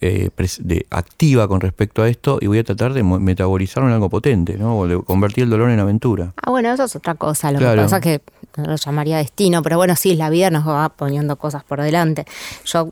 Eh, 0.03 0.31
de, 0.61 0.87
activa 0.89 1.47
con 1.47 1.61
respecto 1.61 2.01
a 2.01 2.09
esto 2.09 2.39
y 2.41 2.47
voy 2.47 2.57
a 2.57 2.63
tratar 2.63 2.93
de 2.93 3.03
metabolizarlo 3.03 3.87
en 3.87 3.93
algo 3.93 4.09
potente, 4.09 4.57
¿no? 4.57 4.79
O 4.79 4.87
de 4.87 4.99
convertir 5.03 5.43
el 5.43 5.51
dolor 5.51 5.69
en 5.69 5.79
aventura. 5.79 6.33
Ah, 6.41 6.49
bueno, 6.49 6.73
eso 6.73 6.85
es 6.85 6.95
otra 6.95 7.13
cosa. 7.13 7.51
Lo 7.51 7.59
Claro. 7.59 7.75
que 7.75 7.83
pasa 7.83 7.97
es 7.97 8.01
que 8.01 8.21
no 8.57 8.65
lo 8.65 8.75
llamaría 8.77 9.17
destino, 9.17 9.61
pero 9.61 9.77
bueno, 9.77 9.95
sí, 9.95 10.15
la 10.15 10.31
vida 10.31 10.49
nos 10.49 10.67
va 10.67 10.89
poniendo 10.89 11.35
cosas 11.35 11.63
por 11.63 11.83
delante. 11.83 12.25
Yo 12.65 12.89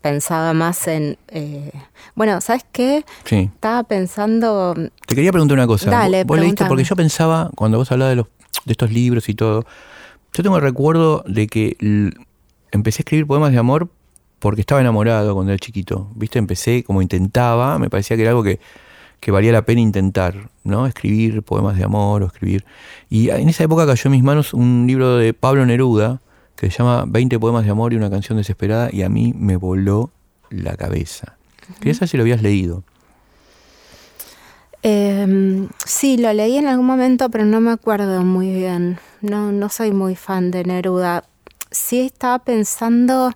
pensaba 0.00 0.52
más 0.52 0.86
en. 0.88 1.18
eh, 1.28 1.70
bueno, 2.14 2.40
¿sabes 2.40 2.64
qué? 2.72 3.04
Sí. 3.24 3.50
Estaba 3.54 3.82
pensando. 3.84 4.74
Te 5.06 5.14
quería 5.14 5.32
preguntar 5.32 5.56
una 5.56 5.66
cosa. 5.66 5.90
Dale, 5.90 6.24
vos 6.24 6.38
leíste, 6.38 6.64
porque 6.66 6.84
yo 6.84 6.96
pensaba, 6.96 7.50
cuando 7.54 7.78
vos 7.78 7.90
hablabas 7.92 8.12
de, 8.12 8.16
los, 8.16 8.26
de 8.64 8.72
estos 8.72 8.90
libros 8.90 9.28
y 9.28 9.34
todo, 9.34 9.64
yo 10.34 10.42
tengo 10.42 10.56
el 10.56 10.62
recuerdo 10.62 11.24
de 11.26 11.46
que 11.46 11.76
empecé 12.72 13.00
a 13.00 13.02
escribir 13.02 13.26
poemas 13.26 13.52
de 13.52 13.58
amor 13.58 13.88
porque 14.38 14.62
estaba 14.62 14.80
enamorado 14.80 15.34
cuando 15.34 15.52
era 15.52 15.58
chiquito. 15.58 16.08
¿Viste? 16.14 16.38
Empecé 16.38 16.82
como 16.84 17.02
intentaba, 17.02 17.78
me 17.78 17.90
parecía 17.90 18.16
que 18.16 18.22
era 18.22 18.30
algo 18.30 18.42
que, 18.42 18.58
que 19.20 19.30
valía 19.30 19.52
la 19.52 19.62
pena 19.62 19.80
intentar, 19.80 20.48
¿no? 20.64 20.86
Escribir 20.86 21.42
poemas 21.42 21.76
de 21.76 21.84
amor 21.84 22.22
o 22.22 22.26
escribir. 22.26 22.64
Y 23.10 23.30
en 23.30 23.48
esa 23.48 23.64
época 23.64 23.86
cayó 23.86 24.02
en 24.06 24.12
mis 24.12 24.22
manos 24.22 24.54
un 24.54 24.84
libro 24.86 25.16
de 25.16 25.34
Pablo 25.34 25.66
Neruda 25.66 26.20
que 26.60 26.70
se 26.70 26.78
llama 26.78 27.04
20 27.08 27.38
poemas 27.40 27.64
de 27.64 27.70
amor 27.70 27.92
y 27.92 27.96
una 27.96 28.10
canción 28.10 28.36
desesperada 28.38 28.90
y 28.92 29.02
a 29.02 29.08
mí 29.08 29.32
me 29.36 29.56
voló 29.56 30.10
la 30.50 30.76
cabeza. 30.76 31.36
Quería 31.78 31.94
saber 31.94 32.08
si 32.08 32.16
lo 32.18 32.22
habías 32.22 32.42
leído. 32.42 32.84
eh, 34.82 35.68
sí, 35.84 36.16
lo 36.16 36.32
leí 36.32 36.56
en 36.56 36.66
algún 36.66 36.86
momento, 36.86 37.30
pero 37.30 37.44
no 37.44 37.60
me 37.60 37.70
acuerdo 37.70 38.22
muy 38.24 38.52
bien. 38.52 38.98
No, 39.20 39.52
no 39.52 39.68
soy 39.68 39.92
muy 39.92 40.16
fan 40.16 40.50
de 40.50 40.64
Neruda. 40.64 41.24
Sí 41.70 42.00
estaba 42.00 42.38
pensando 42.40 43.32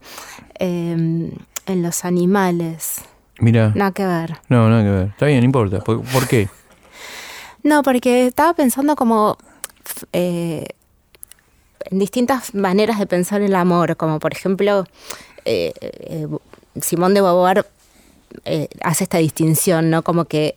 eh, 0.58 1.30
en 1.66 1.82
los 1.82 2.04
animales. 2.04 3.02
Mira. 3.38 3.72
Nada 3.74 3.92
que 3.92 4.06
ver. 4.06 4.38
No, 4.48 4.68
nada 4.68 4.82
que 4.82 4.90
ver. 4.90 5.08
Está 5.08 5.26
bien, 5.26 5.40
no 5.40 5.44
importa. 5.44 5.80
¿Por, 5.80 6.02
por 6.02 6.26
qué? 6.28 6.48
No, 7.62 7.82
porque 7.82 8.26
estaba 8.26 8.52
pensando 8.52 8.94
como 8.94 9.38
eh, 10.12 10.66
en 11.90 11.98
distintas 11.98 12.54
maneras 12.54 12.98
de 12.98 13.06
pensar 13.06 13.42
el 13.42 13.54
amor, 13.54 13.96
como 13.96 14.18
por 14.18 14.32
ejemplo, 14.32 14.86
eh, 15.44 15.72
eh, 15.80 16.26
Simón 16.80 17.14
de 17.14 17.20
Beauvoir 17.20 17.66
eh, 18.44 18.68
hace 18.82 19.04
esta 19.04 19.18
distinción, 19.18 19.90
¿no? 19.90 20.02
Como 20.02 20.24
que 20.24 20.56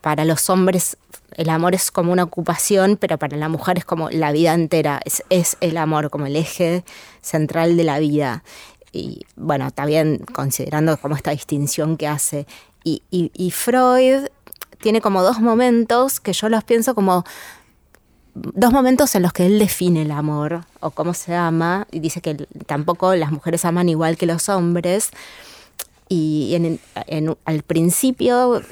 para 0.00 0.24
los 0.24 0.48
hombres 0.48 0.96
el 1.36 1.50
amor 1.50 1.74
es 1.74 1.90
como 1.90 2.12
una 2.12 2.24
ocupación, 2.24 2.96
pero 2.96 3.18
para 3.18 3.36
la 3.36 3.48
mujer 3.48 3.78
es 3.78 3.84
como 3.84 4.10
la 4.10 4.32
vida 4.32 4.54
entera, 4.54 5.00
es, 5.04 5.22
es 5.30 5.56
el 5.60 5.76
amor 5.76 6.10
como 6.10 6.26
el 6.26 6.36
eje 6.36 6.84
central 7.20 7.76
de 7.76 7.84
la 7.84 7.98
vida. 7.98 8.42
Y 8.92 9.22
bueno, 9.36 9.68
bien 9.86 10.18
considerando 10.32 10.96
como 10.96 11.14
esta 11.14 11.30
distinción 11.30 11.96
que 11.96 12.08
hace. 12.08 12.46
Y- 12.82 13.02
y 13.10 13.50
Freud 13.50 14.26
tiene 14.80 15.00
como 15.00 15.22
dos 15.22 15.40
momentos 15.40 16.20
que 16.20 16.32
yo 16.32 16.48
los 16.48 16.64
pienso 16.64 16.94
como 16.94 17.24
dos 18.34 18.72
momentos 18.72 19.14
en 19.14 19.22
los 19.22 19.32
que 19.32 19.46
él 19.46 19.58
define 19.58 20.02
el 20.02 20.10
amor 20.10 20.64
o 20.80 20.90
cómo 20.90 21.14
se 21.14 21.34
ama 21.34 21.86
y 21.90 22.00
dice 22.00 22.20
que 22.20 22.34
tampoco 22.66 23.14
las 23.14 23.32
mujeres 23.32 23.64
aman 23.64 23.88
igual 23.88 24.16
que 24.16 24.26
los 24.26 24.48
hombres. 24.48 25.10
Y 26.08 26.54
en, 26.54 26.80
en- 27.06 27.36
al 27.44 27.62
principio 27.62 28.62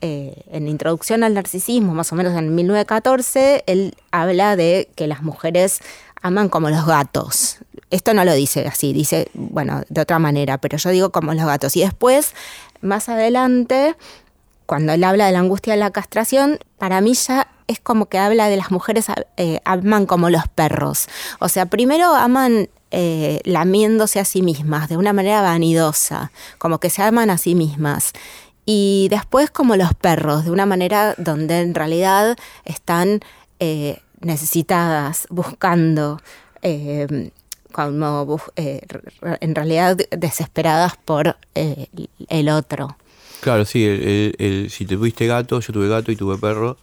eh, 0.00 0.42
en 0.50 0.68
introducción 0.68 1.22
al 1.24 1.34
narcisismo 1.34 1.94
más 1.94 2.12
o 2.12 2.16
menos 2.16 2.34
en 2.36 2.54
1914 2.54 3.64
él 3.66 3.94
habla 4.10 4.56
de 4.56 4.88
que 4.96 5.06
las 5.06 5.22
mujeres 5.22 5.78
aman 6.22 6.48
como 6.48 6.70
los 6.70 6.84
gatos. 6.86 7.58
Esto 7.90 8.12
no 8.14 8.24
lo 8.24 8.34
dice 8.34 8.66
así 8.66 8.92
dice 8.92 9.28
bueno 9.34 9.82
de 9.88 10.00
otra 10.00 10.18
manera 10.18 10.58
pero 10.58 10.76
yo 10.76 10.90
digo 10.90 11.10
como 11.12 11.32
los 11.34 11.44
gatos. 11.46 11.76
Y 11.76 11.80
después 11.80 12.34
más 12.80 13.08
adelante 13.08 13.94
cuando 14.72 14.94
él 14.94 15.04
habla 15.04 15.26
de 15.26 15.32
la 15.32 15.40
angustia 15.40 15.74
de 15.74 15.78
la 15.78 15.90
castración, 15.90 16.58
para 16.78 17.02
mí 17.02 17.12
ya 17.12 17.46
es 17.66 17.78
como 17.78 18.06
que 18.06 18.16
habla 18.16 18.48
de 18.48 18.56
las 18.56 18.70
mujeres 18.70 19.04
eh, 19.36 19.60
aman 19.66 20.06
como 20.06 20.30
los 20.30 20.48
perros. 20.48 21.08
O 21.40 21.50
sea, 21.50 21.66
primero 21.66 22.14
aman 22.14 22.70
eh, 22.90 23.42
lamiéndose 23.44 24.18
a 24.18 24.24
sí 24.24 24.40
mismas 24.40 24.88
de 24.88 24.96
una 24.96 25.12
manera 25.12 25.42
vanidosa, 25.42 26.32
como 26.56 26.78
que 26.78 26.88
se 26.88 27.02
aman 27.02 27.28
a 27.28 27.36
sí 27.36 27.54
mismas. 27.54 28.14
Y 28.64 29.08
después 29.10 29.50
como 29.50 29.76
los 29.76 29.92
perros, 29.92 30.46
de 30.46 30.50
una 30.50 30.64
manera 30.64 31.16
donde 31.18 31.60
en 31.60 31.74
realidad 31.74 32.38
están 32.64 33.20
eh, 33.60 34.00
necesitadas, 34.22 35.26
buscando, 35.28 36.18
eh, 36.62 37.30
como 37.72 38.40
en 38.56 39.54
realidad 39.54 39.98
desesperadas 40.12 40.94
por 40.96 41.36
el 41.54 42.48
otro. 42.48 42.96
Claro, 43.42 43.64
sí, 43.64 43.84
el- 43.84 44.70
si 44.70 44.86
te 44.86 44.96
tuviste 44.96 45.26
gato, 45.26 45.58
yo 45.58 45.72
tuve 45.72 45.88
gato 45.88 46.12
y 46.12 46.16
tuve 46.16 46.38
perro, 46.38 46.76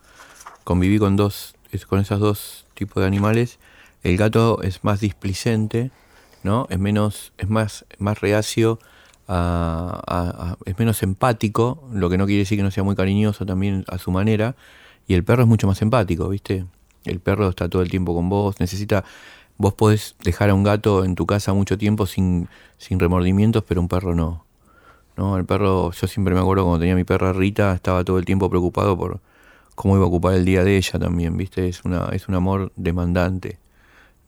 conviví 0.66 0.99
con 0.99 1.16
dos, 1.16 1.55
con 1.89 1.99
esos 1.99 2.20
dos 2.20 2.66
tipos 2.76 3.01
de 3.01 3.07
animales. 3.07 3.60
El 4.03 4.18
gato 4.18 4.62
es 4.64 4.84
más 4.84 4.99
displicente, 5.01 5.91
¿no? 6.43 6.68
Es 6.70 6.80
menos, 6.80 7.34
es 7.38 7.49
más, 7.49 7.86
más 7.99 8.22
reacio, 8.22 8.80
a- 9.28 10.57
es 10.66 10.78
menos 10.80 11.03
empático, 11.03 11.84
lo 11.93 12.10
que 12.10 12.18
no 12.18 12.26
quiere 12.28 12.39
decir 12.41 12.57
que 12.57 12.64
no 12.64 12.72
sea 12.72 12.84
muy 12.84 12.95
cariñoso 12.95 13.45
también 13.45 13.86
a 13.88 13.97
su 13.99 14.12
manera. 14.12 14.55
Y 15.07 15.14
el 15.16 15.24
perro 15.24 15.43
es 15.43 15.49
mucho 15.49 15.68
más 15.68 15.82
empático, 15.82 16.30
¿viste? 16.30 16.66
El 17.05 17.20
perro 17.22 17.49
está 17.49 17.70
todo 17.70 17.82
el 17.84 17.89
tiempo 17.91 18.16
con 18.16 18.30
vos, 18.30 18.60
necesita, 18.60 19.05
vos 19.57 19.74
podés 19.76 20.16
dejar 20.24 20.49
a 20.51 20.55
un 20.55 20.64
gato 20.64 21.05
en 21.05 21.16
tu 21.16 21.26
casa 21.28 21.53
mucho 21.53 21.78
tiempo 21.78 22.05
sin, 22.07 22.49
sin 22.78 22.99
remordimientos, 22.99 23.64
pero 23.68 23.82
un 23.82 23.88
perro 23.89 24.16
no. 24.16 24.45
¿No? 25.20 25.38
El 25.38 25.46
perro, 25.46 25.92
yo 25.92 26.08
siempre 26.08 26.34
me 26.34 26.40
acuerdo 26.40 26.64
cuando 26.64 26.80
tenía 26.80 26.96
mi 26.96 27.04
perra 27.04 27.34
Rita, 27.34 27.74
estaba 27.74 28.06
todo 28.06 28.18
el 28.20 28.26
tiempo 28.26 28.50
preocupado 28.50 28.98
por 28.98 29.20
cómo 29.76 29.98
iba 29.98 30.06
a 30.06 30.08
ocupar 30.08 30.34
el 30.34 30.46
día 30.46 30.64
de 30.64 30.78
ella 30.78 30.98
también, 30.98 31.36
¿viste? 31.36 31.68
Es 31.68 31.84
una 31.84 32.08
es 32.14 32.30
un 32.30 32.36
amor 32.36 32.72
demandante, 32.78 33.60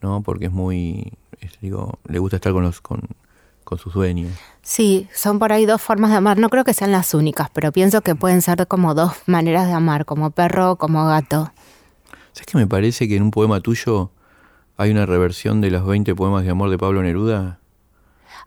¿no? 0.02 0.22
Porque 0.22 0.46
es 0.46 0.52
muy 0.52 1.14
es, 1.40 1.58
digo, 1.62 1.98
le 2.06 2.18
gusta 2.18 2.36
estar 2.36 2.52
con 2.52 2.64
los 2.64 2.82
con, 2.82 3.00
con 3.64 3.78
sus 3.78 3.94
dueños. 3.94 4.32
Sí, 4.60 5.08
son 5.14 5.38
por 5.38 5.50
ahí 5.54 5.64
dos 5.64 5.80
formas 5.80 6.10
de 6.10 6.18
amar. 6.18 6.36
No 6.36 6.50
creo 6.50 6.62
que 6.62 6.74
sean 6.74 6.92
las 6.92 7.14
únicas, 7.14 7.48
pero 7.54 7.72
pienso 7.72 8.02
que 8.02 8.14
pueden 8.14 8.42
ser 8.42 8.66
como 8.66 8.94
dos 8.94 9.12
maneras 9.24 9.68
de 9.68 9.72
amar, 9.72 10.04
como 10.04 10.30
perro 10.30 10.72
o 10.72 10.76
como 10.76 11.06
gato. 11.06 11.52
¿Sabes 12.32 12.46
que 12.46 12.58
me 12.58 12.66
parece 12.66 13.08
que 13.08 13.16
en 13.16 13.22
un 13.22 13.30
poema 13.30 13.60
tuyo 13.60 14.10
hay 14.76 14.90
una 14.90 15.06
reversión 15.06 15.62
de 15.62 15.70
los 15.70 15.86
20 15.86 16.14
poemas 16.14 16.44
de 16.44 16.50
amor 16.50 16.68
de 16.68 16.76
Pablo 16.76 17.02
Neruda? 17.02 17.61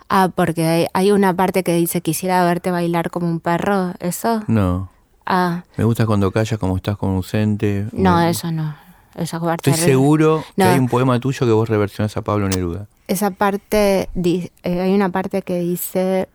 Ah, 0.10 0.30
porque 0.34 0.66
hay, 0.66 0.88
hay 0.94 1.12
una 1.12 1.34
parte 1.34 1.64
que 1.64 1.74
dice 1.76 2.02
quisiera 2.02 2.44
verte 2.46 2.72
bailar 2.72 3.10
como 3.10 3.28
un 3.28 3.40
perro, 3.40 3.94
¿eso? 4.00 4.44
No. 4.48 4.90
Ah, 5.26 5.64
Me 5.78 5.84
gusta 5.84 6.06
cuando 6.06 6.32
callas 6.32 6.60
como 6.60 6.76
estás 6.78 6.98
con 6.98 7.16
ausente. 7.16 7.88
no, 7.92 8.22
eso 8.22 8.52
no. 8.52 8.76
Esa 9.16 9.40
parte 9.40 9.70
Estoy 9.72 9.86
seguro 9.86 10.44
No. 10.58 10.66
que 10.66 10.72
hay 10.72 10.80
un 10.80 10.90
poema 10.90 11.20
tuyo 11.22 11.48
que 11.48 11.54
vos 11.54 11.70
reversionás 11.70 12.16
a 12.18 12.22
Pablo 12.22 12.50
Neruda. 12.50 12.88
Esa 13.08 13.32
parte, 13.32 14.10
eh, 14.14 14.50
hay 14.64 14.94
una 14.94 15.10
parte 15.10 15.42
que 15.42 15.58
dice, 15.60 16.28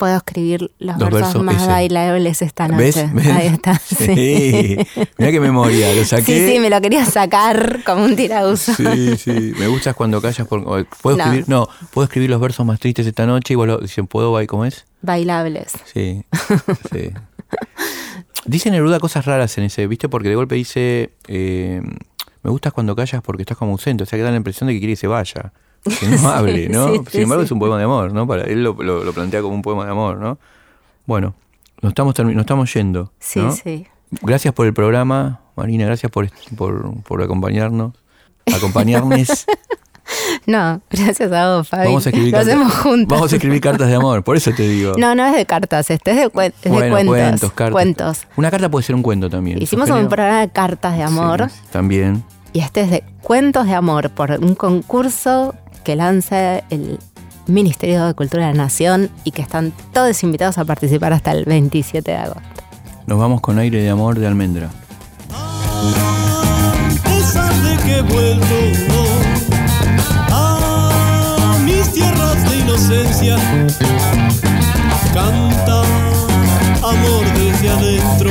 puedo 0.00 0.16
escribir 0.16 0.72
los, 0.78 0.98
Los 0.98 1.10
versos, 1.10 1.20
versos, 1.34 1.42
más 1.44 1.56
ese. 1.56 1.66
bailables 1.66 2.40
esta 2.42 2.66
noche. 2.68 3.10
¿Ves? 3.12 3.26
Ahí 3.28 3.46
está. 3.54 3.78
Sí. 3.86 4.06
Sí. 4.06 4.78
Mirá 5.18 5.30
qué 5.30 5.40
memoria, 5.40 5.94
lo 5.94 6.04
saqué. 6.06 6.24
Sí, 6.46 6.54
sí, 6.54 6.58
me 6.58 6.70
lo 6.70 6.80
quería 6.80 7.04
sacar 7.04 7.80
como 7.84 8.04
un 8.06 8.16
tirauso. 8.16 8.72
Sí, 8.74 9.16
sí. 9.18 9.52
Me 9.58 9.68
gustas 9.68 9.94
cuando 9.94 10.22
callas. 10.22 10.48
Por, 10.48 10.86
¿Puedo 11.02 11.16
No. 11.18 11.24
escribir? 11.24 11.48
No, 11.48 11.68
puedo 11.92 12.06
escribir 12.06 12.30
los 12.30 12.40
versos 12.40 12.64
más 12.64 12.80
tristes 12.80 13.06
esta 13.06 13.26
noche 13.26 13.52
y 13.52 13.56
vos 13.56 13.66
lo, 13.68 13.78
dicen, 13.78 14.06
¿puedo? 14.06 14.32
bailar 14.32 14.48
¿Cómo 14.48 14.64
es? 14.64 14.86
Bailables. 15.02 15.72
Sí. 15.92 16.24
sí. 16.92 17.10
Dice 18.46 18.70
Neruda 18.70 18.98
cosas 19.00 19.26
raras 19.26 19.56
en 19.58 19.64
ese, 19.64 19.86
¿viste? 19.86 20.08
Porque 20.08 20.30
de 20.30 20.34
golpe 20.34 20.54
dice, 20.54 21.10
eh, 21.28 21.82
me 22.42 22.50
gustas 22.50 22.72
cuando 22.72 22.96
callas 22.96 23.20
porque 23.22 23.42
estás 23.42 23.58
como 23.58 23.72
ausente. 23.72 24.04
O 24.04 24.06
sea, 24.06 24.18
que 24.18 24.22
da 24.22 24.30
la 24.30 24.36
impresión 24.38 24.66
de 24.66 24.72
que 24.72 24.78
quiere 24.80 24.92
que 24.94 24.96
se 24.96 25.06
vaya. 25.06 25.52
Que 25.82 26.06
no 26.08 26.28
hable, 26.30 26.68
¿no? 26.68 26.88
Sí, 26.92 27.00
Sin 27.10 27.20
embargo, 27.22 27.42
sí. 27.42 27.46
es 27.46 27.52
un 27.52 27.58
poema 27.58 27.78
de 27.78 27.84
amor, 27.84 28.12
¿no? 28.12 28.26
Para 28.26 28.44
él 28.44 28.62
lo, 28.62 28.74
lo- 28.74 29.02
lo 29.04 29.12
plantea 29.12 29.40
como 29.42 29.54
un 29.54 29.62
poema 29.62 29.84
de 29.86 29.90
amor, 29.92 30.18
¿no? 30.18 30.38
Bueno, 31.06 31.34
nos 31.80 31.90
estamos, 31.90 32.18
nos 32.18 32.36
estamos 32.36 32.72
yendo. 32.74 33.12
Sí, 33.18 33.40
¿no? 33.40 33.52
sí. 33.52 33.86
Gracias 34.22 34.52
por 34.52 34.66
el 34.66 34.74
programa, 34.74 35.40
Marina, 35.56 35.86
gracias 35.86 36.10
por, 36.12 36.28
por, 36.56 37.02
por 37.02 37.22
acompañarnos. 37.22 37.92
Acompañarnos. 38.54 39.46
No, 40.46 40.80
gracias 40.90 41.30
a 41.30 41.54
vos, 41.56 41.68
Fabi. 41.68 41.84
Vamos 41.86 42.04
a 42.04 42.08
escribir 42.08 42.32
Lo 42.32 42.38
cartas- 42.38 42.54
hacemos 42.54 42.74
juntos. 42.74 43.16
Vamos 43.16 43.32
a 43.32 43.36
escribir 43.36 43.60
cartas 43.60 43.88
de 43.88 43.94
amor, 43.94 44.24
por 44.24 44.36
eso 44.36 44.50
te 44.50 44.66
digo. 44.68 44.94
No, 44.98 45.14
no 45.14 45.24
es 45.24 45.36
de 45.36 45.46
cartas, 45.46 45.88
este 45.88 46.10
es 46.10 46.16
de, 46.16 46.28
cuen- 46.32 46.52
es 46.62 46.72
de 46.72 46.88
cuentos. 46.90 47.06
cuentos, 47.06 47.52
cartas. 47.52 47.72
Cuentos. 47.72 48.18
Una 48.36 48.50
carta 48.50 48.68
puede 48.68 48.84
ser 48.84 48.96
un 48.96 49.02
cuento 49.02 49.30
también. 49.30 49.62
Hicimos 49.62 49.88
¿Sos 49.88 50.00
un 50.00 50.08
programa 50.08 50.40
de 50.40 50.48
cartas 50.48 50.96
de 50.96 51.04
amor 51.04 51.48
Sí, 51.48 51.60
también. 51.70 52.24
y 52.52 52.58
este 52.58 52.80
es 52.80 52.90
de 52.90 53.04
cuentos 53.22 53.66
de 53.66 53.74
amor 53.74 54.10
por 54.10 54.32
un 54.32 54.56
concurso 54.56 55.54
que 55.84 55.96
lanza 55.96 56.58
el 56.70 56.98
Ministerio 57.46 58.06
de 58.06 58.14
Cultura 58.14 58.46
de 58.46 58.52
la 58.52 58.64
Nación 58.64 59.10
y 59.24 59.32
que 59.32 59.42
están 59.42 59.72
todos 59.92 60.22
invitados 60.22 60.58
a 60.58 60.64
participar 60.64 61.12
hasta 61.12 61.32
el 61.32 61.44
27 61.44 62.10
de 62.10 62.16
agosto. 62.16 62.62
Nos 63.06 63.18
vamos 63.18 63.40
con 63.40 63.58
aire 63.58 63.82
de 63.82 63.90
amor 63.90 64.18
de 64.18 64.26
almendra. 64.26 64.70
pesar 67.04 67.52
de 67.62 67.76
que 67.82 67.98
he 67.98 68.02
vuelto 68.02 68.54
a 70.30 71.58
mis 71.64 71.92
tierras 71.92 72.50
de 72.50 72.58
inocencia, 72.58 73.36
canta 75.12 75.82
amor 76.82 77.24
desde 77.34 77.70
adentro. 77.70 78.30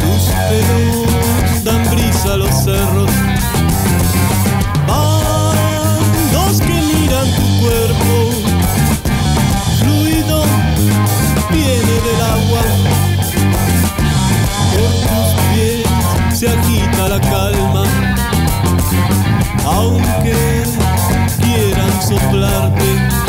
Tus 0.00 0.32
pelos 0.48 1.64
dan 1.64 1.84
brisa 1.90 2.34
a 2.34 2.36
los 2.36 2.64
cerros, 2.64 3.10
aunque 19.64 20.64
quieran 21.40 22.02
soplarte. 22.02 23.27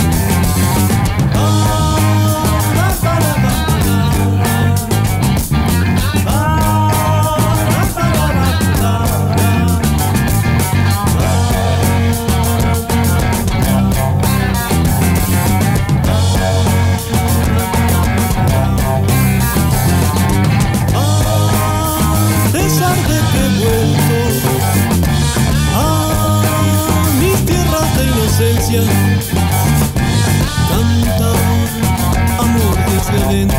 living 33.11 33.58